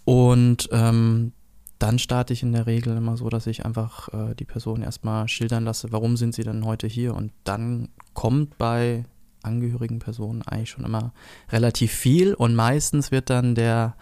Und 0.03 0.69
ähm, 0.71 1.33
dann 1.79 2.00
starte 2.00 2.34
ich 2.34 2.44
in 2.44 2.53
der 2.53 2.67
Regel 2.67 2.96
immer 2.96 3.17
so, 3.17 3.29
dass 3.29 3.48
ich 3.48 3.65
einfach 3.65 4.10
äh, 4.13 4.36
die 4.36 4.46
Person 4.46 4.82
erstmal 4.82 5.27
schildern 5.27 5.65
lasse, 5.65 5.91
warum 5.91 6.17
sind 6.17 6.34
sie 6.34 6.44
denn 6.44 6.65
heute 6.65 6.88
hier. 6.88 7.13
Und 7.13 7.32
dann 7.44 7.89
kommt 8.13 8.58
bei 8.58 9.05
angehörigen 9.46 10.00
Personen 10.00 10.41
eigentlich 10.41 10.72
schon 10.72 10.86
immer 10.86 11.13
relativ 11.51 11.91
viel 11.91 12.34
und 12.34 12.55
meistens 12.55 13.12
wird 13.12 13.29
dann 13.29 13.53
der 13.55 13.96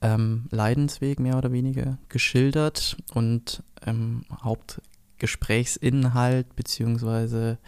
ähm, 0.00 0.46
Leidensweg 0.50 1.20
mehr 1.20 1.36
oder 1.36 1.52
weniger 1.52 1.98
geschildert 2.08 2.96
und 3.12 3.62
ähm, 3.86 4.24
Hauptgesprächsinhalt 4.42 6.56
beziehungsweise 6.56 7.58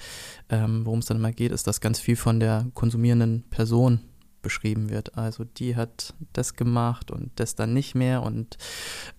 ähm, 0.48 0.86
worum 0.86 1.00
es 1.00 1.06
dann 1.06 1.18
immer 1.18 1.32
geht, 1.32 1.52
ist, 1.52 1.66
dass 1.66 1.82
ganz 1.82 2.00
viel 2.00 2.16
von 2.16 2.40
der 2.40 2.68
konsumierenden 2.74 3.44
Person 3.50 4.00
beschrieben 4.42 4.90
wird. 4.90 5.16
Also 5.16 5.44
die 5.44 5.76
hat 5.76 6.14
das 6.32 6.54
gemacht 6.56 7.10
und 7.10 7.30
das 7.36 7.54
dann 7.54 7.72
nicht 7.72 7.94
mehr 7.94 8.22
und 8.22 8.58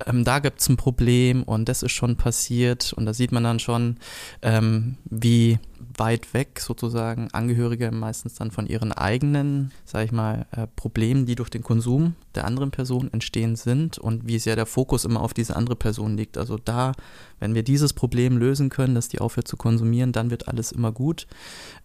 ähm, 0.05 0.23
da 0.23 0.39
gibt 0.39 0.61
es 0.61 0.69
ein 0.69 0.77
Problem 0.77 1.43
und 1.43 1.69
das 1.69 1.83
ist 1.83 1.93
schon 1.93 2.17
passiert 2.17 2.93
und 2.93 3.05
da 3.05 3.13
sieht 3.13 3.31
man 3.31 3.43
dann 3.43 3.59
schon, 3.59 3.97
ähm, 4.41 4.97
wie 5.05 5.59
weit 5.97 6.33
weg 6.33 6.59
sozusagen 6.59 7.29
Angehörige 7.31 7.91
meistens 7.91 8.35
dann 8.35 8.51
von 8.51 8.67
ihren 8.67 8.91
eigenen, 8.91 9.71
sage 9.85 10.05
ich 10.05 10.11
mal, 10.11 10.45
äh, 10.51 10.67
Problemen, 10.75 11.25
die 11.25 11.35
durch 11.35 11.49
den 11.49 11.63
Konsum 11.63 12.15
der 12.35 12.45
anderen 12.45 12.71
Person 12.71 13.11
entstehen 13.13 13.55
sind 13.55 13.97
und 13.97 14.27
wie 14.27 14.39
sehr 14.39 14.55
der 14.55 14.65
Fokus 14.65 15.05
immer 15.05 15.21
auf 15.21 15.33
diese 15.33 15.55
andere 15.55 15.75
Person 15.75 16.17
liegt. 16.17 16.37
Also 16.37 16.57
da, 16.57 16.93
wenn 17.39 17.55
wir 17.55 17.63
dieses 17.63 17.93
Problem 17.93 18.37
lösen 18.37 18.69
können, 18.69 18.95
dass 18.95 19.07
die 19.07 19.19
aufhört 19.19 19.47
zu 19.47 19.57
konsumieren, 19.57 20.11
dann 20.11 20.31
wird 20.31 20.47
alles 20.47 20.71
immer 20.71 20.91
gut. 20.91 21.27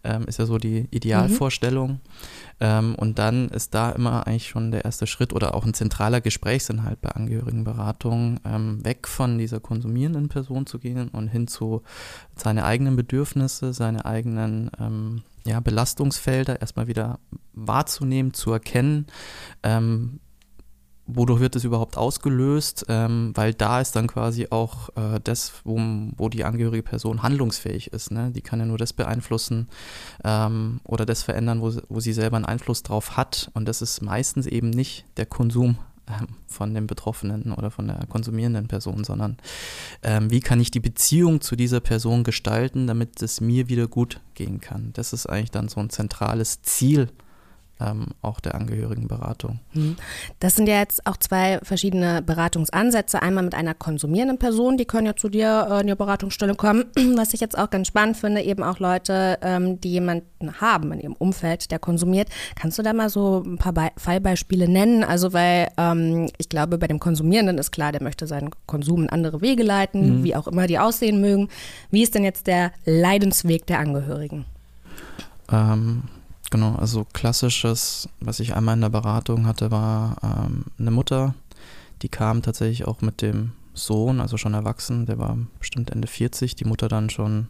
Ähm, 0.03 0.23
ist 0.25 0.39
ja 0.39 0.45
so 0.45 0.57
die 0.57 0.87
Idealvorstellung. 0.91 1.91
Mhm. 1.91 1.99
Ähm, 2.61 2.95
und 2.95 3.19
dann 3.19 3.49
ist 3.49 3.73
da 3.73 3.91
immer 3.91 4.27
eigentlich 4.27 4.47
schon 4.47 4.71
der 4.71 4.85
erste 4.85 5.07
Schritt 5.07 5.33
oder 5.33 5.55
auch 5.55 5.65
ein 5.65 5.73
zentraler 5.73 6.21
Gesprächsinhalt 6.21 7.01
bei 7.01 7.09
Angehörigenberatung, 7.09 8.39
ähm, 8.45 8.83
weg 8.83 9.07
von 9.07 9.37
dieser 9.37 9.59
konsumierenden 9.59 10.29
Person 10.29 10.65
zu 10.65 10.79
gehen 10.79 11.09
und 11.09 11.27
hin 11.27 11.47
zu 11.47 11.81
seine 12.35 12.65
eigenen 12.65 12.95
Bedürfnisse, 12.95 13.73
seine 13.73 13.88
eigenen 13.97 14.71
ähm, 14.79 15.23
ja, 15.45 15.59
Belastungsfelder 15.59 16.61
erstmal 16.61 16.87
wieder 16.87 17.19
wahrzunehmen, 17.53 18.33
zu 18.33 18.51
erkennen, 18.51 19.07
ähm, 19.63 20.19
wodurch 21.15 21.39
wird 21.39 21.55
es 21.55 21.63
überhaupt 21.63 21.97
ausgelöst, 21.97 22.85
ähm, 22.87 23.31
weil 23.35 23.53
da 23.53 23.81
ist 23.81 23.95
dann 23.95 24.07
quasi 24.07 24.47
auch 24.51 24.89
äh, 24.95 25.19
das, 25.23 25.53
wo, 25.63 25.79
wo 26.17 26.29
die 26.29 26.43
angehörige 26.43 26.83
Person 26.83 27.23
handlungsfähig 27.23 27.91
ist. 27.91 28.11
Ne? 28.11 28.31
Die 28.31 28.41
kann 28.41 28.59
ja 28.59 28.65
nur 28.65 28.77
das 28.77 28.93
beeinflussen 28.93 29.67
ähm, 30.23 30.81
oder 30.83 31.05
das 31.05 31.23
verändern, 31.23 31.61
wo, 31.61 31.71
wo 31.89 31.99
sie 31.99 32.13
selber 32.13 32.37
einen 32.37 32.45
Einfluss 32.45 32.83
drauf 32.83 33.17
hat. 33.17 33.49
Und 33.53 33.67
das 33.67 33.81
ist 33.81 34.01
meistens 34.01 34.45
eben 34.45 34.69
nicht 34.69 35.05
der 35.17 35.25
Konsum 35.25 35.77
von 36.47 36.73
dem 36.73 36.87
Betroffenen 36.87 37.53
oder 37.53 37.71
von 37.71 37.87
der 37.87 38.05
konsumierenden 38.07 38.67
Person, 38.67 39.03
sondern 39.03 39.37
ähm, 40.03 40.31
wie 40.31 40.39
kann 40.39 40.59
ich 40.59 40.71
die 40.71 40.79
Beziehung 40.79 41.41
zu 41.41 41.55
dieser 41.55 41.79
Person 41.79 42.23
gestalten, 42.23 42.87
damit 42.87 43.21
es 43.21 43.41
mir 43.41 43.69
wieder 43.69 43.87
gut 43.87 44.19
gehen 44.33 44.59
kann. 44.59 44.91
Das 44.93 45.13
ist 45.13 45.27
eigentlich 45.27 45.51
dann 45.51 45.69
so 45.69 45.79
ein 45.79 45.89
zentrales 45.89 46.61
Ziel 46.61 47.09
ähm, 47.79 48.07
auch 48.21 48.39
der 48.39 48.55
Angehörigenberatung. 48.55 49.59
Mhm. 49.73 49.95
Das 50.39 50.55
sind 50.55 50.67
ja 50.67 50.79
jetzt 50.79 51.05
auch 51.05 51.17
zwei 51.17 51.59
verschiedene 51.63 52.21
Beratungsansätze. 52.21 53.21
Einmal 53.21 53.43
mit 53.43 53.55
einer 53.55 53.73
konsumierenden 53.73 54.37
Person, 54.37 54.77
die 54.77 54.85
können 54.85 55.07
ja 55.07 55.15
zu 55.15 55.29
dir 55.29 55.67
äh, 55.69 55.81
in 55.81 55.87
die 55.87 55.95
Beratungsstelle 55.95 56.55
kommen. 56.55 56.85
Was 57.15 57.33
ich 57.33 57.39
jetzt 57.39 57.57
auch 57.57 57.69
ganz 57.69 57.87
spannend 57.87 58.17
finde, 58.17 58.41
eben 58.41 58.63
auch 58.63 58.79
Leute, 58.79 59.37
ähm, 59.41 59.79
die 59.79 59.91
jemanden 59.91 60.59
haben 60.59 60.91
in 60.91 60.99
ihrem 60.99 61.13
Umfeld, 61.13 61.71
der 61.71 61.79
konsumiert. 61.79 62.29
Kannst 62.55 62.77
du 62.77 62.83
da 62.83 62.93
mal 62.93 63.09
so 63.09 63.43
ein 63.45 63.57
paar 63.57 63.73
Be 63.73 63.89
Fallbeispiele 63.97 64.67
nennen? 64.67 65.03
Also, 65.03 65.33
weil 65.33 65.69
ähm, 65.77 66.29
ich 66.37 66.49
glaube, 66.49 66.77
bei 66.77 66.87
dem 66.87 66.99
Konsumierenden 66.99 67.57
ist 67.57 67.71
klar, 67.71 67.91
der 67.91 68.03
möchte 68.03 68.27
seinen 68.27 68.51
Konsum 68.65 69.03
in 69.03 69.09
andere 69.09 69.41
Wege 69.41 69.63
leiten, 69.63 70.19
mhm. 70.19 70.23
wie 70.23 70.35
auch 70.35 70.47
immer 70.47 70.67
die 70.67 70.79
aussehen 70.79 71.21
mögen. 71.21 71.49
Wie 71.91 72.03
ist 72.03 72.15
denn 72.15 72.23
jetzt 72.23 72.47
der 72.47 72.71
Leidensweg 72.85 73.65
der 73.67 73.79
Angehörigen? 73.79 74.45
Ähm, 75.51 76.03
Genau, 76.51 76.75
also 76.75 77.05
klassisches, 77.13 78.09
was 78.19 78.39
ich 78.39 78.55
einmal 78.55 78.75
in 78.75 78.81
der 78.81 78.89
Beratung 78.89 79.45
hatte, 79.45 79.69
war 79.69 80.17
ähm, 80.23 80.65
eine 80.79 80.91
Mutter, 80.91 81.35
die 82.01 82.09
kam 82.09 82.41
tatsächlich 82.41 82.85
auch 82.85 83.01
mit 83.01 83.21
dem 83.21 83.51
Sohn, 83.73 84.19
also 84.19 84.37
schon 84.37 84.55
erwachsen, 84.55 85.05
der 85.05 85.19
war 85.19 85.37
bestimmt 85.59 85.91
Ende 85.91 86.07
40, 86.07 86.55
die 86.55 86.65
Mutter 86.65 86.87
dann 86.87 87.09
schon, 87.09 87.47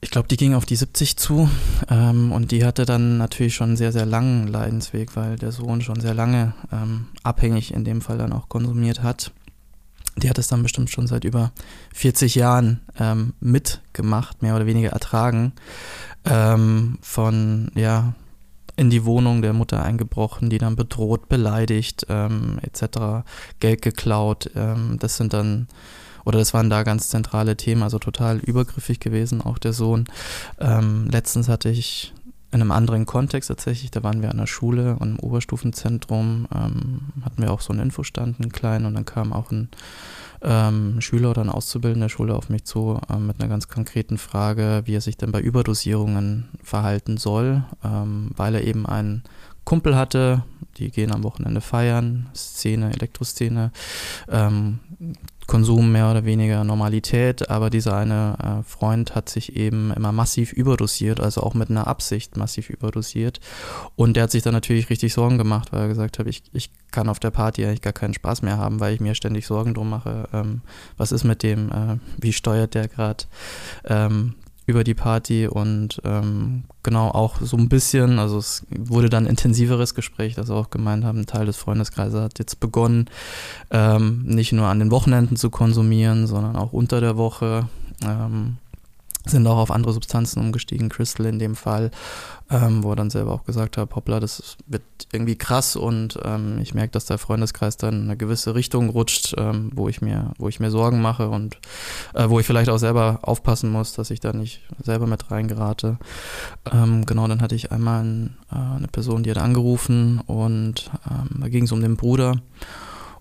ich 0.00 0.10
glaube, 0.10 0.28
die 0.28 0.36
ging 0.36 0.54
auf 0.54 0.64
die 0.64 0.76
70 0.76 1.16
zu 1.16 1.48
ähm, 1.88 2.30
und 2.30 2.52
die 2.52 2.64
hatte 2.64 2.84
dann 2.84 3.18
natürlich 3.18 3.54
schon 3.54 3.70
einen 3.70 3.76
sehr, 3.76 3.92
sehr 3.92 4.06
langen 4.06 4.46
Leidensweg, 4.46 5.16
weil 5.16 5.36
der 5.36 5.50
Sohn 5.50 5.82
schon 5.82 6.00
sehr 6.00 6.14
lange 6.14 6.54
ähm, 6.72 7.06
abhängig 7.24 7.74
in 7.74 7.84
dem 7.84 8.00
Fall 8.00 8.18
dann 8.18 8.32
auch 8.32 8.48
konsumiert 8.48 9.02
hat. 9.02 9.32
Die 10.16 10.28
hat 10.28 10.38
es 10.38 10.48
dann 10.48 10.62
bestimmt 10.62 10.90
schon 10.90 11.06
seit 11.06 11.24
über 11.24 11.52
40 11.94 12.34
Jahren 12.34 12.80
ähm, 12.98 13.32
mitgemacht, 13.40 14.42
mehr 14.42 14.54
oder 14.54 14.66
weniger 14.66 14.90
ertragen 14.90 15.52
ähm, 16.24 16.98
von, 17.00 17.70
ja, 17.74 18.14
in 18.76 18.90
die 18.90 19.04
Wohnung 19.04 19.42
der 19.42 19.52
Mutter 19.52 19.82
eingebrochen, 19.82 20.50
die 20.50 20.58
dann 20.58 20.76
bedroht, 20.76 21.28
beleidigt, 21.28 22.06
ähm, 22.08 22.58
etc., 22.62 23.24
Geld 23.60 23.82
geklaut. 23.82 24.50
Ähm, 24.54 24.96
das 24.98 25.16
sind 25.16 25.32
dann, 25.32 25.68
oder 26.24 26.38
das 26.38 26.54
waren 26.54 26.70
da 26.70 26.82
ganz 26.82 27.08
zentrale 27.08 27.56
Themen, 27.56 27.82
also 27.82 27.98
total 27.98 28.38
übergriffig 28.38 28.98
gewesen, 28.98 29.42
auch 29.42 29.58
der 29.58 29.72
Sohn. 29.72 30.04
Ähm, 30.58 31.08
letztens 31.10 31.48
hatte 31.48 31.68
ich 31.68 32.12
in 32.52 32.60
einem 32.60 32.70
anderen 32.70 33.06
Kontext 33.06 33.48
tatsächlich, 33.48 33.90
da 33.90 34.02
waren 34.02 34.20
wir 34.20 34.30
an 34.30 34.36
der 34.36 34.46
Schule 34.46 34.96
und 34.98 35.12
im 35.12 35.18
Oberstufenzentrum, 35.18 36.46
ähm, 36.54 37.00
hatten 37.24 37.42
wir 37.42 37.50
auch 37.50 37.62
so 37.62 37.72
einen 37.72 37.82
Infostand, 37.82 38.40
einen 38.40 38.52
kleinen, 38.52 38.84
und 38.84 38.94
dann 38.94 39.06
kam 39.06 39.32
auch 39.32 39.50
ein 39.50 39.70
ähm, 40.42 41.00
Schüler 41.00 41.30
oder 41.30 41.42
ein 41.42 41.48
Auszubildender 41.48 42.06
der 42.06 42.10
Schule 42.10 42.34
auf 42.34 42.50
mich 42.50 42.64
zu 42.64 43.00
äh, 43.08 43.16
mit 43.16 43.40
einer 43.40 43.48
ganz 43.48 43.68
konkreten 43.68 44.18
Frage, 44.18 44.82
wie 44.84 44.94
er 44.94 45.00
sich 45.00 45.16
denn 45.16 45.32
bei 45.32 45.40
Überdosierungen 45.40 46.48
verhalten 46.62 47.16
soll, 47.16 47.64
ähm, 47.82 48.32
weil 48.36 48.54
er 48.54 48.64
eben 48.64 48.84
einen 48.86 49.22
Kumpel 49.64 49.96
hatte, 49.96 50.44
die 50.76 50.90
gehen 50.90 51.12
am 51.12 51.22
Wochenende 51.22 51.60
feiern, 51.60 52.28
Szene, 52.34 52.92
Elektroszene, 52.92 53.72
ähm, 54.28 54.80
Konsum 55.52 55.92
mehr 55.92 56.10
oder 56.10 56.24
weniger 56.24 56.64
Normalität, 56.64 57.50
aber 57.50 57.68
dieser 57.68 57.94
eine 57.94 58.38
äh, 58.42 58.62
Freund 58.66 59.14
hat 59.14 59.28
sich 59.28 59.54
eben 59.54 59.92
immer 59.92 60.10
massiv 60.10 60.50
überdosiert, 60.54 61.20
also 61.20 61.42
auch 61.42 61.52
mit 61.52 61.68
einer 61.68 61.86
Absicht 61.86 62.38
massiv 62.38 62.70
überdosiert. 62.70 63.38
Und 63.94 64.16
der 64.16 64.22
hat 64.22 64.30
sich 64.30 64.42
dann 64.42 64.54
natürlich 64.54 64.88
richtig 64.88 65.12
Sorgen 65.12 65.36
gemacht, 65.36 65.70
weil 65.70 65.82
er 65.82 65.88
gesagt 65.88 66.18
hat, 66.18 66.26
ich, 66.26 66.42
ich 66.54 66.70
kann 66.90 67.10
auf 67.10 67.20
der 67.20 67.32
Party 67.32 67.66
eigentlich 67.66 67.82
gar 67.82 67.92
keinen 67.92 68.14
Spaß 68.14 68.40
mehr 68.40 68.56
haben, 68.56 68.80
weil 68.80 68.94
ich 68.94 69.00
mir 69.00 69.14
ständig 69.14 69.46
Sorgen 69.46 69.74
drum 69.74 69.90
mache, 69.90 70.26
ähm, 70.32 70.62
was 70.96 71.12
ist 71.12 71.24
mit 71.24 71.42
dem, 71.42 71.68
äh, 71.70 71.98
wie 72.16 72.32
steuert 72.32 72.72
der 72.72 72.88
gerade 72.88 73.24
ähm, 73.84 74.36
über 74.72 74.84
die 74.84 74.94
Party 74.94 75.46
und 75.46 76.00
ähm, 76.04 76.64
genau 76.82 77.08
auch 77.10 77.40
so 77.40 77.58
ein 77.58 77.68
bisschen, 77.68 78.18
also 78.18 78.38
es 78.38 78.66
wurde 78.70 79.10
dann 79.10 79.26
intensiveres 79.26 79.94
Gespräch, 79.94 80.34
dass 80.34 80.48
wir 80.48 80.56
auch 80.56 80.70
gemeint 80.70 81.04
haben, 81.04 81.20
ein 81.20 81.26
Teil 81.26 81.44
des 81.44 81.58
Freundeskreises 81.58 82.18
hat 82.18 82.38
jetzt 82.38 82.58
begonnen, 82.58 83.10
ähm, 83.70 84.22
nicht 84.24 84.52
nur 84.52 84.66
an 84.66 84.78
den 84.78 84.90
Wochenenden 84.90 85.36
zu 85.36 85.50
konsumieren, 85.50 86.26
sondern 86.26 86.56
auch 86.56 86.72
unter 86.72 87.00
der 87.00 87.18
Woche. 87.18 87.68
Ähm, 88.02 88.56
sind 89.26 89.46
auch 89.46 89.58
auf 89.58 89.70
andere 89.70 89.92
Substanzen 89.92 90.40
umgestiegen, 90.40 90.88
Crystal 90.88 91.26
in 91.26 91.38
dem 91.38 91.54
Fall, 91.54 91.90
ähm, 92.50 92.82
wo 92.82 92.90
er 92.90 92.96
dann 92.96 93.10
selber 93.10 93.32
auch 93.32 93.44
gesagt 93.44 93.76
hat, 93.76 93.94
hoppla, 93.94 94.20
das 94.20 94.56
wird 94.66 94.82
irgendwie 95.12 95.36
krass 95.36 95.76
und 95.76 96.18
ähm, 96.24 96.58
ich 96.60 96.74
merke, 96.74 96.92
dass 96.92 97.06
der 97.06 97.18
Freundeskreis 97.18 97.76
dann 97.76 97.94
in 97.94 98.02
eine 98.04 98.16
gewisse 98.16 98.54
Richtung 98.54 98.90
rutscht, 98.90 99.34
ähm, 99.38 99.70
wo 99.74 99.88
ich 99.88 100.02
mir, 100.02 100.32
wo 100.38 100.48
ich 100.48 100.60
mir 100.60 100.70
Sorgen 100.70 101.00
mache 101.00 101.28
und 101.28 101.58
äh, 102.14 102.28
wo 102.28 102.40
ich 102.40 102.46
vielleicht 102.46 102.70
auch 102.70 102.78
selber 102.78 103.20
aufpassen 103.22 103.70
muss, 103.70 103.92
dass 103.92 104.10
ich 104.10 104.20
da 104.20 104.32
nicht 104.32 104.62
selber 104.82 105.06
mit 105.06 105.30
reingerate. 105.30 105.98
Ähm, 106.72 107.06
genau, 107.06 107.26
dann 107.28 107.42
hatte 107.42 107.54
ich 107.54 107.70
einmal 107.70 108.02
ein, 108.02 108.36
äh, 108.50 108.56
eine 108.56 108.88
Person, 108.88 109.22
die 109.22 109.30
hat 109.30 109.38
angerufen 109.38 110.20
und 110.26 110.90
ähm, 111.08 111.40
da 111.40 111.48
ging 111.48 111.64
es 111.64 111.72
um 111.72 111.80
den 111.80 111.96
Bruder 111.96 112.36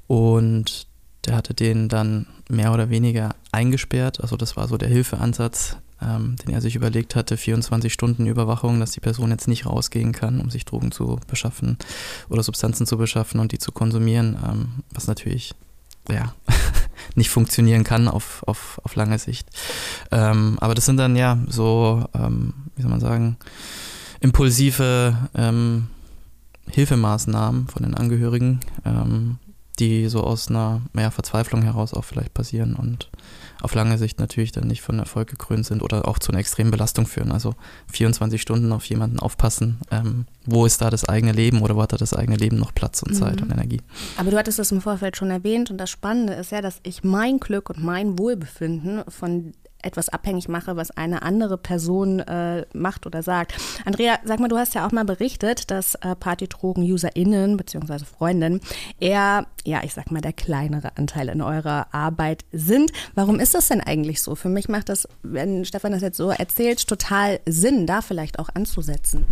und 0.07 0.87
der 1.25 1.35
hatte 1.35 1.53
den 1.53 1.87
dann 1.87 2.25
mehr 2.49 2.73
oder 2.73 2.89
weniger 2.89 3.35
eingesperrt. 3.51 4.21
Also 4.21 4.37
das 4.37 4.57
war 4.57 4.67
so 4.67 4.77
der 4.77 4.89
Hilfeansatz, 4.89 5.77
ähm, 6.01 6.35
den 6.37 6.53
er 6.53 6.61
sich 6.61 6.75
überlegt 6.75 7.15
hatte, 7.15 7.37
24 7.37 7.91
Stunden 7.93 8.25
Überwachung, 8.25 8.79
dass 8.79 8.91
die 8.91 8.99
Person 8.99 9.31
jetzt 9.31 9.47
nicht 9.47 9.65
rausgehen 9.65 10.11
kann, 10.11 10.39
um 10.39 10.49
sich 10.49 10.65
Drogen 10.65 10.91
zu 10.91 11.19
beschaffen 11.27 11.77
oder 12.29 12.43
Substanzen 12.43 12.85
zu 12.85 12.97
beschaffen 12.97 13.39
und 13.39 13.51
die 13.51 13.59
zu 13.59 13.71
konsumieren, 13.71 14.37
ähm, 14.43 14.69
was 14.93 15.07
natürlich 15.07 15.53
ja, 16.09 16.33
nicht 17.15 17.29
funktionieren 17.29 17.83
kann 17.83 18.07
auf, 18.07 18.43
auf, 18.47 18.81
auf 18.83 18.95
lange 18.95 19.19
Sicht. 19.19 19.47
Ähm, 20.11 20.57
aber 20.59 20.75
das 20.75 20.85
sind 20.85 20.97
dann 20.97 21.15
ja 21.15 21.37
so, 21.47 22.05
ähm, 22.13 22.53
wie 22.75 22.81
soll 22.81 22.91
man 22.91 22.99
sagen, 22.99 23.37
impulsive 24.19 25.15
ähm, 25.35 25.87
Hilfemaßnahmen 26.69 27.67
von 27.67 27.83
den 27.83 27.95
Angehörigen, 27.95 28.61
ähm, 28.85 29.39
die 29.79 30.07
so 30.09 30.21
aus 30.21 30.49
einer 30.49 30.81
ja, 30.95 31.11
Verzweiflung 31.11 31.61
heraus 31.63 31.93
auch 31.93 32.03
vielleicht 32.03 32.33
passieren 32.33 32.75
und 32.75 33.09
auf 33.61 33.75
lange 33.75 33.97
Sicht 33.97 34.19
natürlich 34.19 34.51
dann 34.51 34.67
nicht 34.67 34.81
von 34.81 34.99
Erfolg 34.99 35.29
gekrönt 35.29 35.65
sind 35.65 35.81
oder 35.83 36.07
auch 36.07 36.19
zu 36.19 36.31
einer 36.31 36.39
extremen 36.39 36.71
Belastung 36.71 37.05
führen. 37.05 37.31
Also 37.31 37.55
24 37.91 38.41
Stunden 38.41 38.71
auf 38.71 38.85
jemanden 38.85 39.19
aufpassen. 39.19 39.79
Ähm, 39.91 40.25
wo 40.45 40.65
ist 40.65 40.81
da 40.81 40.89
das 40.89 41.07
eigene 41.07 41.31
Leben 41.31 41.61
oder 41.61 41.75
wo 41.75 41.81
hat 41.81 41.93
da 41.93 41.97
das 41.97 42.13
eigene 42.13 42.37
Leben 42.37 42.57
noch 42.57 42.73
Platz 42.73 43.03
und 43.03 43.13
Zeit 43.13 43.37
mhm. 43.37 43.43
und 43.43 43.51
Energie? 43.51 43.81
Aber 44.17 44.31
du 44.31 44.37
hattest 44.37 44.59
das 44.59 44.71
im 44.71 44.81
Vorfeld 44.81 45.15
schon 45.15 45.29
erwähnt 45.29 45.69
und 45.69 45.77
das 45.77 45.89
Spannende 45.89 46.33
ist 46.33 46.51
ja, 46.51 46.61
dass 46.61 46.79
ich 46.83 47.03
mein 47.03 47.39
Glück 47.39 47.69
und 47.69 47.83
mein 47.83 48.17
Wohlbefinden 48.17 49.03
von 49.07 49.53
etwas 49.83 50.09
abhängig 50.09 50.47
mache, 50.47 50.75
was 50.75 50.91
eine 50.91 51.21
andere 51.21 51.57
Person 51.57 52.19
äh, 52.19 52.65
macht 52.73 53.05
oder 53.05 53.23
sagt. 53.23 53.53
Andrea, 53.85 54.19
sag 54.23 54.39
mal, 54.39 54.47
du 54.47 54.57
hast 54.57 54.75
ja 54.75 54.85
auch 54.85 54.91
mal 54.91 55.05
berichtet, 55.05 55.71
dass 55.71 55.95
äh, 55.95 56.15
Partydrogen-UserInnen 56.15 57.57
bzw. 57.57 58.05
Freundinnen 58.05 58.61
eher, 58.99 59.47
ja, 59.65 59.81
ich 59.83 59.93
sag 59.93 60.11
mal, 60.11 60.21
der 60.21 60.33
kleinere 60.33 60.97
Anteil 60.97 61.29
in 61.29 61.41
eurer 61.41 61.87
Arbeit 61.91 62.45
sind. 62.51 62.91
Warum 63.15 63.39
ist 63.39 63.53
das 63.53 63.67
denn 63.67 63.81
eigentlich 63.81 64.21
so? 64.21 64.35
Für 64.35 64.49
mich 64.49 64.69
macht 64.69 64.89
das, 64.89 65.07
wenn 65.23 65.65
Stefan 65.65 65.91
das 65.91 66.01
jetzt 66.01 66.17
so 66.17 66.29
erzählt, 66.29 66.87
total 66.87 67.39
Sinn, 67.45 67.85
da 67.87 68.01
vielleicht 68.01 68.39
auch 68.39 68.49
anzusetzen. 68.53 69.25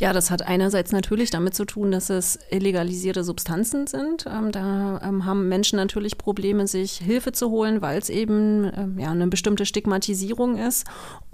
Ja, 0.00 0.12
das 0.12 0.30
hat 0.30 0.42
einerseits 0.42 0.92
natürlich 0.92 1.30
damit 1.30 1.54
zu 1.54 1.64
tun, 1.64 1.90
dass 1.90 2.08
es 2.08 2.38
illegalisierte 2.50 3.24
Substanzen 3.24 3.88
sind. 3.88 4.26
Ähm, 4.26 4.52
da 4.52 5.00
ähm, 5.02 5.24
haben 5.24 5.48
Menschen 5.48 5.76
natürlich 5.76 6.16
Probleme, 6.16 6.68
sich 6.68 6.98
Hilfe 6.98 7.32
zu 7.32 7.50
holen, 7.50 7.82
weil 7.82 7.98
es 7.98 8.08
eben 8.08 8.70
ähm, 8.76 8.98
ja, 8.98 9.10
eine 9.10 9.26
bestimmte 9.26 9.66
Stigmatisierung 9.66 10.56
ist. 10.56 10.86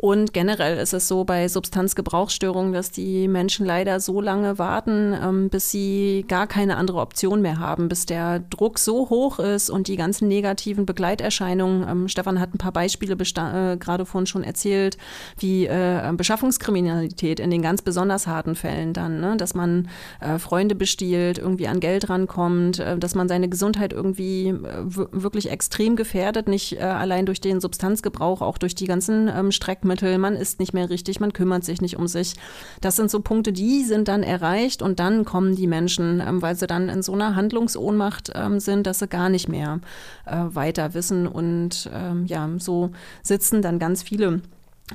Und 0.05 0.35
generell 0.35 0.77
ist 0.77 0.93
es 0.93 1.09
so 1.09 1.25
bei 1.25 1.49
Substanzgebrauchsstörungen, 1.49 2.75
dass 2.75 2.91
die 2.91 3.27
Menschen 3.27 3.65
leider 3.65 4.01
so 4.01 4.21
lange 4.21 4.59
warten, 4.59 5.15
ähm, 5.19 5.49
bis 5.49 5.71
sie 5.71 6.27
gar 6.29 6.47
keine 6.47 6.77
andere 6.77 6.99
Option 6.99 7.41
mehr 7.41 7.59
haben, 7.59 7.89
bis 7.89 8.05
der 8.05 8.41
Druck 8.41 8.79
so 8.79 9.09
hoch 9.09 9.39
ist 9.39 9.71
und 9.71 9.89
die 9.89 9.97
ganzen 9.97 10.29
negativen 10.29 10.85
Begleiterscheinungen. 10.85 11.89
Ähm, 11.89 12.09
Stefan 12.09 12.39
hat 12.39 12.53
ein 12.53 12.59
paar 12.59 12.73
Beispiele 12.73 13.15
äh, 13.15 13.79
gerade 13.79 14.05
vorhin 14.05 14.27
schon 14.27 14.45
erzählt, 14.45 14.99
wie 15.39 15.65
äh, 15.65 16.13
Beschaffungskriminalität 16.15 17.41
in 17.41 17.51
den 17.51 17.63
ganz 17.63 17.81
besonders 17.81 18.27
harten 18.27 18.57
Fällen 18.57 18.93
dann, 18.93 19.23
ne? 19.23 19.39
dass 19.39 19.55
man 19.55 19.89
äh, 20.21 20.39
Freunde 20.39 20.75
bestiehlt, 20.75 21.39
irgendwie 21.39 21.67
an 21.67 21.81
Geld 21.81 22.11
rankommt, 22.11 22.79
äh, 22.79 22.99
dass 22.99 23.15
man 23.15 23.27
seine 23.27 23.49
Gesundheit 23.49 23.95
irgendwie 23.95 24.49
äh, 24.49 24.85
wirklich 24.85 25.51
extrem 25.51 25.97
gefährdet, 25.97 26.47
nicht 26.47 26.75
äh, 26.75 26.81
allein 26.81 27.25
durch 27.25 27.41
den 27.41 27.63
Substanzgebrauch, 27.63 28.43
auch 28.43 28.59
durch 28.59 28.75
die 28.75 28.87
ganzen 28.87 29.29
ähm, 29.35 29.51
Streckmittel. 29.95 30.19
Man 30.19 30.37
isst 30.37 30.61
nicht 30.61 30.75
mehr 30.75 30.91
richtig, 30.91 31.21
man 31.21 31.33
kümmert 31.33 31.65
sich 31.65 31.81
nicht 31.81 31.97
um 31.97 32.07
sich. 32.07 32.35
Das 32.81 32.97
sind 32.97 33.11
so 33.11 33.21
Punkte, 33.21 33.53
die 33.53 33.85
sind 33.85 34.09
dann 34.09 34.23
erreicht 34.23 34.83
und 34.83 34.99
dann 34.99 35.25
kommen 35.25 35.57
die 35.57 35.67
Menschen, 35.67 36.21
ähm, 36.21 36.43
weil 36.43 36.57
sie 36.57 36.67
dann 36.67 36.89
in 36.89 37.03
so 37.03 37.13
einer 37.13 37.37
Handlungsohnmacht 37.37 38.33
ähm, 38.35 38.61
sind, 38.61 38.87
dass 38.87 38.99
sie 38.99 39.09
gar 39.09 39.29
nicht 39.29 39.49
mehr 39.49 39.81
äh, 40.27 40.37
weiter 40.49 40.95
wissen 40.95 41.27
und 41.27 41.91
ähm, 41.93 42.27
ja, 42.27 42.49
so 42.59 42.91
sitzen 43.23 43.63
dann 43.63 43.79
ganz 43.79 44.03
viele 44.03 44.41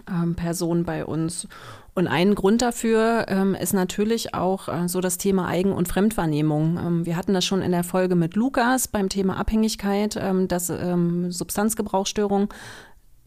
ähm, 0.08 0.36
Personen 0.36 0.84
bei 0.84 1.06
uns. 1.06 1.48
Und 1.96 2.08
ein 2.08 2.34
Grund 2.34 2.62
dafür 2.62 3.26
ähm, 3.28 3.56
ist 3.56 3.74
natürlich 3.74 4.34
auch 4.34 4.70
äh, 4.70 4.88
so 4.88 5.02
das 5.02 5.18
Thema 5.18 5.48
Eigen- 5.48 5.74
und 5.74 5.90
Fremdwahrnehmung. 5.90 6.78
Ähm, 6.78 7.06
wir 7.06 7.18
hatten 7.18 7.34
das 7.34 7.44
schon 7.44 7.62
in 7.62 7.72
der 7.72 7.84
Folge 7.84 8.16
mit 8.16 8.36
Lukas 8.36 8.88
beim 8.88 9.10
Thema 9.10 9.36
Abhängigkeit, 9.36 10.16
ähm, 10.16 10.48
dass 10.48 10.70
ähm, 10.70 11.30
Substanzgebrauchsstörung 11.30 12.54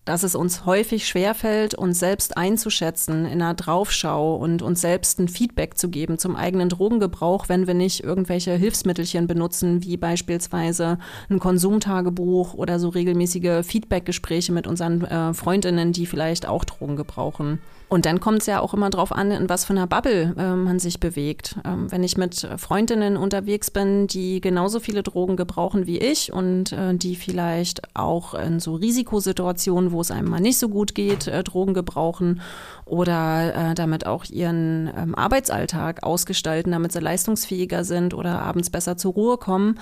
dass 0.05 0.25
es 0.25 0.35
uns 0.35 0.67
häufig 0.67 1.07
schwerfällt, 1.07 1.75
uns 1.75 2.01
selbst 2.01 2.37
einzuschätzen 2.37 3.25
in 3.25 3.41
einer 3.41 3.55
Draufschau 3.55 4.35
und 4.35 4.61
uns 4.61 4.81
selbst 4.81 5.21
ein 5.21 5.29
Feedback 5.29 5.79
zu 5.79 5.91
geben 5.91 6.19
zum 6.19 6.35
eigenen 6.35 6.69
Drogengebrauch, 6.69 7.49
wenn 7.49 7.67
wir 7.69 7.75
nicht 7.75 8.03
irgendwelche 8.03 8.53
Hilfsmittelchen 8.53 9.29
benutzen, 9.29 9.85
wie 9.85 9.97
beispielsweise 9.97 10.99
ein 11.31 11.39
Konsumtagebuch 11.39 12.55
oder 12.55 12.81
so 12.81 12.89
regelmäßige 12.89 13.65
Feedbackgespräche 13.65 14.53
mit 14.53 14.67
unseren 14.67 15.05
äh, 15.05 15.35
Freundinnen, 15.35 15.93
die 15.93 16.07
vielleicht 16.07 16.47
auch 16.47 16.65
Drogen 16.65 16.97
gebrauchen. 16.97 17.61
Und 17.93 18.07
dann 18.07 18.21
kommt 18.21 18.41
es 18.41 18.47
ja 18.47 18.61
auch 18.61 18.73
immer 18.73 18.89
darauf 18.89 19.13
an, 19.13 19.31
in 19.33 19.51
was 19.51 19.67
für 19.67 19.75
einer 19.75 19.87
Bubble 19.87 20.35
äh, 20.39 20.57
man 20.57 20.79
sich 20.79 20.99
bewegt. 20.99 21.57
Ähm, 21.63 21.93
wenn 21.93 22.03
ich 22.03 22.17
mit 22.17 22.49
Freundinnen 22.57 23.19
unterwegs 23.19 23.71
bin, 23.71 24.07
die 24.07 24.41
genauso 24.41 24.81
viele 24.81 25.03
Drogen 25.03 25.37
gebrauchen 25.37 25.87
wie 25.87 25.99
ich 25.99 26.33
und 26.33 26.73
äh, 26.73 26.95
die 26.95 27.17
vielleicht 27.17 27.83
auch 27.95 28.33
in 28.33 28.61
so 28.61 28.77
Risikosituationen, 28.77 29.93
wo 29.93 30.01
es 30.01 30.11
einem 30.11 30.31
mal 30.31 30.41
nicht 30.41 30.59
so 30.59 30.71
gut 30.71 30.95
geht, 30.95 31.27
äh, 31.27 31.45
Drogen 31.45 31.75
gebrauchen 31.75 32.41
oder 32.87 33.73
äh, 33.73 33.75
damit 33.75 34.07
auch 34.07 34.25
ihren 34.25 34.91
ähm, 34.97 35.15
Arbeitsalltag 35.15 36.03
ausgestalten, 36.03 36.73
damit 36.73 36.93
sie 36.93 37.01
leistungsfähiger 37.01 37.85
sind 37.85 38.15
oder 38.15 38.41
abends 38.41 38.71
besser 38.71 38.97
zur 38.97 39.13
Ruhe 39.13 39.37
kommen, 39.37 39.79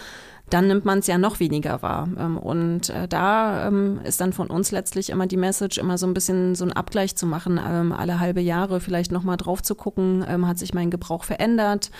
dann 0.50 0.66
nimmt 0.66 0.84
man 0.84 0.98
es 0.98 1.06
ja 1.06 1.18
noch 1.18 1.40
weniger 1.40 1.82
wahr. 1.82 2.08
Ähm, 2.18 2.36
und 2.36 2.90
äh, 2.90 3.08
da 3.08 3.68
ähm, 3.68 4.00
ist 4.04 4.20
dann 4.20 4.32
von 4.32 4.48
uns 4.48 4.70
letztlich 4.72 5.10
immer 5.10 5.26
die 5.26 5.36
Message, 5.36 5.78
immer 5.78 5.98
so 5.98 6.06
ein 6.06 6.14
bisschen 6.14 6.54
so 6.54 6.64
einen 6.64 6.72
Abgleich 6.72 7.16
zu 7.16 7.26
machen, 7.26 7.58
ähm, 7.64 7.92
alle 7.92 8.20
halbe 8.20 8.40
Jahre 8.40 8.80
vielleicht 8.80 9.12
nochmal 9.12 9.36
drauf 9.36 9.62
zu 9.62 9.74
gucken, 9.74 10.24
hat 10.46 10.58
sich 10.58 10.74
mein 10.74 10.90
Gebrauch 10.90 11.24
verändert, 11.24 11.90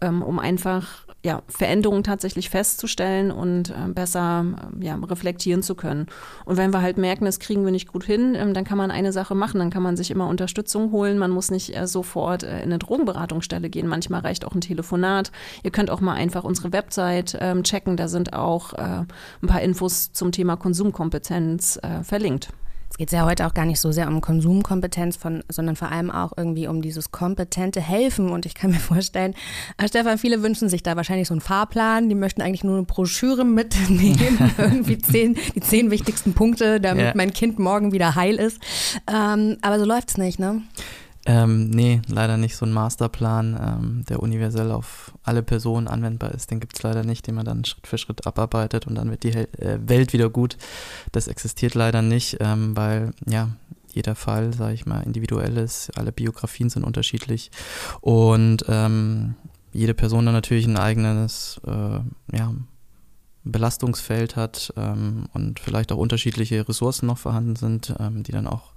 um 0.00 0.38
einfach 0.38 1.03
ja, 1.24 1.42
Veränderungen 1.48 2.04
tatsächlich 2.04 2.50
festzustellen 2.50 3.30
und 3.30 3.70
äh, 3.70 3.88
besser 3.88 4.44
äh, 4.78 4.84
ja, 4.84 4.94
reflektieren 4.96 5.62
zu 5.62 5.74
können. 5.74 6.06
Und 6.44 6.58
wenn 6.58 6.70
wir 6.70 6.82
halt 6.82 6.98
merken, 6.98 7.24
das 7.24 7.40
kriegen 7.40 7.64
wir 7.64 7.72
nicht 7.72 7.88
gut 7.88 8.04
hin, 8.04 8.34
ähm, 8.36 8.52
dann 8.52 8.64
kann 8.64 8.76
man 8.76 8.90
eine 8.90 9.10
Sache 9.10 9.34
machen, 9.34 9.58
dann 9.58 9.70
kann 9.70 9.82
man 9.82 9.96
sich 9.96 10.10
immer 10.10 10.28
Unterstützung 10.28 10.92
holen. 10.92 11.16
Man 11.16 11.30
muss 11.30 11.50
nicht 11.50 11.74
äh, 11.74 11.86
sofort 11.86 12.42
äh, 12.42 12.58
in 12.58 12.64
eine 12.64 12.78
Drogenberatungsstelle 12.78 13.70
gehen. 13.70 13.86
Manchmal 13.86 14.20
reicht 14.20 14.44
auch 14.44 14.54
ein 14.54 14.60
Telefonat. 14.60 15.32
Ihr 15.62 15.70
könnt 15.70 15.90
auch 15.90 16.02
mal 16.02 16.12
einfach 16.12 16.44
unsere 16.44 16.74
Website 16.74 17.38
ähm, 17.40 17.62
checken. 17.64 17.96
Da 17.96 18.06
sind 18.08 18.34
auch 18.34 18.74
äh, 18.74 18.82
ein 19.42 19.46
paar 19.46 19.62
Infos 19.62 20.12
zum 20.12 20.30
Thema 20.30 20.56
Konsumkompetenz 20.56 21.80
äh, 21.82 22.04
verlinkt. 22.04 22.50
Es 22.94 22.98
geht 22.98 23.10
ja 23.10 23.24
heute 23.24 23.44
auch 23.44 23.54
gar 23.54 23.66
nicht 23.66 23.80
so 23.80 23.90
sehr 23.90 24.06
um 24.06 24.20
Konsumkompetenz, 24.20 25.16
von, 25.16 25.42
sondern 25.48 25.74
vor 25.74 25.90
allem 25.90 26.12
auch 26.12 26.32
irgendwie 26.36 26.68
um 26.68 26.80
dieses 26.80 27.10
kompetente 27.10 27.80
Helfen. 27.80 28.28
Und 28.28 28.46
ich 28.46 28.54
kann 28.54 28.70
mir 28.70 28.78
vorstellen, 28.78 29.34
äh, 29.78 29.88
Stefan, 29.88 30.16
viele 30.16 30.44
wünschen 30.44 30.68
sich 30.68 30.84
da 30.84 30.94
wahrscheinlich 30.94 31.26
so 31.26 31.34
einen 31.34 31.40
Fahrplan. 31.40 32.08
Die 32.08 32.14
möchten 32.14 32.40
eigentlich 32.40 32.62
nur 32.62 32.76
eine 32.76 32.86
Broschüre 32.86 33.44
mitnehmen, 33.44 34.52
irgendwie 34.58 34.96
zehn, 34.96 35.36
die 35.56 35.60
zehn 35.60 35.90
wichtigsten 35.90 36.34
Punkte, 36.34 36.80
damit 36.80 37.06
ja. 37.06 37.12
mein 37.16 37.32
Kind 37.32 37.58
morgen 37.58 37.90
wieder 37.90 38.14
heil 38.14 38.36
ist. 38.36 38.60
Ähm, 39.12 39.56
aber 39.60 39.80
so 39.80 39.84
läuft 39.84 40.10
es 40.10 40.16
nicht, 40.16 40.38
ne? 40.38 40.62
Ähm, 41.26 41.70
nee, 41.70 42.02
leider 42.06 42.36
nicht 42.36 42.56
so 42.56 42.66
ein 42.66 42.72
Masterplan, 42.72 43.58
ähm, 43.58 44.04
der 44.08 44.22
universell 44.22 44.70
auf 44.70 45.12
alle 45.22 45.42
Personen 45.42 45.88
anwendbar 45.88 46.32
ist. 46.32 46.50
Den 46.50 46.60
gibt 46.60 46.76
es 46.76 46.82
leider 46.82 47.02
nicht, 47.02 47.26
den 47.26 47.34
man 47.34 47.46
dann 47.46 47.64
Schritt 47.64 47.86
für 47.86 47.96
Schritt 47.96 48.26
abarbeitet 48.26 48.86
und 48.86 48.94
dann 48.94 49.10
wird 49.10 49.22
die 49.22 49.32
äh, 49.32 49.78
Welt 49.86 50.12
wieder 50.12 50.28
gut. 50.28 50.58
Das 51.12 51.28
existiert 51.28 51.74
leider 51.74 52.02
nicht, 52.02 52.36
ähm, 52.40 52.76
weil 52.76 53.12
ja 53.26 53.48
jeder 53.94 54.14
Fall, 54.16 54.52
sage 54.52 54.74
ich 54.74 54.86
mal, 54.86 55.00
individuell 55.00 55.56
ist. 55.56 55.96
Alle 55.96 56.12
Biografien 56.12 56.68
sind 56.68 56.84
unterschiedlich 56.84 57.50
und 58.00 58.64
ähm, 58.68 59.36
jede 59.72 59.94
Person 59.94 60.26
dann 60.26 60.34
natürlich 60.34 60.66
ein 60.66 60.76
eigenes 60.76 61.60
äh, 61.66 62.36
ja, 62.36 62.54
Belastungsfeld 63.44 64.36
hat 64.36 64.72
ähm, 64.76 65.26
und 65.32 65.60
vielleicht 65.60 65.92
auch 65.92 65.98
unterschiedliche 65.98 66.68
Ressourcen 66.68 67.06
noch 67.06 67.18
vorhanden 67.18 67.56
sind, 67.56 67.94
ähm, 67.98 68.22
die 68.22 68.32
dann 68.32 68.46
auch 68.46 68.72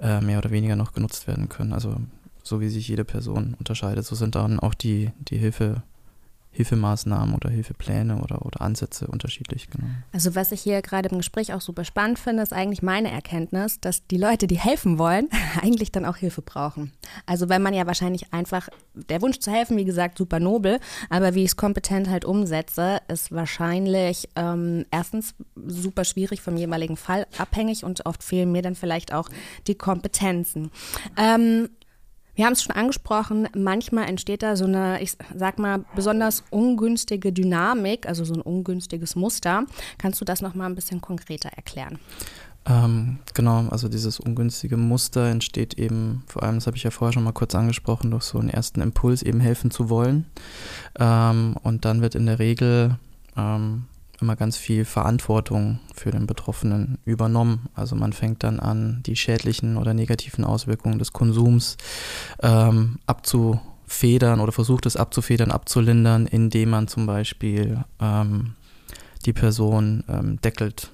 äh, 0.00 0.20
mehr 0.20 0.38
oder 0.38 0.50
weniger 0.50 0.76
noch 0.76 0.92
genutzt 0.92 1.26
werden 1.26 1.48
können. 1.48 1.72
Also 1.72 1.96
so 2.42 2.60
wie 2.60 2.68
sich 2.68 2.88
jede 2.88 3.04
Person 3.04 3.54
unterscheidet, 3.58 4.04
so 4.04 4.14
sind 4.14 4.34
dann 4.34 4.60
auch 4.60 4.74
die, 4.74 5.10
die 5.18 5.38
Hilfe, 5.38 5.82
Hilfemaßnahmen 6.54 7.34
oder 7.34 7.50
Hilfepläne 7.50 8.22
oder, 8.22 8.46
oder 8.46 8.62
Ansätze 8.62 9.08
unterschiedlich. 9.08 9.68
Genau. 9.70 9.88
Also 10.12 10.34
was 10.36 10.52
ich 10.52 10.62
hier 10.62 10.82
gerade 10.82 11.08
im 11.08 11.18
Gespräch 11.18 11.52
auch 11.52 11.60
super 11.60 11.84
spannend 11.84 12.18
finde, 12.18 12.44
ist 12.44 12.52
eigentlich 12.52 12.80
meine 12.80 13.10
Erkenntnis, 13.10 13.80
dass 13.80 14.06
die 14.06 14.16
Leute, 14.16 14.46
die 14.46 14.58
helfen 14.58 14.98
wollen, 14.98 15.28
eigentlich 15.62 15.90
dann 15.90 16.04
auch 16.04 16.16
Hilfe 16.16 16.42
brauchen. 16.42 16.92
Also 17.26 17.48
weil 17.48 17.58
man 17.58 17.74
ja 17.74 17.86
wahrscheinlich 17.86 18.32
einfach, 18.32 18.68
der 18.94 19.20
Wunsch 19.20 19.40
zu 19.40 19.50
helfen, 19.50 19.76
wie 19.76 19.84
gesagt, 19.84 20.16
super 20.16 20.38
nobel, 20.38 20.78
aber 21.10 21.34
wie 21.34 21.42
ich 21.42 21.50
es 21.50 21.56
kompetent 21.56 22.08
halt 22.08 22.24
umsetze, 22.24 22.98
ist 23.08 23.32
wahrscheinlich 23.32 24.28
ähm, 24.36 24.86
erstens 24.92 25.34
super 25.66 26.04
schwierig 26.04 26.40
vom 26.40 26.56
jeweiligen 26.56 26.96
Fall 26.96 27.26
abhängig 27.36 27.84
und 27.84 28.06
oft 28.06 28.22
fehlen 28.22 28.52
mir 28.52 28.62
dann 28.62 28.76
vielleicht 28.76 29.12
auch 29.12 29.28
die 29.66 29.74
Kompetenzen. 29.74 30.70
Ähm, 31.16 31.68
wir 32.34 32.46
haben 32.46 32.52
es 32.52 32.62
schon 32.62 32.74
angesprochen, 32.74 33.48
manchmal 33.56 34.08
entsteht 34.08 34.42
da 34.42 34.56
so 34.56 34.64
eine, 34.64 35.00
ich 35.00 35.16
sag 35.34 35.58
mal, 35.58 35.84
besonders 35.94 36.44
ungünstige 36.50 37.32
Dynamik, 37.32 38.06
also 38.06 38.24
so 38.24 38.34
ein 38.34 38.40
ungünstiges 38.40 39.16
Muster. 39.16 39.64
Kannst 39.98 40.20
du 40.20 40.24
das 40.24 40.42
nochmal 40.42 40.68
ein 40.68 40.74
bisschen 40.74 41.00
konkreter 41.00 41.50
erklären? 41.50 41.98
Ähm, 42.66 43.18
genau, 43.34 43.68
also 43.68 43.88
dieses 43.88 44.18
ungünstige 44.18 44.76
Muster 44.76 45.28
entsteht 45.28 45.74
eben, 45.74 46.24
vor 46.26 46.42
allem, 46.42 46.56
das 46.56 46.66
habe 46.66 46.76
ich 46.76 46.82
ja 46.82 46.90
vorher 46.90 47.12
schon 47.12 47.24
mal 47.24 47.32
kurz 47.32 47.54
angesprochen, 47.54 48.10
durch 48.10 48.24
so 48.24 48.38
einen 48.38 48.48
ersten 48.48 48.80
Impuls, 48.80 49.22
eben 49.22 49.40
helfen 49.40 49.70
zu 49.70 49.90
wollen. 49.90 50.26
Ähm, 50.98 51.56
und 51.62 51.84
dann 51.84 52.00
wird 52.00 52.14
in 52.14 52.26
der 52.26 52.38
Regel 52.38 52.98
ähm, 53.36 53.84
immer 54.20 54.36
ganz 54.36 54.56
viel 54.56 54.84
Verantwortung 54.84 55.80
für 55.94 56.10
den 56.10 56.26
Betroffenen 56.26 56.98
übernommen. 57.04 57.68
Also 57.74 57.96
man 57.96 58.12
fängt 58.12 58.42
dann 58.42 58.60
an, 58.60 59.02
die 59.04 59.16
schädlichen 59.16 59.76
oder 59.76 59.94
negativen 59.94 60.44
Auswirkungen 60.44 60.98
des 60.98 61.12
Konsums 61.12 61.76
ähm, 62.42 62.98
abzufedern 63.06 64.40
oder 64.40 64.52
versucht 64.52 64.86
es 64.86 64.96
abzufedern, 64.96 65.50
abzulindern, 65.50 66.26
indem 66.26 66.70
man 66.70 66.88
zum 66.88 67.06
Beispiel 67.06 67.84
ähm, 68.00 68.54
die 69.26 69.32
Person 69.32 70.04
ähm, 70.08 70.40
deckelt 70.40 70.90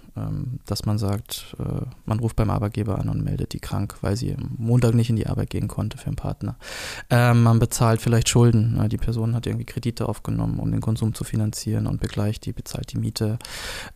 dass 0.66 0.86
man 0.86 0.98
sagt, 0.98 1.56
äh, 1.58 1.86
man 2.04 2.18
ruft 2.18 2.36
beim 2.36 2.50
Arbeitgeber 2.50 2.98
an 2.98 3.08
und 3.08 3.22
meldet 3.22 3.52
die 3.52 3.60
krank, 3.60 3.96
weil 4.00 4.16
sie 4.16 4.34
am 4.34 4.54
Montag 4.58 4.94
nicht 4.94 5.10
in 5.10 5.16
die 5.16 5.26
Arbeit 5.26 5.50
gehen 5.50 5.68
konnte 5.68 5.98
für 5.98 6.06
einen 6.06 6.16
Partner. 6.16 6.56
Ähm, 7.10 7.42
man 7.42 7.58
bezahlt 7.58 8.00
vielleicht 8.00 8.28
Schulden. 8.28 8.74
Ne? 8.74 8.88
Die 8.88 8.96
Person 8.96 9.34
hat 9.34 9.46
irgendwie 9.46 9.66
Kredite 9.66 10.08
aufgenommen, 10.08 10.58
um 10.58 10.70
den 10.70 10.80
Konsum 10.80 11.14
zu 11.14 11.24
finanzieren 11.24 11.86
und 11.86 12.00
begleicht 12.00 12.46
die, 12.46 12.52
bezahlt 12.52 12.92
die 12.92 12.98
Miete. 12.98 13.38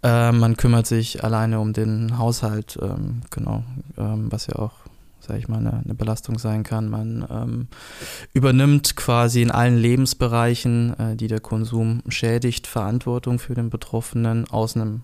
Ähm, 0.02 0.38
man 0.38 0.56
kümmert 0.56 0.86
sich 0.86 1.24
alleine 1.24 1.60
um 1.60 1.72
den 1.72 2.18
Haushalt, 2.18 2.78
genau, 3.30 3.64
was 3.96 4.46
ja 4.46 4.56
auch 4.56 4.72
sage 5.20 5.38
ich 5.38 5.48
mal, 5.48 5.58
eine, 5.58 5.82
eine, 5.84 5.94
Belastung 5.94 6.38
sein 6.38 6.62
kann. 6.62 6.88
Man 6.88 7.26
ähm, 7.30 7.68
übernimmt 8.32 8.96
quasi 8.96 9.42
in 9.42 9.50
allen 9.50 9.76
Lebensbereichen, 9.76 10.98
äh, 10.98 11.16
die 11.16 11.28
der 11.28 11.40
Konsum 11.40 12.02
schädigt, 12.08 12.66
Verantwortung 12.66 13.38
für 13.38 13.54
den 13.54 13.70
Betroffenen 13.70 14.48
aus 14.50 14.76
einem 14.76 15.02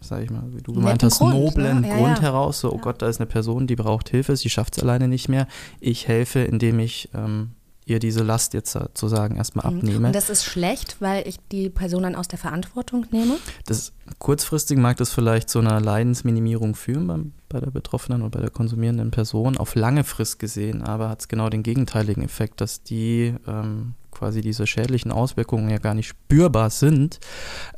sag 0.00 0.22
ich 0.22 0.30
mal, 0.30 0.44
wie 0.52 0.62
du 0.62 0.72
gemeint 0.72 1.02
hast, 1.02 1.18
Grund, 1.18 1.34
noblen 1.34 1.82
ne? 1.82 1.88
ja, 1.88 1.96
Grund 1.96 2.18
ja. 2.18 2.22
heraus. 2.22 2.60
So, 2.60 2.72
oh 2.72 2.76
ja. 2.76 2.80
Gott, 2.80 3.02
da 3.02 3.08
ist 3.08 3.20
eine 3.20 3.26
Person, 3.26 3.66
die 3.66 3.76
braucht 3.76 4.08
Hilfe, 4.08 4.36
sie 4.36 4.50
schafft 4.50 4.76
es 4.76 4.82
alleine 4.82 5.08
nicht 5.08 5.28
mehr. 5.28 5.46
Ich 5.80 6.08
helfe, 6.08 6.40
indem 6.40 6.78
ich 6.78 7.10
ähm, 7.14 7.50
ihr 7.90 7.98
diese 7.98 8.22
Last 8.22 8.54
jetzt 8.54 8.72
sozusagen 8.72 9.36
erstmal 9.36 9.70
mhm. 9.70 9.78
abnehme. 9.78 10.06
Und 10.08 10.16
das 10.16 10.30
ist 10.30 10.44
schlecht, 10.44 10.96
weil 11.00 11.26
ich 11.26 11.36
die 11.50 11.68
Person 11.68 12.04
dann 12.04 12.14
aus 12.14 12.28
der 12.28 12.38
Verantwortung 12.38 13.06
nehme? 13.10 13.36
Das, 13.66 13.92
kurzfristig 14.18 14.78
mag 14.78 14.96
das 14.96 15.12
vielleicht 15.12 15.50
zu 15.50 15.58
einer 15.58 15.80
Leidensminimierung 15.80 16.74
führen 16.74 17.06
beim, 17.06 17.32
bei 17.48 17.60
der 17.60 17.70
betroffenen 17.70 18.22
oder 18.22 18.30
bei 18.30 18.40
der 18.40 18.50
konsumierenden 18.50 19.10
Person, 19.10 19.56
auf 19.56 19.74
lange 19.74 20.04
Frist 20.04 20.38
gesehen, 20.38 20.82
aber 20.82 21.08
hat 21.08 21.20
es 21.20 21.28
genau 21.28 21.48
den 21.48 21.62
gegenteiligen 21.62 22.22
Effekt, 22.22 22.60
dass 22.60 22.82
die 22.82 23.34
ähm, 23.46 23.94
quasi 24.20 24.42
diese 24.42 24.66
schädlichen 24.66 25.12
Auswirkungen 25.12 25.70
ja 25.70 25.78
gar 25.78 25.94
nicht 25.94 26.08
spürbar 26.08 26.68
sind 26.68 27.20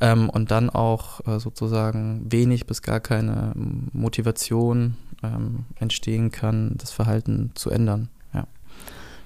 ähm, 0.01 0.29
und 0.29 0.51
dann 0.51 0.69
auch 0.69 1.25
äh, 1.25 1.39
sozusagen 1.39 2.29
wenig 2.29 2.67
bis 2.67 2.81
gar 2.81 2.99
keine 2.99 3.53
Motivation 3.93 4.97
ähm, 5.23 5.63
entstehen 5.79 6.31
kann, 6.31 6.75
das 6.75 6.91
Verhalten 6.91 7.51
zu 7.55 7.69
ändern. 7.69 8.09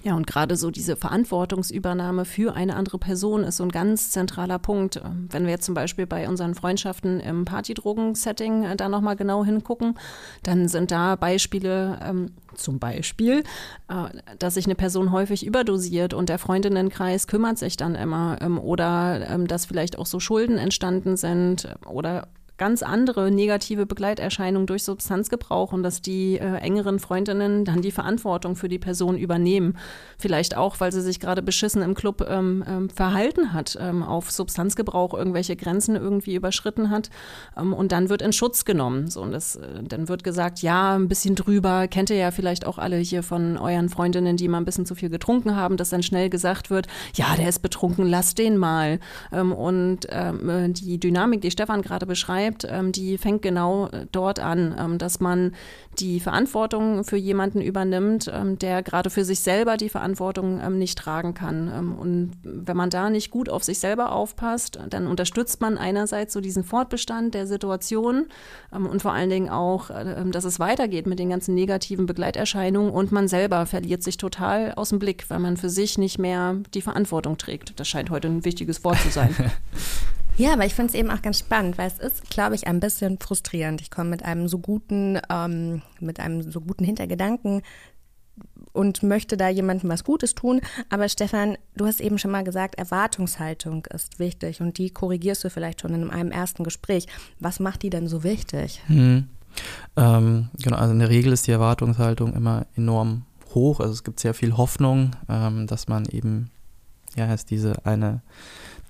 Ja, 0.07 0.15
und 0.15 0.25
gerade 0.25 0.55
so 0.55 0.71
diese 0.71 0.95
Verantwortungsübernahme 0.95 2.23
für 2.23 2.55
eine 2.55 2.77
andere 2.77 2.97
Person 2.97 3.43
ist 3.43 3.57
so 3.57 3.63
ein 3.63 3.71
ganz 3.73 4.09
zentraler 4.09 4.57
Punkt. 4.57 5.01
Wenn 5.03 5.43
wir 5.43 5.51
jetzt 5.51 5.65
zum 5.65 5.75
Beispiel 5.75 6.07
bei 6.07 6.29
unseren 6.29 6.55
Freundschaften 6.55 7.19
im 7.19 7.43
Partydrogen-Setting 7.43 8.63
äh, 8.63 8.77
da 8.77 8.87
nochmal 8.87 9.17
genau 9.17 9.43
hingucken, 9.43 9.99
dann 10.43 10.69
sind 10.69 10.91
da 10.91 11.17
Beispiele, 11.17 11.99
ähm, 12.01 12.31
zum 12.55 12.79
Beispiel, 12.79 13.43
äh, 13.89 14.35
dass 14.39 14.53
sich 14.53 14.63
eine 14.63 14.75
Person 14.75 15.11
häufig 15.11 15.45
überdosiert 15.45 16.13
und 16.13 16.29
der 16.29 16.39
Freundinnenkreis 16.39 17.27
kümmert 17.27 17.57
sich 17.57 17.75
dann 17.75 17.95
immer 17.95 18.37
ähm, 18.39 18.59
oder 18.59 19.29
ähm, 19.29 19.45
dass 19.45 19.65
vielleicht 19.65 19.99
auch 19.99 20.05
so 20.05 20.21
Schulden 20.21 20.57
entstanden 20.57 21.17
sind 21.17 21.67
oder 21.85 22.29
ganz 22.57 22.83
andere 22.83 23.31
negative 23.31 23.85
Begleiterscheinungen 23.85 24.67
durch 24.67 24.83
Substanzgebrauch 24.83 25.73
und 25.73 25.83
dass 25.83 26.01
die 26.01 26.39
äh, 26.39 26.55
engeren 26.57 26.99
Freundinnen 26.99 27.65
dann 27.65 27.81
die 27.81 27.91
Verantwortung 27.91 28.55
für 28.55 28.67
die 28.67 28.79
Person 28.79 29.17
übernehmen. 29.17 29.77
Vielleicht 30.17 30.57
auch, 30.57 30.79
weil 30.79 30.91
sie 30.91 31.01
sich 31.01 31.19
gerade 31.19 31.41
beschissen 31.41 31.81
im 31.81 31.93
Club 31.93 32.25
ähm, 32.27 32.63
ähm, 32.67 32.89
verhalten 32.89 33.53
hat, 33.53 33.77
ähm, 33.79 34.01
auf 34.01 34.31
Substanzgebrauch 34.31 35.13
irgendwelche 35.13 35.55
Grenzen 35.55 35.95
irgendwie 35.95 36.35
überschritten 36.35 36.89
hat 36.89 37.09
ähm, 37.55 37.73
und 37.73 37.91
dann 37.91 38.09
wird 38.09 38.21
in 38.21 38.33
Schutz 38.33 38.65
genommen. 38.65 39.09
So, 39.09 39.21
und 39.21 39.31
das, 39.31 39.57
äh, 39.57 39.83
dann 39.83 40.09
wird 40.09 40.23
gesagt, 40.23 40.61
ja, 40.61 40.95
ein 40.95 41.07
bisschen 41.07 41.35
drüber, 41.35 41.87
kennt 41.87 42.09
ihr 42.09 42.17
ja 42.17 42.31
vielleicht 42.31 42.65
auch 42.65 42.79
alle 42.79 42.97
hier 42.97 43.21
von 43.21 43.57
euren 43.57 43.89
Freundinnen, 43.89 44.37
die 44.37 44.47
mal 44.47 44.57
ein 44.57 44.65
bisschen 44.65 44.85
zu 44.85 44.95
viel 44.95 45.09
getrunken 45.09 45.55
haben, 45.55 45.77
dass 45.77 45.89
dann 45.89 46.01
schnell 46.01 46.29
gesagt 46.29 46.69
wird, 46.71 46.87
ja, 47.13 47.35
der 47.37 47.49
ist 47.49 47.59
betrunken, 47.59 48.07
lass 48.07 48.33
den 48.33 48.57
mal. 48.57 48.99
Ähm, 49.31 49.51
und 49.51 50.07
ähm, 50.09 50.49
äh, 50.49 50.69
die 50.69 50.99
Dynamik, 50.99 51.41
die 51.41 51.51
Stefan 51.51 51.83
gerade 51.83 52.07
beschreibt, 52.07 52.46
beschreibt, 52.47 52.67
ähm, 52.69 52.91
die 52.91 53.17
fängt 53.17 53.41
genau 53.41 53.87
äh, 53.87 54.05
dort 54.11 54.39
an, 54.39 54.75
ähm, 54.77 54.97
dass 54.97 55.19
man 55.19 55.53
die 55.99 56.19
Verantwortung 56.19 57.03
für 57.03 57.17
jemanden 57.17 57.61
übernimmt, 57.61 58.31
ähm, 58.33 58.59
der 58.59 58.83
gerade 58.83 59.09
für 59.09 59.25
sich 59.25 59.39
selber 59.39 59.77
die 59.77 59.89
Verantwortung 59.89 60.77
nicht 60.77 60.97
tragen 60.97 61.33
kann. 61.33 61.97
Und 61.97 62.33
wenn 62.43 62.77
man 62.77 62.89
da 62.89 63.09
nicht 63.09 63.31
gut 63.31 63.49
auf 63.49 63.63
sich 63.63 63.79
selber 63.79 64.11
aufpasst, 64.11 64.79
dann 64.89 65.07
unterstützt 65.07 65.59
man 65.59 65.77
einerseits 65.77 66.33
so 66.33 66.41
diesen 66.41 66.63
Fortbestand 66.63 67.33
der 67.33 67.47
Situation 67.47 68.27
und 68.71 69.01
vor 69.01 69.13
allen 69.13 69.29
Dingen 69.29 69.49
auch, 69.49 69.89
äh, 69.89 70.23
dass 70.29 70.45
es 70.45 70.59
weitergeht 70.59 71.07
mit 71.07 71.19
den 71.19 71.29
ganzen 71.29 71.55
negativen 71.55 72.05
Begleiterscheinungen 72.05 72.91
und 72.91 73.11
man 73.11 73.27
selber 73.27 73.65
verliert 73.65 74.03
sich 74.03 74.17
total 74.17 74.73
aus 74.75 74.89
dem 74.89 74.99
Blick, 74.99 75.25
weil 75.29 75.39
man 75.39 75.57
für 75.57 75.69
sich 75.69 75.97
nicht 75.97 76.19
mehr 76.19 76.57
die 76.73 76.81
Verantwortung 76.81 77.37
trägt. 77.37 77.79
Das 77.79 77.87
scheint 77.87 78.09
heute 78.09 78.27
ein 78.27 78.45
wichtiges 78.45 78.83
Wort 78.83 78.99
zu 78.99 79.09
sein. 79.09 79.35
Ja, 80.37 80.53
aber 80.53 80.65
ich 80.65 80.75
finde 80.75 80.93
es 80.93 80.99
eben 80.99 81.09
auch 81.09 81.21
ganz 81.21 81.39
spannend, 81.39 81.77
weil 81.77 81.87
es 81.87 81.97
ist, 81.97 82.29
glaube 82.29 82.55
ich, 82.55 82.67
ein 82.67 82.79
bisschen 82.79 83.17
frustrierend. 83.17 83.81
Ich 83.81 83.89
komme 83.89 84.11
mit 84.11 84.23
einem 84.23 84.47
so 84.47 84.59
guten, 84.59 85.19
ähm, 85.29 85.81
mit 85.99 86.19
einem 86.19 86.43
so 86.49 86.61
guten 86.61 86.85
Hintergedanken 86.85 87.63
und 88.71 89.01
möchte 89.01 89.35
da 89.35 89.49
jemandem 89.49 89.89
was 89.89 90.03
Gutes 90.03 90.35
tun. 90.35 90.61
Aber 90.89 91.09
Stefan, 91.09 91.57
du 91.75 91.87
hast 91.87 91.99
eben 91.99 92.19
schon 92.19 92.31
mal 92.31 92.43
gesagt, 92.43 92.75
Erwartungshaltung 92.75 93.87
ist 93.87 94.19
wichtig 94.19 94.61
und 94.61 94.77
die 94.77 94.91
korrigierst 94.91 95.43
du 95.43 95.49
vielleicht 95.49 95.81
schon 95.81 95.95
in 95.95 96.09
einem 96.11 96.31
ersten 96.31 96.63
Gespräch. 96.63 97.07
Was 97.39 97.59
macht 97.59 97.81
die 97.81 97.89
denn 97.89 98.07
so 98.07 98.23
wichtig? 98.23 98.81
Hm. 98.85 99.27
Ähm, 99.95 100.49
genau, 100.61 100.77
also 100.77 100.93
in 100.93 100.99
der 100.99 101.09
Regel 101.09 101.33
ist 101.33 101.47
die 101.47 101.51
Erwartungshaltung 101.51 102.35
immer 102.35 102.67
enorm 102.75 103.25
hoch. 103.55 103.79
Also 103.79 103.93
es 103.93 104.03
gibt 104.03 104.19
sehr 104.19 104.35
viel 104.35 104.55
Hoffnung, 104.55 105.15
ähm, 105.27 105.65
dass 105.65 105.87
man 105.87 106.05
eben, 106.05 106.51
ja, 107.15 107.33
es 107.33 107.45
diese 107.45 107.83
eine 107.87 108.21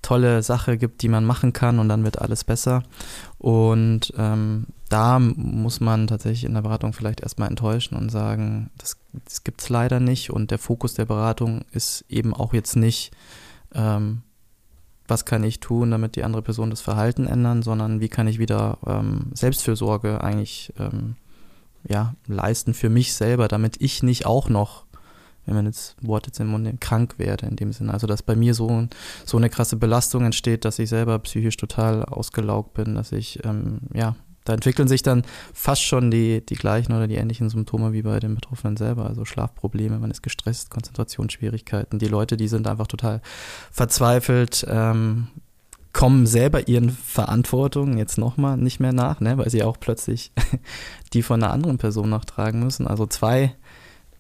tolle 0.08 0.42
Sache 0.42 0.78
gibt, 0.78 1.02
die 1.02 1.10
man 1.10 1.26
machen 1.26 1.52
kann 1.52 1.80
und 1.80 1.90
dann 1.90 2.06
wird 2.06 2.22
alles 2.22 2.46
besser. 2.46 2.84
Und 3.40 4.14
ähm, 4.18 4.68
da 4.88 5.20
muss 5.20 5.82
man 5.82 6.08
tatsächlich 6.08 6.46
in 6.46 6.54
der 6.54 6.62
Beratung 6.62 6.94
vielleicht 6.94 7.20
erstmal 7.20 7.50
enttäuschen 7.50 7.98
und 7.98 8.10
sagen, 8.10 8.70
das, 8.78 8.96
das 9.26 9.44
gibt 9.44 9.60
es 9.60 9.68
leider 9.68 10.00
nicht. 10.00 10.30
Und 10.30 10.50
der 10.50 10.60
Fokus 10.60 10.94
der 10.94 11.04
Beratung 11.04 11.66
ist 11.74 12.06
eben 12.08 12.34
auch 12.34 12.54
jetzt 12.54 12.78
nicht, 12.78 13.12
ähm, 13.76 14.22
was 15.10 15.26
kann 15.26 15.44
ich 15.44 15.60
tun, 15.60 15.92
damit 15.92 16.16
die 16.16 16.24
andere 16.24 16.42
Person 16.42 16.70
das 16.70 16.80
Verhalten 16.80 17.28
ändern, 17.28 17.62
sondern 17.62 18.00
wie 18.00 18.10
kann 18.10 18.30
ich 18.30 18.40
wieder 18.40 18.78
ähm, 18.88 19.32
Selbstfürsorge 19.34 20.24
eigentlich 20.24 20.74
ähm, 20.80 21.18
ja, 21.86 22.14
leisten 22.28 22.74
für 22.74 22.90
mich 22.90 23.14
selber, 23.14 23.50
damit 23.50 23.82
ich 23.82 24.04
nicht 24.04 24.26
auch 24.26 24.48
noch 24.48 24.86
wenn 25.48 25.56
man 25.56 25.66
jetzt 25.66 25.96
Wort 26.02 26.28
jetzt 26.28 26.40
im 26.40 26.48
Mund 26.48 26.66
nimmt, 26.66 26.82
krank 26.82 27.16
werde 27.18 27.48
in 27.48 27.56
dem 27.56 27.72
Sinne. 27.72 27.94
Also 27.94 28.06
dass 28.06 28.22
bei 28.22 28.36
mir 28.36 28.54
so, 28.54 28.88
so 29.26 29.38
eine 29.38 29.50
krasse 29.50 29.78
Belastung 29.78 30.26
entsteht, 30.26 30.66
dass 30.66 30.78
ich 30.78 30.90
selber 30.90 31.18
psychisch 31.20 31.58
total 31.58 32.04
ausgelaugt 32.04 32.74
bin, 32.74 32.96
dass 32.96 33.12
ich, 33.14 33.44
ähm, 33.46 33.80
ja, 33.94 34.16
da 34.44 34.54
entwickeln 34.54 34.88
sich 34.88 35.04
dann 35.04 35.24
fast 35.54 35.84
schon 35.84 36.12
die, 36.12 36.46
die 36.46 36.56
gleichen 36.56 36.94
oder 36.94 37.08
die 37.08 37.16
ähnlichen 37.16 37.50
Symptome 37.50 37.92
wie 37.94 38.02
bei 38.02 38.20
den 38.20 38.36
Betroffenen 38.36 38.78
selber. 38.78 39.06
Also 39.06 39.26
Schlafprobleme, 39.26 40.00
man 40.00 40.12
ist 40.12 40.22
gestresst, 40.22 40.70
Konzentrationsschwierigkeiten. 40.70 42.00
Die 42.00 42.08
Leute, 42.08 42.38
die 42.38 42.48
sind 42.48 42.68
einfach 42.68 42.88
total 42.88 43.22
verzweifelt, 43.72 44.66
ähm, 44.70 45.28
kommen 45.92 46.28
selber 46.28 46.68
ihren 46.68 46.92
Verantwortungen 46.92 47.98
jetzt 47.98 48.18
nochmal 48.18 48.56
nicht 48.56 48.80
mehr 48.80 48.94
nach, 48.94 49.20
ne, 49.20 49.38
weil 49.38 49.50
sie 49.50 49.64
auch 49.64 49.80
plötzlich 49.80 50.32
die 51.14 51.24
von 51.24 51.42
einer 51.42 51.52
anderen 51.52 51.78
Person 51.78 52.10
nachtragen 52.10 52.62
müssen. 52.64 52.88
Also 52.88 53.06
zwei 53.06 53.56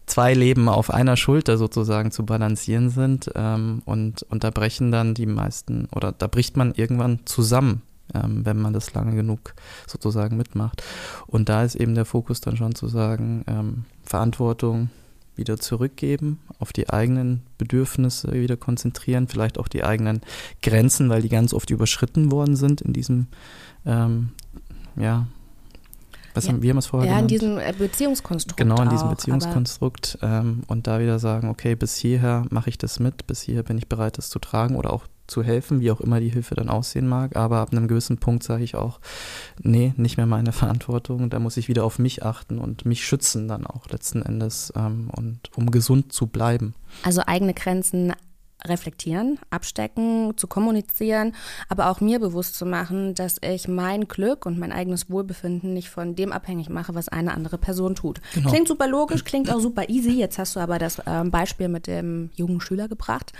zwei 0.07 0.33
Leben 0.33 0.69
auf 0.69 0.89
einer 0.89 1.17
Schulter 1.17 1.57
sozusagen 1.57 2.11
zu 2.11 2.25
balancieren 2.25 2.89
sind 2.89 3.29
ähm, 3.35 3.83
und, 3.85 4.23
und 4.23 4.43
da 4.43 4.49
brechen 4.49 4.91
dann 4.91 5.13
die 5.13 5.27
meisten 5.27 5.87
oder 5.93 6.11
da 6.11 6.27
bricht 6.27 6.57
man 6.57 6.73
irgendwann 6.73 7.19
zusammen, 7.25 7.83
ähm, 8.15 8.45
wenn 8.45 8.57
man 8.57 8.73
das 8.73 8.93
lange 8.93 9.15
genug 9.15 9.53
sozusagen 9.85 10.37
mitmacht. 10.37 10.81
Und 11.27 11.49
da 11.49 11.63
ist 11.63 11.75
eben 11.75 11.93
der 11.93 12.05
Fokus 12.05 12.41
dann 12.41 12.57
schon 12.57 12.73
zu 12.73 12.87
sagen, 12.87 13.43
ähm, 13.47 13.85
Verantwortung 14.03 14.89
wieder 15.35 15.57
zurückgeben, 15.57 16.39
auf 16.57 16.73
die 16.73 16.89
eigenen 16.89 17.43
Bedürfnisse 17.57 18.31
wieder 18.31 18.57
konzentrieren, 18.57 19.27
vielleicht 19.27 19.59
auch 19.59 19.67
die 19.67 19.83
eigenen 19.83 20.21
Grenzen, 20.63 21.09
weil 21.09 21.21
die 21.21 21.29
ganz 21.29 21.53
oft 21.53 21.69
überschritten 21.69 22.31
worden 22.31 22.55
sind 22.55 22.81
in 22.81 22.93
diesem 22.93 23.27
ähm, 23.85 24.29
ja, 24.95 25.27
was 26.37 26.45
ja. 26.45 26.53
haben 26.53 26.61
wir 26.61 26.69
haben 26.69 26.77
es 26.77 26.87
vorher 26.87 27.09
Ja, 27.09 27.15
genannt? 27.15 27.31
in 27.31 27.39
diesem 27.39 27.57
äh, 27.57 27.73
Beziehungskonstrukt. 27.77 28.57
Genau, 28.57 28.81
in 28.81 28.89
diesem 28.89 29.07
auch, 29.07 29.11
Beziehungskonstrukt 29.11 30.19
ähm, 30.21 30.63
und 30.67 30.87
da 30.87 30.99
wieder 30.99 31.19
sagen, 31.19 31.49
okay, 31.49 31.75
bis 31.75 31.95
hierher 31.95 32.45
mache 32.49 32.69
ich 32.69 32.77
das 32.77 32.99
mit, 32.99 33.27
bis 33.27 33.41
hierher 33.41 33.63
bin 33.63 33.77
ich 33.77 33.87
bereit, 33.87 34.17
das 34.17 34.29
zu 34.29 34.39
tragen 34.39 34.75
oder 34.75 34.93
auch 34.93 35.05
zu 35.27 35.43
helfen, 35.43 35.81
wie 35.81 35.91
auch 35.91 35.99
immer 35.99 36.19
die 36.19 36.29
Hilfe 36.29 36.55
dann 36.55 36.69
aussehen 36.69 37.07
mag. 37.07 37.35
Aber 37.35 37.57
ab 37.57 37.71
einem 37.71 37.87
gewissen 37.87 38.17
Punkt 38.17 38.43
sage 38.43 38.63
ich 38.63 38.75
auch, 38.75 38.99
nee, 39.61 39.93
nicht 39.97 40.17
mehr 40.17 40.25
meine 40.25 40.51
Verantwortung. 40.53 41.29
Da 41.29 41.39
muss 41.39 41.57
ich 41.57 41.67
wieder 41.67 41.83
auf 41.83 41.99
mich 41.99 42.23
achten 42.23 42.59
und 42.59 42.85
mich 42.85 43.05
schützen 43.05 43.47
dann 43.47 43.67
auch 43.67 43.89
letzten 43.89 44.21
Endes 44.21 44.71
ähm, 44.75 45.09
und 45.15 45.39
um 45.55 45.69
gesund 45.69 46.13
zu 46.13 46.27
bleiben. 46.27 46.73
Also 47.03 47.21
eigene 47.25 47.53
Grenzen 47.53 48.13
reflektieren, 48.65 49.39
abstecken, 49.49 50.33
zu 50.35 50.47
kommunizieren, 50.47 51.33
aber 51.69 51.89
auch 51.89 52.01
mir 52.01 52.19
bewusst 52.19 52.55
zu 52.55 52.65
machen, 52.65 53.13
dass 53.13 53.37
ich 53.41 53.67
mein 53.67 54.07
Glück 54.07 54.45
und 54.45 54.57
mein 54.57 54.71
eigenes 54.71 55.09
Wohlbefinden 55.09 55.73
nicht 55.73 55.89
von 55.89 56.15
dem 56.15 56.31
abhängig 56.31 56.69
mache, 56.69 56.95
was 56.95 57.07
eine 57.07 57.33
andere 57.33 57.57
Person 57.57 57.95
tut. 57.95 58.21
Genau. 58.33 58.49
Klingt 58.49 58.67
super 58.67 58.87
logisch, 58.87 59.23
klingt 59.23 59.51
auch 59.51 59.59
super 59.59 59.89
easy. 59.89 60.11
Jetzt 60.11 60.39
hast 60.39 60.55
du 60.55 60.59
aber 60.59 60.79
das 60.79 61.01
ähm, 61.05 61.29
Beispiel 61.31 61.67
mit 61.67 61.87
dem 61.87 62.31
jungen 62.35 62.59
Schüler 62.61 62.87
gebracht, 62.87 63.31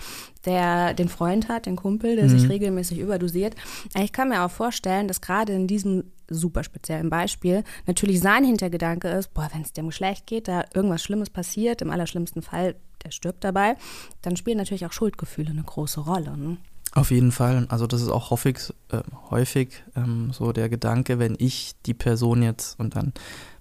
der 0.45 0.93
den 0.93 1.10
Freund 1.10 1.49
hat, 1.49 1.65
den 1.65 1.75
Kumpel, 1.75 2.15
der 2.15 2.30
sich 2.30 2.47
regelmäßig 2.49 2.99
überdosiert. 2.99 3.56
Ich 4.01 4.12
kann 4.12 4.30
mir 4.30 4.43
auch 4.43 4.51
vorstellen, 4.51 5.08
dass 5.08 5.21
gerade 5.21 5.53
in 5.53 5.67
diesem 5.67 6.03
super 6.29 6.63
speziellen 6.63 7.09
Beispiel 7.09 7.63
natürlich 7.85 8.19
sein 8.19 8.43
Hintergedanke 8.43 9.07
ist, 9.09 9.33
boah, 9.33 9.49
wenn 9.53 9.61
es 9.61 9.73
dem 9.73 9.91
schlecht 9.91 10.27
geht, 10.27 10.47
da 10.47 10.65
irgendwas 10.73 11.03
Schlimmes 11.03 11.29
passiert, 11.29 11.81
im 11.81 11.91
allerschlimmsten 11.91 12.41
Fall, 12.41 12.75
der 13.03 13.11
stirbt 13.11 13.43
dabei, 13.43 13.75
dann 14.21 14.35
spielen 14.37 14.57
natürlich 14.57 14.85
auch 14.85 14.91
Schuldgefühle 14.91 15.49
eine 15.49 15.63
große 15.63 16.01
Rolle. 16.01 16.37
Ne? 16.37 16.57
Auf 16.93 17.11
jeden 17.11 17.31
Fall. 17.31 17.65
Also 17.69 17.85
das 17.85 18.01
ist 18.01 18.09
auch 18.09 18.31
häufig, 18.31 18.73
äh, 18.91 19.01
häufig 19.29 19.83
ähm, 19.95 20.31
so 20.33 20.51
der 20.51 20.69
Gedanke, 20.69 21.19
wenn 21.19 21.35
ich 21.37 21.75
die 21.85 21.93
Person 21.93 22.41
jetzt 22.41 22.79
und 22.79 22.95
dann 22.95 23.13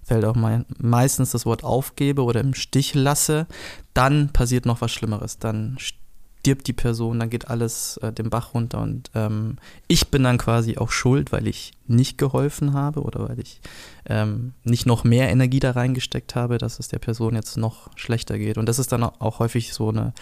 fällt 0.03 0.25
auch 0.25 0.35
mein, 0.35 0.65
meistens 0.77 1.31
das 1.31 1.45
Wort 1.45 1.63
aufgebe 1.63 2.23
oder 2.23 2.39
im 2.39 2.53
Stich 2.53 2.93
lasse, 2.93 3.45
dann 3.93 4.29
passiert 4.29 4.65
noch 4.65 4.81
was 4.81 4.91
Schlimmeres. 4.91 5.37
Dann 5.37 5.77
stirbt 6.39 6.67
die 6.67 6.73
Person, 6.73 7.19
dann 7.19 7.29
geht 7.29 7.49
alles 7.49 7.97
äh, 7.97 8.13
den 8.13 8.29
Bach 8.29 8.53
runter 8.53 8.81
und 8.81 9.11
ähm, 9.15 9.57
ich 9.87 10.07
bin 10.07 10.23
dann 10.23 10.37
quasi 10.37 10.77
auch 10.77 10.91
schuld, 10.91 11.33
weil 11.33 11.45
ich 11.45 11.73
nicht 11.87 12.17
geholfen 12.17 12.73
habe 12.73 13.01
oder 13.01 13.27
weil 13.27 13.39
ich 13.39 13.59
ähm, 14.05 14.53
nicht 14.63 14.85
noch 14.85 15.03
mehr 15.03 15.29
Energie 15.29 15.59
da 15.59 15.71
reingesteckt 15.71 16.35
habe, 16.35 16.57
dass 16.57 16.79
es 16.79 16.87
der 16.87 16.99
Person 16.99 17.35
jetzt 17.35 17.57
noch 17.57 17.89
schlechter 17.97 18.37
geht. 18.37 18.57
Und 18.57 18.67
das 18.67 18.79
ist 18.79 18.93
dann 18.93 19.03
auch 19.03 19.39
häufig 19.39 19.73
so 19.73 19.89
eine 19.89 20.13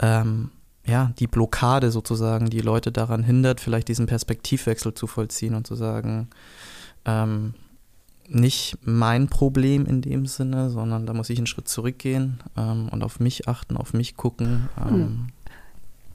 ähm, 0.00 0.50
ja, 0.84 1.12
die 1.18 1.26
Blockade 1.26 1.90
sozusagen, 1.90 2.50
die 2.50 2.60
Leute 2.60 2.92
daran 2.92 3.22
hindert, 3.22 3.60
vielleicht 3.60 3.88
diesen 3.88 4.06
Perspektivwechsel 4.06 4.94
zu 4.94 5.06
vollziehen 5.06 5.54
und 5.54 5.66
zu 5.66 5.74
sagen, 5.74 6.28
ähm, 7.04 7.54
nicht 8.28 8.78
mein 8.82 9.28
Problem 9.28 9.86
in 9.86 10.02
dem 10.02 10.26
Sinne, 10.26 10.70
sondern 10.70 11.06
da 11.06 11.14
muss 11.14 11.30
ich 11.30 11.38
einen 11.38 11.46
Schritt 11.46 11.68
zurückgehen 11.68 12.40
ähm, 12.56 12.88
und 12.90 13.02
auf 13.02 13.20
mich 13.20 13.48
achten, 13.48 13.76
auf 13.76 13.94
mich 13.94 14.16
gucken. 14.16 14.68
Ähm, 14.78 14.92
hm 14.92 15.26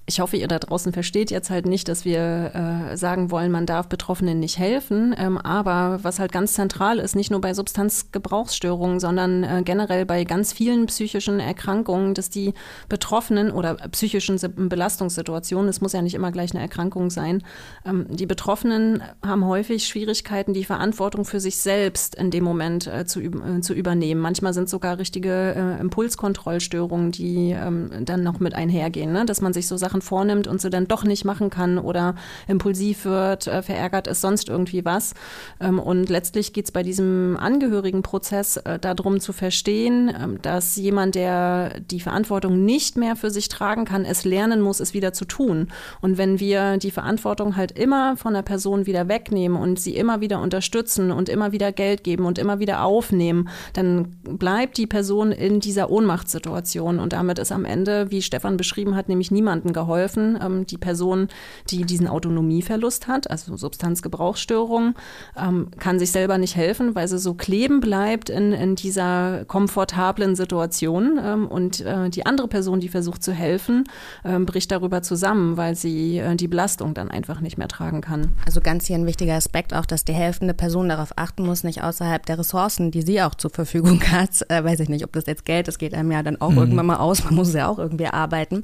ich 0.06 0.20
hoffe, 0.20 0.36
ihr 0.36 0.50
da 0.50 0.60
draußen 0.60 0.92
versteht 0.92 1.32
jetzt 1.32 1.50
halt 1.50 1.66
nicht, 1.66 1.88
dass 1.88 2.04
wir 2.04 2.92
äh, 2.92 2.98
sagen 2.98 3.32
wollen, 3.32 3.52
man 3.52 3.66
darf 3.66 3.88
Betroffenen 3.88 4.38
nicht 4.40 4.60
helfen. 4.60 5.16
Ähm, 5.18 5.38
aber 5.38 6.00
was 6.04 6.20
halt 6.20 6.34
ganz 6.34 6.54
zentral 6.54 7.00
ist, 7.00 7.16
nicht 7.16 7.32
nur 7.32 7.40
bei 7.40 7.54
Substanzgebrauchsstörungen, 7.54 9.00
sondern 9.00 9.44
äh, 9.44 9.62
generell 9.64 10.06
bei 10.06 10.26
ganz 10.26 10.52
vielen 10.52 10.88
psychischen 10.88 11.40
Erkrankungen, 11.40 12.16
dass 12.16 12.30
die 12.30 12.54
Betroffenen 12.90 13.50
oder 13.50 13.76
psychischen 13.92 14.38
Belastungssituationen, 14.70 15.70
es 15.70 15.80
muss 15.80 15.94
ja 15.94 16.02
nicht 16.02 16.16
immer 16.16 16.34
gleich 16.34 16.52
eine 16.52 16.62
Erkrankung 16.62 17.10
sein, 17.10 17.42
ähm, 17.86 18.06
die 18.10 18.26
Betroffenen 18.26 19.02
haben 19.26 19.46
häufig 19.46 19.88
Schwierigkeiten, 19.88 20.54
die 20.54 20.66
Verantwortung 20.66 21.24
für 21.24 21.40
sich 21.40 21.58
selbst 21.58 22.16
in 22.16 22.30
dem 22.30 22.44
Moment 22.44 22.88
äh, 22.88 23.06
zu, 23.06 23.22
äh, 23.22 23.62
zu 23.62 23.74
übernehmen. 23.74 24.20
Manchmal 24.20 24.54
sind 24.54 24.68
sogar 24.68 24.98
richtige 24.98 25.56
äh, 25.56 25.80
Impulskontrollstörungen, 25.80 27.14
die 27.14 27.52
ähm, 27.52 27.90
dann 28.02 28.22
noch 28.24 28.42
mit 28.42 28.54
einhergehen, 28.54 29.14
ne? 29.14 29.26
dass 29.26 29.40
man 29.40 29.54
sich 29.54 29.66
so 29.66 29.78
Sachen 29.78 29.93
Sachen 29.94 30.02
vornimmt 30.02 30.48
und 30.48 30.60
sie 30.60 30.70
dann 30.72 30.88
doch 30.88 31.04
nicht 31.04 31.24
machen 31.24 31.50
kann 31.50 31.78
oder 31.78 32.16
impulsiv 32.48 33.06
wird, 33.06 33.46
äh, 33.48 33.62
verärgert 33.62 34.08
ist, 34.08 34.22
sonst 34.22 34.50
irgendwie 34.50 34.84
was. 34.86 35.14
Ähm, 35.60 35.80
und 35.80 36.10
letztlich 36.10 36.52
geht 36.52 36.66
es 36.66 36.72
bei 36.72 36.82
diesem 36.82 37.38
Angehörigenprozess 37.40 38.58
äh, 38.58 38.80
darum 38.80 39.20
zu 39.20 39.34
verstehen, 39.34 40.10
äh, 40.10 40.40
dass 40.42 40.76
jemand, 40.78 41.14
der 41.16 41.80
die 41.80 42.00
Verantwortung 42.00 42.66
nicht 42.66 42.98
mehr 42.98 43.16
für 43.16 43.30
sich 43.30 43.50
tragen 43.50 43.86
kann, 43.86 44.04
es 44.04 44.26
lernen 44.26 44.62
muss, 44.62 44.80
es 44.80 44.96
wieder 44.96 45.14
zu 45.14 45.26
tun. 45.26 45.68
Und 46.02 46.18
wenn 46.18 46.40
wir 46.40 46.78
die 46.78 46.92
Verantwortung 46.92 47.56
halt 47.56 47.72
immer 47.78 48.18
von 48.18 48.34
der 48.34 48.42
Person 48.42 48.88
wieder 48.88 49.08
wegnehmen 49.08 49.62
und 49.62 49.80
sie 49.80 49.96
immer 49.96 50.22
wieder 50.22 50.42
unterstützen 50.42 51.12
und 51.12 51.30
immer 51.30 51.52
wieder 51.52 51.72
Geld 51.72 52.04
geben 52.04 52.26
und 52.26 52.40
immer 52.40 52.60
wieder 52.60 52.84
aufnehmen, 52.84 53.48
dann 53.74 54.08
bleibt 54.24 54.78
die 54.78 54.88
Person 54.88 55.32
in 55.32 55.60
dieser 55.60 55.92
Ohnmachtssituation. 55.92 57.00
Und 57.00 57.14
damit 57.14 57.38
ist 57.38 57.52
am 57.52 57.66
Ende, 57.66 58.10
wie 58.10 58.24
Stefan 58.24 58.58
beschrieben 58.58 58.96
hat, 58.96 59.08
nämlich 59.08 59.30
niemanden 59.30 59.72
geholfen 59.72 59.83
geholfen. 59.84 60.40
Ähm, 60.42 60.66
die 60.66 60.78
Person, 60.78 61.28
die 61.70 61.84
diesen 61.84 62.08
Autonomieverlust 62.08 63.08
hat, 63.08 63.30
also 63.30 63.56
Substanzgebrauchsstörung, 63.58 64.96
ähm, 65.38 65.68
kann 65.80 66.00
sich 66.00 66.12
selber 66.12 66.38
nicht 66.38 66.56
helfen, 66.56 66.96
weil 66.96 67.08
sie 67.08 67.20
so 67.20 67.34
kleben 67.34 67.80
bleibt 67.80 68.30
in, 68.30 68.54
in 68.54 68.76
dieser 68.76 69.46
komfortablen 69.46 70.36
Situation. 70.36 71.20
Ähm, 71.24 71.48
und 71.48 71.82
äh, 71.82 72.10
die 72.10 72.26
andere 72.26 72.48
Person, 72.48 72.80
die 72.80 72.90
versucht 72.90 73.24
zu 73.24 73.34
helfen, 73.34 73.84
ähm, 74.24 74.46
bricht 74.46 74.72
darüber 74.72 75.02
zusammen, 75.02 75.58
weil 75.58 75.76
sie 75.76 76.20
äh, 76.20 76.36
die 76.36 76.48
Belastung 76.48 76.94
dann 76.94 77.12
einfach 77.12 77.42
nicht 77.42 77.58
mehr 77.58 77.68
tragen 77.68 78.02
kann. 78.02 78.34
Also 78.46 78.62
ganz 78.62 78.86
hier 78.86 78.98
ein 78.98 79.06
wichtiger 79.06 79.36
Aspekt 79.36 79.74
auch, 79.74 79.86
dass 79.86 80.06
die 80.06 80.14
helfende 80.14 80.54
Person 80.54 80.90
darauf 80.90 81.14
achten 81.18 81.46
muss, 81.46 81.64
nicht 81.64 81.84
außerhalb 81.84 82.26
der 82.26 82.40
Ressourcen, 82.40 82.92
die 82.92 83.02
sie 83.02 83.22
auch 83.22 83.36
zur 83.36 83.52
Verfügung 83.52 84.02
hat, 84.12 84.30
äh, 84.50 84.64
weiß 84.64 84.80
ich 84.80 84.90
nicht, 84.90 85.04
ob 85.04 85.12
das 85.14 85.26
jetzt 85.26 85.46
Geld 85.46 85.68
ist, 85.68 85.80
geht 85.80 85.94
einem 85.94 86.12
ja 86.12 86.24
dann 86.24 86.40
auch 86.40 86.52
mhm. 86.52 86.58
irgendwann 86.60 86.86
mal 86.86 86.98
aus, 86.98 87.24
man 87.24 87.36
muss 87.36 87.54
ja 87.54 87.68
auch 87.68 87.80
irgendwie 87.80 88.08
arbeiten. 88.08 88.64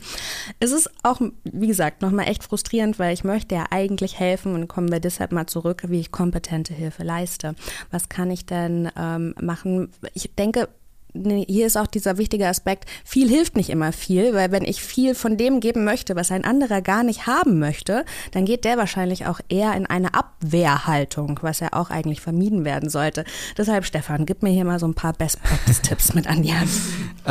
Es 0.60 0.71
ist 0.71 0.89
auch, 1.10 1.22
wie 1.43 1.67
gesagt, 1.67 2.02
nochmal 2.02 2.28
echt 2.28 2.43
frustrierend, 2.43 3.00
weil 3.00 3.13
ich 3.13 3.24
möchte 3.24 3.56
ja 3.56 3.65
eigentlich 3.69 4.19
helfen 4.19 4.56
und 4.56 4.67
kommen 4.67 4.91
wir 4.91 5.00
deshalb 5.00 5.32
mal 5.32 5.48
zurück, 5.48 5.84
wie 5.88 6.00
ich 6.00 6.12
kompetente 6.12 6.74
Hilfe 6.74 7.04
leiste. 7.04 7.56
Was 7.91 8.10
kann 8.10 8.32
ich 8.32 8.45
denn 8.45 8.89
ähm, 8.98 9.36
machen? 9.39 9.89
Ich 10.13 10.34
denke, 10.36 10.69
hier 11.13 11.65
ist 11.65 11.78
auch 11.78 11.88
dieser 11.88 12.17
wichtige 12.17 12.48
Aspekt, 12.48 12.88
viel 13.04 13.28
hilft 13.28 13.56
nicht 13.56 13.69
immer 13.69 13.91
viel, 13.91 14.34
weil 14.34 14.52
wenn 14.52 14.63
ich 14.63 14.84
viel 14.84 15.15
von 15.15 15.38
dem 15.38 15.60
geben 15.60 15.84
möchte, 15.84 16.15
was 16.15 16.32
ein 16.32 16.45
anderer 16.45 16.82
gar 16.82 17.04
nicht 17.04 17.26
haben 17.26 17.58
möchte, 17.58 18.06
dann 18.32 18.45
geht 18.45 18.63
der 18.63 18.78
wahrscheinlich 18.78 19.26
auch 19.26 19.39
eher 19.50 19.76
in 19.76 19.88
eine 19.88 20.13
Abwehrhaltung, 20.13 21.39
was 21.41 21.62
ja 21.62 21.69
auch 21.72 21.89
eigentlich 21.89 22.22
vermieden 22.22 22.63
werden 22.63 22.89
sollte. 22.89 23.26
Deshalb, 23.58 23.86
Stefan, 23.86 24.26
gib 24.26 24.43
mir 24.43 24.52
hier 24.52 24.65
mal 24.65 24.80
so 24.80 24.88
ein 24.88 24.93
paar 24.93 25.13
Best-Practice-Tipps 25.13 26.13
mit 26.13 26.28
an 26.28 26.43
die 26.43 26.54
Hand. 26.54 26.69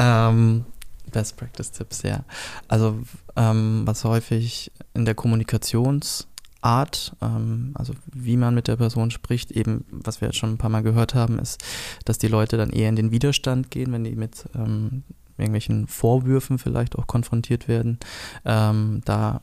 Ähm, 0.00 0.64
Best 1.08 1.36
Practice 1.36 1.70
Tipps, 1.70 2.02
ja. 2.02 2.24
Also 2.68 2.98
ähm, 3.36 3.82
was 3.84 4.04
häufig 4.04 4.72
in 4.94 5.04
der 5.04 5.14
Kommunikationsart, 5.14 7.16
ähm, 7.20 7.72
also 7.74 7.94
wie 8.12 8.36
man 8.36 8.54
mit 8.54 8.68
der 8.68 8.76
Person 8.76 9.10
spricht, 9.10 9.52
eben, 9.52 9.84
was 9.90 10.20
wir 10.20 10.28
jetzt 10.28 10.38
schon 10.38 10.52
ein 10.52 10.58
paar 10.58 10.70
Mal 10.70 10.82
gehört 10.82 11.14
haben, 11.14 11.38
ist, 11.38 11.62
dass 12.04 12.18
die 12.18 12.28
Leute 12.28 12.56
dann 12.56 12.70
eher 12.70 12.88
in 12.88 12.96
den 12.96 13.10
Widerstand 13.10 13.70
gehen, 13.70 13.92
wenn 13.92 14.04
die 14.04 14.16
mit 14.16 14.44
ähm, 14.54 15.04
irgendwelchen 15.38 15.86
Vorwürfen 15.86 16.58
vielleicht 16.58 16.98
auch 16.98 17.06
konfrontiert 17.06 17.68
werden. 17.68 17.98
Ähm, 18.44 19.00
da 19.04 19.40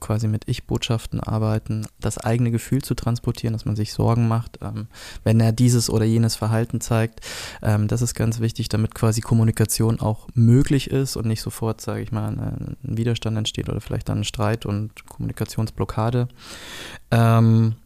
quasi 0.00 0.28
mit 0.28 0.48
Ich-Botschaften 0.48 1.20
arbeiten, 1.20 1.86
das 2.00 2.18
eigene 2.18 2.50
Gefühl 2.50 2.82
zu 2.82 2.94
transportieren, 2.94 3.52
dass 3.52 3.64
man 3.64 3.76
sich 3.76 3.92
Sorgen 3.92 4.28
macht, 4.28 4.58
ähm, 4.62 4.86
wenn 5.24 5.40
er 5.40 5.52
dieses 5.52 5.90
oder 5.90 6.04
jenes 6.04 6.36
Verhalten 6.36 6.80
zeigt. 6.80 7.20
Ähm, 7.62 7.88
das 7.88 8.02
ist 8.02 8.14
ganz 8.14 8.40
wichtig, 8.40 8.68
damit 8.68 8.94
quasi 8.94 9.20
Kommunikation 9.20 10.00
auch 10.00 10.28
möglich 10.34 10.90
ist 10.90 11.16
und 11.16 11.26
nicht 11.26 11.42
sofort, 11.42 11.80
sage 11.80 12.02
ich 12.02 12.12
mal, 12.12 12.28
ein 12.28 12.76
Widerstand 12.82 13.36
entsteht 13.36 13.68
oder 13.68 13.80
vielleicht 13.80 14.08
dann 14.08 14.20
ein 14.20 14.24
Streit 14.24 14.66
und 14.66 15.06
Kommunikationsblockade. 15.06 16.28
Ähm, 17.10 17.76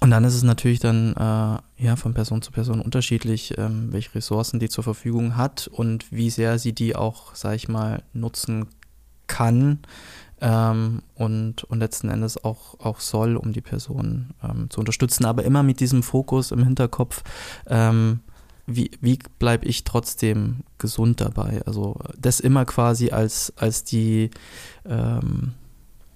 und 0.00 0.10
dann 0.10 0.24
ist 0.24 0.34
es 0.34 0.42
natürlich 0.42 0.78
dann 0.78 1.14
äh, 1.14 1.84
ja 1.84 1.96
von 1.96 2.14
Person 2.14 2.42
zu 2.42 2.52
Person 2.52 2.80
unterschiedlich, 2.80 3.56
ähm, 3.58 3.92
welche 3.92 4.14
Ressourcen 4.14 4.60
die 4.60 4.68
zur 4.68 4.84
Verfügung 4.84 5.36
hat 5.36 5.68
und 5.68 6.12
wie 6.12 6.30
sehr 6.30 6.58
sie 6.58 6.72
die 6.72 6.94
auch, 6.94 7.34
sage 7.34 7.56
ich 7.56 7.68
mal, 7.68 8.02
nutzen 8.12 8.66
kann, 9.26 9.80
ähm, 10.40 11.02
und, 11.14 11.64
und 11.64 11.78
letzten 11.78 12.08
Endes 12.08 12.42
auch, 12.44 12.78
auch 12.80 13.00
soll, 13.00 13.36
um 13.36 13.52
die 13.52 13.60
Person 13.60 14.30
ähm, 14.42 14.68
zu 14.70 14.80
unterstützen, 14.80 15.24
aber 15.24 15.44
immer 15.44 15.62
mit 15.62 15.80
diesem 15.80 16.02
Fokus 16.02 16.50
im 16.50 16.62
Hinterkopf, 16.64 17.22
ähm, 17.66 18.20
wie, 18.66 18.90
wie 19.00 19.18
bleibe 19.38 19.66
ich 19.66 19.84
trotzdem 19.84 20.64
gesund 20.78 21.20
dabei? 21.20 21.62
Also 21.66 21.96
das 22.18 22.40
immer 22.40 22.64
quasi 22.64 23.10
als, 23.10 23.52
als 23.56 23.84
die 23.84 24.30
ähm, 24.84 25.52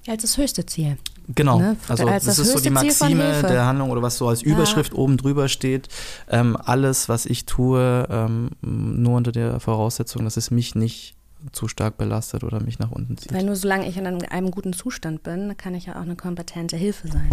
als 0.08 0.22
das 0.22 0.38
höchste 0.38 0.66
Ziel. 0.66 0.96
Genau, 1.28 1.58
ne? 1.58 1.76
also 1.86 2.06
als 2.06 2.24
das, 2.24 2.36
das 2.36 2.46
ist 2.46 2.52
so 2.54 2.60
die 2.60 2.70
Maxime 2.70 3.42
der 3.42 3.66
Handlung 3.66 3.90
oder 3.90 4.02
was 4.02 4.16
so 4.16 4.26
als 4.26 4.42
Überschrift 4.42 4.92
ja. 4.92 4.98
oben 4.98 5.16
drüber 5.16 5.48
steht. 5.48 5.88
Ähm, 6.28 6.56
alles, 6.56 7.08
was 7.08 7.26
ich 7.26 7.46
tue, 7.46 8.08
ähm, 8.10 8.50
nur 8.62 9.16
unter 9.16 9.30
der 9.30 9.60
Voraussetzung, 9.60 10.24
dass 10.24 10.36
es 10.36 10.50
mich 10.50 10.74
nicht 10.74 11.14
zu 11.52 11.68
stark 11.68 11.96
belastet 11.96 12.44
oder 12.44 12.60
mich 12.60 12.78
nach 12.78 12.90
unten 12.90 13.16
zieht. 13.16 13.32
Weil 13.32 13.44
nur 13.44 13.56
solange 13.56 13.88
ich 13.88 13.96
in 13.96 14.06
einem, 14.06 14.20
einem 14.30 14.50
guten 14.50 14.72
Zustand 14.72 15.22
bin, 15.22 15.56
kann 15.56 15.74
ich 15.74 15.86
ja 15.86 15.96
auch 15.96 16.02
eine 16.02 16.16
kompetente 16.16 16.76
Hilfe 16.76 17.08
sein. 17.08 17.30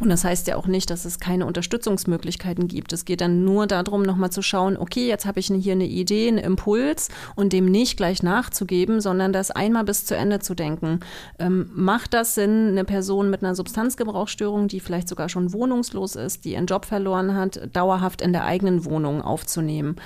Und 0.00 0.08
das 0.08 0.24
heißt 0.24 0.48
ja 0.48 0.56
auch 0.56 0.66
nicht, 0.66 0.90
dass 0.90 1.04
es 1.04 1.20
keine 1.20 1.46
Unterstützungsmöglichkeiten 1.46 2.68
gibt. 2.68 2.92
Es 2.92 3.04
geht 3.04 3.20
dann 3.20 3.44
nur 3.44 3.66
darum, 3.66 4.02
nochmal 4.02 4.30
zu 4.30 4.40
schauen, 4.42 4.76
okay, 4.76 5.06
jetzt 5.06 5.26
habe 5.26 5.40
ich 5.40 5.48
hier 5.48 5.72
eine 5.72 5.86
Idee, 5.86 6.28
einen 6.28 6.38
Impuls 6.38 7.08
und 7.36 7.52
dem 7.52 7.66
nicht 7.66 7.96
gleich 7.96 8.22
nachzugeben, 8.22 9.00
sondern 9.00 9.32
das 9.32 9.50
einmal 9.50 9.84
bis 9.84 10.06
zu 10.06 10.16
Ende 10.16 10.38
zu 10.38 10.54
denken. 10.54 11.00
Ähm, 11.38 11.70
macht 11.74 12.14
das 12.14 12.34
Sinn, 12.34 12.68
eine 12.68 12.84
Person 12.84 13.30
mit 13.30 13.42
einer 13.42 13.54
Substanzgebrauchsstörung, 13.54 14.68
die 14.68 14.80
vielleicht 14.80 15.08
sogar 15.08 15.28
schon 15.28 15.52
wohnungslos 15.52 16.16
ist, 16.16 16.44
die 16.44 16.52
ihren 16.52 16.66
Job 16.66 16.86
verloren 16.86 17.34
hat, 17.34 17.60
dauerhaft 17.74 18.22
in 18.22 18.32
der 18.32 18.44
eigenen 18.44 18.84
Wohnung 18.86 19.20
aufzunehmen? 19.20 19.96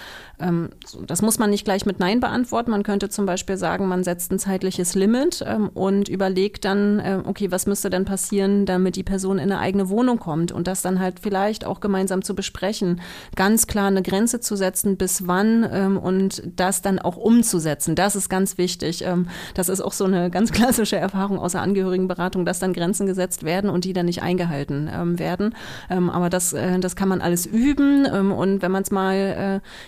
Ähm, 0.40 0.70
das 1.06 1.22
muss 1.22 1.38
man 1.38 1.50
nicht 1.50 1.64
gleich 1.64 1.86
mit 1.86 2.00
Nein 2.00 2.18
beantworten. 2.18 2.72
Man 2.72 2.82
könnte 2.82 3.08
zum 3.08 3.26
Beispiel 3.26 3.56
sagen, 3.56 3.86
man 3.86 4.02
setzt 4.02 4.32
ein 4.32 4.38
zeitliches 4.40 4.94
Limit 4.94 5.44
ähm, 5.46 5.68
und 5.68 6.08
überlegt 6.08 6.64
dann, 6.64 6.98
äh, 6.98 7.20
okay, 7.24 7.50
was 7.50 7.66
müsste 7.66 7.90
denn 7.90 8.04
passieren, 8.04 8.66
damit 8.66 8.96
die 8.96 9.04
Person 9.04 9.38
in 9.38 9.52
eine 9.52 9.60
eigene 9.60 9.83
eigene 9.84 9.88
Wohnung 9.88 10.18
kommt 10.18 10.52
und 10.52 10.66
das 10.66 10.82
dann 10.82 11.00
halt 11.00 11.20
vielleicht 11.20 11.64
auch 11.64 11.80
gemeinsam 11.80 12.22
zu 12.22 12.34
besprechen, 12.34 13.00
ganz 13.36 13.66
klar 13.66 13.88
eine 13.88 14.02
Grenze 14.02 14.40
zu 14.40 14.56
setzen, 14.56 14.96
bis 14.96 15.26
wann 15.26 15.66
ähm, 15.70 15.98
und 15.98 16.42
das 16.56 16.82
dann 16.82 16.98
auch 16.98 17.16
umzusetzen. 17.16 17.94
Das 17.94 18.16
ist 18.16 18.28
ganz 18.28 18.58
wichtig. 18.58 19.02
Ähm, 19.04 19.28
das 19.54 19.68
ist 19.68 19.80
auch 19.80 19.92
so 19.92 20.04
eine 20.04 20.30
ganz 20.30 20.52
klassische 20.52 20.96
Erfahrung 20.96 21.38
aus 21.38 21.52
der 21.52 21.62
Angehörigenberatung, 21.62 22.44
dass 22.44 22.58
dann 22.58 22.72
Grenzen 22.72 23.06
gesetzt 23.06 23.44
werden 23.44 23.70
und 23.70 23.84
die 23.84 23.92
dann 23.92 24.06
nicht 24.06 24.22
eingehalten 24.22 24.90
ähm, 24.92 25.18
werden. 25.18 25.54
Ähm, 25.90 26.10
aber 26.10 26.30
das, 26.30 26.52
äh, 26.52 26.78
das 26.80 26.96
kann 26.96 27.08
man 27.08 27.20
alles 27.20 27.46
üben 27.46 28.06
ähm, 28.12 28.32
und 28.32 28.62
wenn 28.62 28.72
man 28.72 28.82
es 28.82 28.90
mal, 28.90 29.14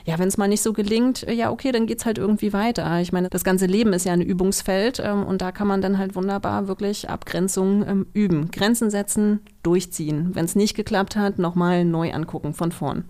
äh, 0.07 0.11
ja, 0.11 0.19
wenn 0.19 0.29
es 0.29 0.37
mal 0.37 0.49
nicht 0.49 0.63
so 0.63 0.73
gelingt, 0.73 1.27
äh, 1.27 1.33
ja, 1.33 1.51
okay, 1.51 1.73
dann 1.73 1.87
geht 1.87 2.01
es 2.01 2.07
halt 2.07 2.19
irgendwie 2.19 2.53
weiter. 2.53 3.01
Ich 3.01 3.13
meine, 3.13 3.29
das 3.29 3.45
ganze 3.45 3.67
Leben 3.67 3.93
ist 3.93 4.05
ja 4.05 4.13
ein 4.13 4.23
Übungsfeld 4.23 5.01
ähm, 5.05 5.25
und 5.25 5.43
da 5.43 5.53
kann 5.53 5.67
man 5.67 5.81
dann 5.81 5.99
halt 5.99 6.15
wunderbar 6.15 6.69
wirklich 6.69 7.09
Abgrenzung 7.09 8.07
üben. 8.13 8.51
Grenzen 8.51 8.91
setzen, 8.91 9.41
durchziehen. 9.67 10.35
Wenn 10.35 10.45
es 10.45 10.55
nicht 10.55 10.75
geklappt 10.75 11.17
hat, 11.17 11.39
nochmal 11.39 11.85
neu 11.85 12.13
angucken 12.13 12.55
von 12.55 12.73
vorn. 12.73 13.05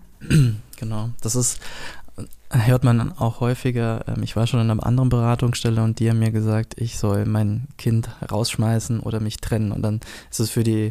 Genau, 0.77 1.09
das 1.21 1.35
ist 1.35 1.59
hört 2.49 2.83
man 2.83 3.11
auch 3.17 3.41
häufiger. 3.41 4.05
Ähm, 4.07 4.23
ich 4.23 4.35
war 4.35 4.47
schon 4.47 4.61
in 4.61 4.69
einer 4.69 4.85
anderen 4.85 5.09
Beratungsstelle 5.09 5.83
und 5.83 5.99
die 5.99 6.09
haben 6.09 6.19
mir 6.19 6.31
gesagt, 6.31 6.79
ich 6.79 6.97
soll 6.97 7.25
mein 7.25 7.67
Kind 7.77 8.09
rausschmeißen 8.31 9.01
oder 9.01 9.19
mich 9.19 9.37
trennen. 9.37 9.71
Und 9.71 9.81
dann 9.81 9.99
ist 10.31 10.39
es 10.39 10.49
für 10.49 10.63
die 10.63 10.89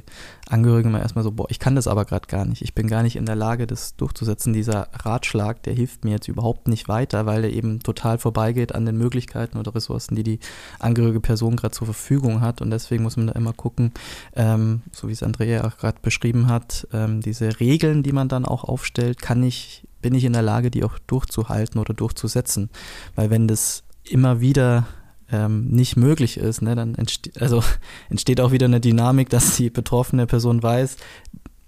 Angehörigen 0.49 0.91
immer 0.91 1.01
erstmal 1.01 1.25
so, 1.25 1.33
boah, 1.33 1.47
ich 1.49 1.59
kann 1.59 1.75
das 1.75 1.89
aber 1.89 2.05
gerade 2.05 2.27
gar 2.27 2.45
nicht. 2.45 2.63
Ich 2.63 2.75
bin 2.75 2.89
gar 2.89 3.03
nicht 3.03 3.17
in 3.17 3.27
der 3.27 3.37
Lage, 3.37 3.67
das 3.67 3.97
durchzusetzen. 3.97 4.53
Dieser 4.53 4.89
Ratschlag, 4.93 5.63
der 5.63 5.73
hilft 5.73 6.05
mir 6.05 6.13
jetzt 6.13 6.29
überhaupt 6.29 6.69
nicht 6.69 6.89
weiter, 6.89 7.25
weil 7.27 7.45
er 7.45 7.51
eben 7.51 7.81
total 7.81 8.19
vorbeigeht 8.19 8.75
an 8.75 8.85
den 8.85 8.99
Möglichkeiten 8.99 9.57
oder 9.57 9.75
Ressourcen, 9.75 10.15
die 10.15 10.23
die 10.23 10.41
angehörige 10.79 11.21
Person 11.21 11.57
gerade 11.57 11.73
zur 11.73 11.87
Verfügung 11.87 12.43
hat. 12.43 12.61
Und 12.61 12.71
deswegen 12.71 13.03
muss 13.03 13.17
man 13.17 13.29
da 13.29 13.33
immer 13.33 13.55
gucken, 13.55 13.93
ähm, 14.35 14.83
so 14.93 15.09
wie 15.09 15.13
es 15.13 15.23
Andrea 15.23 15.65
auch 15.65 15.79
gerade 15.79 15.99
beschrieben 16.03 16.49
hat, 16.49 16.87
ähm, 16.93 17.23
diese 17.23 17.59
Regeln, 17.61 18.03
die 18.03 18.13
man 18.13 18.29
dann 18.29 18.45
auch 18.45 18.65
aufstellt, 18.65 19.23
kann 19.23 19.43
ich 19.43 19.86
bin 20.07 20.15
ich 20.15 20.25
in 20.25 20.35
der 20.35 20.43
Lage, 20.43 20.71
die 20.71 20.85
auch 20.85 21.01
durchzuhalten 21.09 21.81
oder 21.81 21.93
durchzusetzen. 21.93 22.71
Weil 23.17 23.29
wenn 23.29 23.49
das 23.49 23.83
immer 24.05 24.41
wieder 24.41 24.87
ähm, 25.33 25.67
nicht 25.67 25.97
möglich 25.97 26.37
ist, 26.37 26.63
ne, 26.63 26.77
dann 26.77 26.95
entste 26.95 27.33
also 27.41 27.61
entsteht 28.09 28.41
auch 28.41 28.53
wieder 28.53 28.67
eine 28.67 28.79
Dynamik, 28.81 29.31
dass 29.31 29.57
die 29.57 29.69
betroffene 29.69 30.29
Person 30.29 30.63
weiß, 30.63 30.97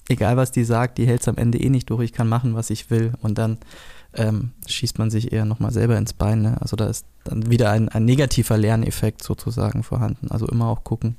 egal 0.09 0.37
was 0.37 0.53
die 0.53 0.63
sagt, 0.63 0.99
die 0.99 1.07
hält 1.09 1.23
es 1.23 1.27
am 1.27 1.37
Ende 1.37 1.59
eh 1.59 1.69
nicht 1.69 1.91
durch, 1.91 2.05
ich 2.05 2.13
kann 2.13 2.29
machen, 2.29 2.55
was 2.55 2.71
ich 2.71 2.93
will. 2.93 3.13
Und 3.23 3.39
dann 3.39 3.59
ähm, 4.15 4.53
schießt 4.69 4.99
man 4.99 5.11
sich 5.11 5.33
eher 5.33 5.45
nochmal 5.45 5.73
selber 5.73 5.97
ins 5.97 6.13
Bein. 6.13 6.43
Ne? 6.43 6.57
Also 6.61 6.77
da 6.77 6.87
ist 6.87 7.07
dann 7.25 7.51
wieder 7.51 7.71
ein, 7.71 7.89
ein 7.89 8.05
negativer 8.05 8.57
Lerneffekt 8.57 9.23
sozusagen 9.23 9.83
vorhanden. 9.83 10.31
Also 10.31 10.47
immer 10.47 10.69
auch 10.69 10.85
gucken, 10.85 11.17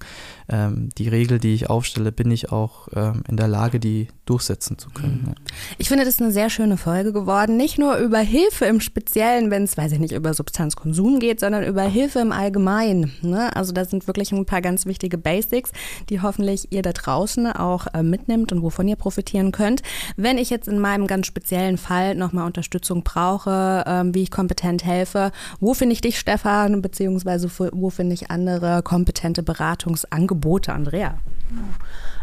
ähm, 0.49 0.89
die 0.97 1.07
Regel, 1.07 1.39
die 1.39 1.53
ich 1.53 1.69
aufstelle, 1.69 2.11
bin 2.11 2.31
ich 2.31 2.51
auch 2.51 2.87
ähm, 2.95 3.23
in 3.27 3.37
der 3.37 3.47
Lage, 3.47 3.79
die 3.79 4.07
durchsetzen 4.25 4.77
zu 4.77 4.89
können. 4.89 5.25
Mhm. 5.27 5.35
Ich 5.77 5.87
finde, 5.87 6.05
das 6.05 6.15
ist 6.15 6.21
eine 6.21 6.31
sehr 6.31 6.49
schöne 6.49 6.77
Folge 6.77 7.13
geworden. 7.13 7.57
Nicht 7.57 7.79
nur 7.79 7.97
über 7.97 8.19
Hilfe 8.19 8.65
im 8.65 8.79
Speziellen, 8.79 9.51
wenn 9.51 9.63
es, 9.63 9.77
weiß 9.77 9.91
ich 9.91 9.99
nicht, 9.99 10.13
über 10.13 10.33
Substanzkonsum 10.33 11.19
geht, 11.19 11.39
sondern 11.39 11.63
über 11.63 11.83
Hilfe 11.83 12.19
im 12.19 12.31
Allgemeinen. 12.31 13.11
Ne? 13.21 13.55
Also 13.55 13.73
da 13.73 13.85
sind 13.85 14.07
wirklich 14.07 14.31
ein 14.31 14.45
paar 14.45 14.61
ganz 14.61 14.85
wichtige 14.85 15.17
Basics, 15.17 15.71
die 16.09 16.21
hoffentlich 16.21 16.71
ihr 16.71 16.81
da 16.81 16.93
draußen 16.93 17.47
auch 17.47 17.87
äh, 17.93 18.03
mitnimmt 18.03 18.51
und 18.51 18.61
wovon 18.61 18.87
ihr 18.87 18.95
profitieren 18.95 19.51
könnt. 19.51 19.81
Wenn 20.15 20.37
ich 20.37 20.49
jetzt 20.49 20.67
in 20.67 20.79
meinem 20.79 21.07
ganz 21.07 21.27
speziellen 21.27 21.77
Fall 21.77 22.15
nochmal 22.15 22.45
Unterstützung 22.45 23.03
brauche, 23.03 23.38
ähm, 23.47 24.13
wie 24.13 24.23
ich 24.23 24.31
kompetent 24.31 24.85
helfe, 24.85 25.31
wo 25.59 25.73
finde 25.73 25.93
ich 25.93 26.01
dich, 26.01 26.19
Stefan, 26.19 26.81
beziehungsweise 26.81 27.49
wo 27.71 27.89
finde 27.89 28.13
ich 28.13 28.31
andere 28.31 28.83
kompetente 28.83 29.43
Beratungsangebote, 29.43 30.73
Andrea? 30.73 31.15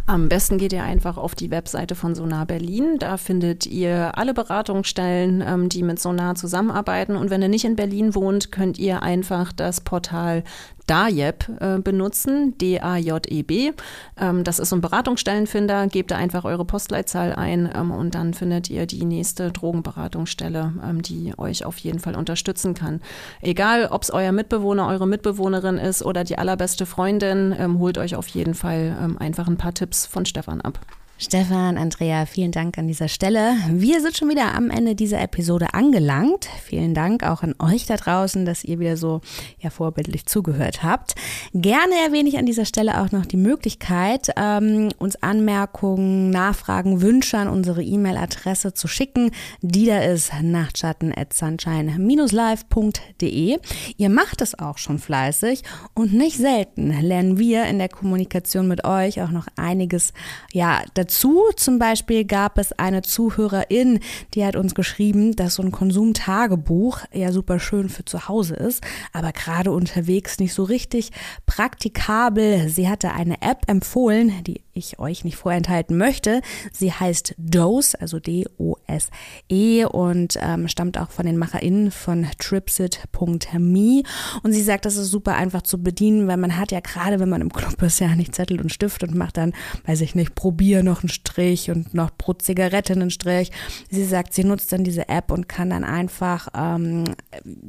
Am 0.08 0.28
besten 0.28 0.56
geht 0.56 0.72
ihr 0.72 0.84
einfach 0.84 1.16
auf 1.16 1.34
die 1.34 1.50
Webseite 1.50 1.96
von 1.96 2.14
Sonar 2.14 2.46
Berlin. 2.46 2.98
Da 3.00 3.16
findet 3.16 3.66
ihr 3.66 4.16
alle 4.16 4.34
Beratungsstellen, 4.34 5.42
ähm, 5.44 5.68
die 5.68 5.82
mit 5.82 5.98
Sonar 5.98 6.36
zusammenarbeiten. 6.36 7.16
Und 7.16 7.30
wenn 7.30 7.42
ihr 7.42 7.48
nicht 7.48 7.64
in 7.64 7.74
Berlin 7.74 8.14
wohnt, 8.14 8.52
könnt 8.52 8.78
ihr 8.78 9.02
einfach 9.02 9.52
das 9.52 9.80
Portal 9.80 10.44
DAJEB 10.87 11.49
äh, 11.61 11.78
benutzen, 11.78 12.57
D-A-J-E-B. 12.59 13.72
Ähm, 14.18 14.45
das 14.45 14.59
ist 14.59 14.70
so 14.70 14.76
ein 14.76 14.80
Beratungsstellenfinder. 14.80 15.87
Gebt 15.89 16.11
da 16.11 16.16
einfach 16.16 16.45
eure 16.45 16.64
Postleitzahl 16.64 17.32
ein 17.32 17.70
ähm, 17.74 17.91
und 17.91 18.14
dann 18.14 18.34
findet 18.34 18.70
ihr 18.70 18.87
die 18.87 19.05
nächste 19.05 19.51
Drogenberatungsstelle, 19.51 20.74
ähm, 20.84 21.03
die 21.03 21.34
euch 21.37 21.64
auf 21.64 21.78
jeden 21.78 21.99
Fall 21.99 22.14
unterstützen 22.14 22.74
kann. 22.74 23.01
Egal, 23.41 23.87
ob 23.87 24.03
es 24.03 24.11
euer 24.11 24.32
Mitbewohner, 24.32 24.87
eure 24.89 25.07
Mitbewohnerin 25.07 25.78
ist 25.78 26.05
oder 26.05 26.24
die 26.24 26.39
allerbeste 26.39 26.87
Freundin, 26.87 27.55
ähm, 27.59 27.78
holt 27.78 27.99
euch 27.99 28.16
auf 28.16 28.28
jeden 28.28 28.55
Fall 28.55 28.97
ähm, 29.03 29.18
einfach 29.18 29.49
ein 29.49 29.57
paar 29.57 29.74
Tipps 29.74 30.07
von 30.07 30.26
Stefan 30.26 30.61
ab. 30.61 30.80
Stefan, 31.18 31.78
Andrea, 31.78 32.26
vielen 32.26 32.52
Dank 32.52 32.76
an 32.76 32.88
dieser 32.88 33.08
Stelle. 33.08 33.54
Wir 33.70 34.02
sind 34.02 34.18
schon 34.18 34.28
wieder 34.28 34.54
am 34.54 34.68
Ende 34.68 34.94
dieser 34.94 35.18
Episode 35.22 35.72
angelangt. 35.72 36.46
Vielen 36.62 36.92
Dank 36.92 37.22
auch 37.22 37.42
an 37.42 37.54
euch 37.58 37.86
da 37.86 37.96
draußen, 37.96 38.44
dass 38.44 38.64
ihr 38.64 38.80
wieder 38.80 38.98
so 38.98 39.22
ja, 39.58 39.70
vorbildlich 39.70 40.26
zugehört 40.26 40.82
habt. 40.82 41.14
Gerne 41.54 41.94
erwähne 42.04 42.28
ich 42.28 42.36
an 42.36 42.44
dieser 42.44 42.66
Stelle 42.66 43.00
auch 43.00 43.12
noch 43.12 43.24
die 43.24 43.38
Möglichkeit, 43.38 44.28
ähm, 44.36 44.90
uns 44.98 45.16
Anmerkungen, 45.22 46.28
Nachfragen, 46.28 47.00
Wünsche 47.00 47.38
an 47.38 47.48
unsere 47.48 47.82
E-Mail-Adresse 47.82 48.74
zu 48.74 48.86
schicken. 48.86 49.30
Die 49.62 49.86
da 49.86 50.00
ist 50.00 50.34
nachtschatten 50.42 51.16
at 51.16 51.32
sunshine-live.de. 51.32 53.58
Ihr 53.96 54.10
macht 54.10 54.42
es 54.42 54.58
auch 54.58 54.76
schon 54.76 54.98
fleißig 54.98 55.62
und 55.94 56.12
nicht 56.12 56.36
selten 56.36 56.90
lernen 57.00 57.38
wir 57.38 57.64
in 57.64 57.78
der 57.78 57.88
Kommunikation 57.88 58.68
mit 58.68 58.84
euch 58.84 59.22
auch 59.22 59.30
noch 59.30 59.46
einiges 59.56 60.12
ja, 60.52 60.82
dazu. 61.07 61.44
Zum 61.57 61.78
Beispiel 61.78 62.24
gab 62.24 62.59
es 62.59 62.72
eine 62.72 63.02
Zuhörerin, 63.02 64.00
die 64.34 64.44
hat 64.44 64.57
uns 64.57 64.74
geschrieben, 64.74 65.36
dass 65.36 65.54
so 65.54 65.62
ein 65.62 65.70
Konsumtagebuch 65.70 67.00
ja 67.12 67.32
super 67.32 67.61
schön 67.61 67.88
für 67.88 68.04
zu 68.04 68.28
Hause 68.28 68.57
ist, 68.57 68.82
aber 69.12 69.32
gerade 69.32 69.70
unterwegs 69.70 70.38
nicht 70.38 70.52
so 70.52 70.64
richtig 70.64 71.11
praktikabel. 71.46 72.68
Sie 72.68 72.88
hatte 72.88 73.12
eine 73.12 73.40
App 73.40 73.62
empfohlen, 73.68 74.32
die 74.44 74.65
ich 74.77 74.99
euch 74.99 75.24
nicht 75.24 75.37
vorenthalten 75.37 75.97
möchte. 75.97 76.41
Sie 76.72 76.93
heißt 76.93 77.35
Dose, 77.39 78.01
also 78.01 78.18
D-O-S-E 78.18 79.85
und 79.85 80.39
ähm, 80.41 80.68
stammt 80.68 80.99
auch 80.99 81.11
von 81.11 81.27
den 81.27 81.37
MacherInnen 81.37 81.91
von 81.91 82.27
Tripsit.me. 82.39 84.03
Und 84.43 84.53
sie 84.53 84.62
sagt, 84.62 84.85
das 84.85 84.97
ist 84.97 85.11
super 85.11 85.35
einfach 85.35 85.62
zu 85.62 85.83
bedienen, 85.83 86.29
weil 86.29 86.37
man 86.37 86.57
hat 86.57 86.72
ja 86.72 86.81
gerade, 86.81 87.20
wenn 87.20 87.29
man 87.29 87.41
im 87.41 87.53
Club 87.53 87.81
ist, 87.83 88.01
ja 88.01 88.14
nicht 88.14 88.35
Zettel 88.35 88.61
und 88.61 88.72
Stift 88.72 89.03
und 89.03 89.14
macht 89.14 89.37
dann, 89.37 89.53
weiß 89.87 90.01
ich 90.01 90.14
nicht, 90.14 90.35
probier 90.35 90.83
noch 90.83 91.03
einen 91.03 91.09
Strich 91.09 91.70
und 91.70 91.95
noch 91.95 92.11
pro 92.16 92.35
Zigarette 92.35 92.93
einen 92.93 93.11
Strich. 93.11 93.51
Sie 93.91 94.05
sagt, 94.05 94.35
sie 94.35 94.45
nutzt 94.45 94.72
dann 94.72 94.85
diese 94.85 95.09
App 95.09 95.31
und 95.31 95.49
kann 95.49 95.70
dann 95.70 95.85
einfach, 95.85 96.49
ähm, 96.55 97.05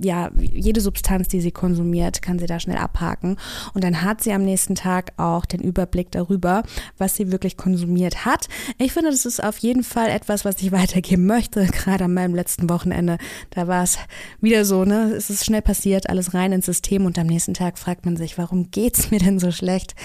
ja, 0.02 0.32
jede 0.38 0.82
Substanz, 0.82 1.28
die 1.28 1.42
sie 1.42 1.52
konsumiert, 1.52 2.22
kann 2.22 2.40
sie 2.40 2.46
da 2.46 2.60
schnell 2.60 2.78
abhaken. 2.78 3.38
Und 3.74 3.84
dann 3.84 4.02
hat 4.02 4.22
sie 4.22 4.34
am 4.34 4.44
nächsten 4.44 4.76
Tag 4.76 5.14
auch 5.18 5.46
den 5.46 5.62
Überblick 5.62 6.12
darüber, 6.12 6.64
was 6.98 7.16
sie 7.16 7.32
wirklich 7.32 7.58
konsumiert 7.58 8.26
hat. 8.26 8.48
Ich 8.78 8.94
finde, 8.94 9.12
das 9.12 9.26
ist 9.26 9.44
auf 9.44 9.58
jeden 9.60 9.84
Fall 9.84 10.10
etwas, 10.10 10.46
was 10.46 10.62
ich 10.62 10.72
weitergeben 10.72 11.26
möchte. 11.26 11.66
Gerade 11.72 12.06
an 12.06 12.14
meinem 12.14 12.36
letzten 12.36 12.70
Wochenende, 12.70 13.18
da 13.52 13.68
war 13.68 13.84
es 13.84 13.98
wieder 14.42 14.66
so, 14.66 14.86
ne? 14.86 15.14
Es 15.16 15.30
ist 15.30 15.46
schnell 15.46 15.62
passiert, 15.62 16.10
alles 16.10 16.34
rein 16.34 16.52
ins 16.52 16.66
System 16.66 17.06
und 17.06 17.18
am 17.20 17.28
nächsten 17.28 17.54
Tag 17.54 17.78
fragt 17.78 18.06
man 18.06 18.18
sich, 18.18 18.38
warum 18.38 18.72
geht's 18.72 19.12
mir 19.12 19.20
denn 19.20 19.40
so 19.40 19.52
schlecht? 19.52 19.96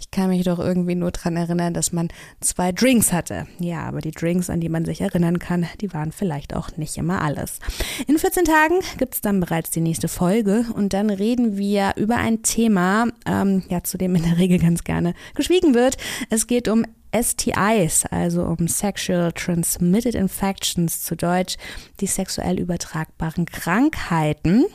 Ich 0.00 0.10
kann 0.10 0.30
mich 0.30 0.44
doch 0.44 0.58
irgendwie 0.58 0.94
nur 0.94 1.10
dran 1.10 1.36
erinnern, 1.36 1.74
dass 1.74 1.92
man 1.92 2.08
zwei 2.40 2.72
Drinks 2.72 3.12
hatte. 3.12 3.46
Ja, 3.58 3.82
aber 3.82 4.00
die 4.00 4.10
Drinks, 4.10 4.48
an 4.48 4.60
die 4.60 4.68
man 4.68 4.84
sich 4.84 5.00
erinnern 5.00 5.38
kann, 5.38 5.66
die 5.80 5.92
waren 5.92 6.12
vielleicht 6.12 6.54
auch 6.54 6.76
nicht 6.76 6.96
immer 6.96 7.22
alles. 7.22 7.58
In 8.06 8.18
14 8.18 8.44
Tagen 8.44 8.80
gibt 8.96 9.14
es 9.14 9.20
dann 9.20 9.40
bereits 9.40 9.70
die 9.70 9.80
nächste 9.80 10.08
Folge 10.08 10.66
und 10.74 10.92
dann 10.92 11.10
reden 11.10 11.56
wir 11.56 11.92
über 11.96 12.16
ein 12.16 12.42
Thema, 12.42 13.08
ähm, 13.26 13.62
ja, 13.68 13.82
zu 13.82 13.98
dem 13.98 14.14
in 14.14 14.22
der 14.22 14.38
Regel 14.38 14.58
ganz 14.58 14.84
gerne 14.84 15.14
geschwiegen 15.34 15.74
wird. 15.74 15.96
Es 16.30 16.37
geht 16.46 16.68
um 16.68 16.84
STIs, 17.18 18.04
also 18.10 18.42
um 18.42 18.68
Sexual 18.68 19.32
Transmitted 19.32 20.14
Infections 20.14 21.02
zu 21.02 21.16
Deutsch, 21.16 21.56
die 22.00 22.06
sexuell 22.06 22.58
übertragbaren 22.58 23.46
Krankheiten. 23.46 24.66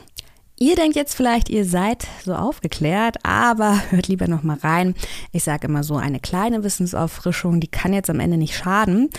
Ihr 0.56 0.76
denkt 0.76 0.94
jetzt 0.94 1.16
vielleicht, 1.16 1.48
ihr 1.48 1.64
seid 1.64 2.06
so 2.24 2.34
aufgeklärt, 2.34 3.16
aber 3.24 3.80
hört 3.90 4.06
lieber 4.06 4.28
noch 4.28 4.44
mal 4.44 4.58
rein. 4.58 4.94
Ich 5.32 5.42
sage 5.42 5.66
immer 5.66 5.82
so, 5.82 5.96
eine 5.96 6.20
kleine 6.20 6.62
Wissensauffrischung, 6.62 7.60
die 7.60 7.68
kann 7.68 7.92
jetzt 7.92 8.08
am 8.08 8.20
Ende 8.20 8.36
nicht 8.36 8.56
schaden. 8.56 9.10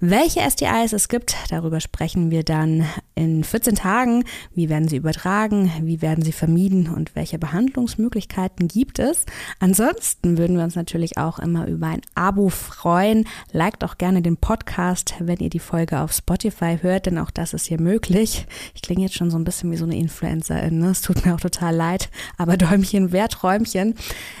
Welche 0.00 0.40
STIs 0.40 0.94
es 0.94 1.08
gibt, 1.08 1.36
darüber 1.50 1.80
sprechen 1.80 2.30
wir 2.30 2.42
dann 2.42 2.86
in 3.18 3.42
14 3.42 3.74
Tagen. 3.74 4.24
Wie 4.54 4.68
werden 4.68 4.86
sie 4.86 4.96
übertragen? 4.96 5.72
Wie 5.82 6.00
werden 6.00 6.22
sie 6.22 6.32
vermieden? 6.32 6.88
Und 6.88 7.16
welche 7.16 7.38
Behandlungsmöglichkeiten 7.38 8.68
gibt 8.68 9.00
es? 9.00 9.26
Ansonsten 9.58 10.38
würden 10.38 10.56
wir 10.56 10.62
uns 10.62 10.76
natürlich 10.76 11.18
auch 11.18 11.40
immer 11.40 11.66
über 11.66 11.88
ein 11.88 12.02
Abo 12.14 12.48
freuen. 12.48 13.26
Liked 13.52 13.82
auch 13.82 13.98
gerne 13.98 14.22
den 14.22 14.36
Podcast, 14.36 15.14
wenn 15.18 15.38
ihr 15.38 15.50
die 15.50 15.58
Folge 15.58 15.98
auf 15.98 16.12
Spotify 16.12 16.78
hört, 16.80 17.06
denn 17.06 17.18
auch 17.18 17.32
das 17.32 17.54
ist 17.54 17.66
hier 17.66 17.80
möglich. 17.80 18.46
Ich 18.74 18.82
klinge 18.82 19.02
jetzt 19.02 19.16
schon 19.16 19.30
so 19.30 19.36
ein 19.36 19.44
bisschen 19.44 19.72
wie 19.72 19.76
so 19.76 19.84
eine 19.84 19.96
Influencerin. 19.96 20.78
Ne? 20.78 20.90
Es 20.90 21.02
tut 21.02 21.26
mir 21.26 21.34
auch 21.34 21.40
total 21.40 21.74
leid, 21.74 22.10
aber 22.36 22.56
Däumchen 22.56 23.10
wer 23.10 23.28
Träumchen. 23.28 23.94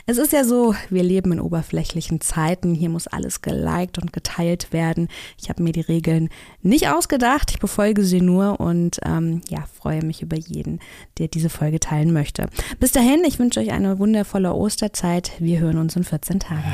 Es 0.06 0.18
ist 0.18 0.32
ja 0.32 0.44
so, 0.44 0.76
wir 0.88 1.02
leben 1.02 1.32
in 1.32 1.40
oberflächlichen 1.40 2.20
Zeiten. 2.20 2.74
Hier 2.74 2.90
muss 2.90 3.08
alles 3.08 3.42
geliked 3.42 3.98
und 3.98 4.12
geteilt 4.12 4.72
werden. 4.72 5.08
Ich 5.40 5.48
habe 5.48 5.64
mir 5.64 5.72
die 5.72 5.80
Regeln 5.80 6.28
nicht 6.62 6.88
ausgedacht. 6.88 7.50
Ich 7.50 7.58
befolge 7.58 8.04
sie 8.04 8.20
nur 8.20 8.60
und 8.68 8.98
ähm, 9.04 9.40
ja, 9.48 9.64
freue 9.80 10.04
mich 10.04 10.22
über 10.22 10.36
jeden, 10.36 10.80
der 11.18 11.28
diese 11.28 11.50
Folge 11.50 11.80
teilen 11.80 12.12
möchte. 12.12 12.48
Bis 12.78 12.92
dahin, 12.92 13.24
ich 13.24 13.38
wünsche 13.38 13.60
euch 13.60 13.72
eine 13.72 13.98
wundervolle 13.98 14.52
Osterzeit. 14.52 15.32
Wir 15.38 15.58
hören 15.58 15.78
uns 15.78 15.96
in 15.96 16.04
14 16.04 16.40
Tagen. 16.40 16.72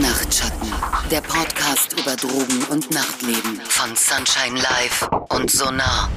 Nachtschatten, 0.00 0.68
der 1.10 1.20
Podcast 1.20 1.92
über 1.98 2.16
Drogen 2.16 2.64
und 2.70 2.90
Nachtleben 2.90 3.60
von 3.68 3.94
Sunshine 3.94 4.56
Live 4.60 5.08
und 5.30 5.50
Sonar. 5.50 6.10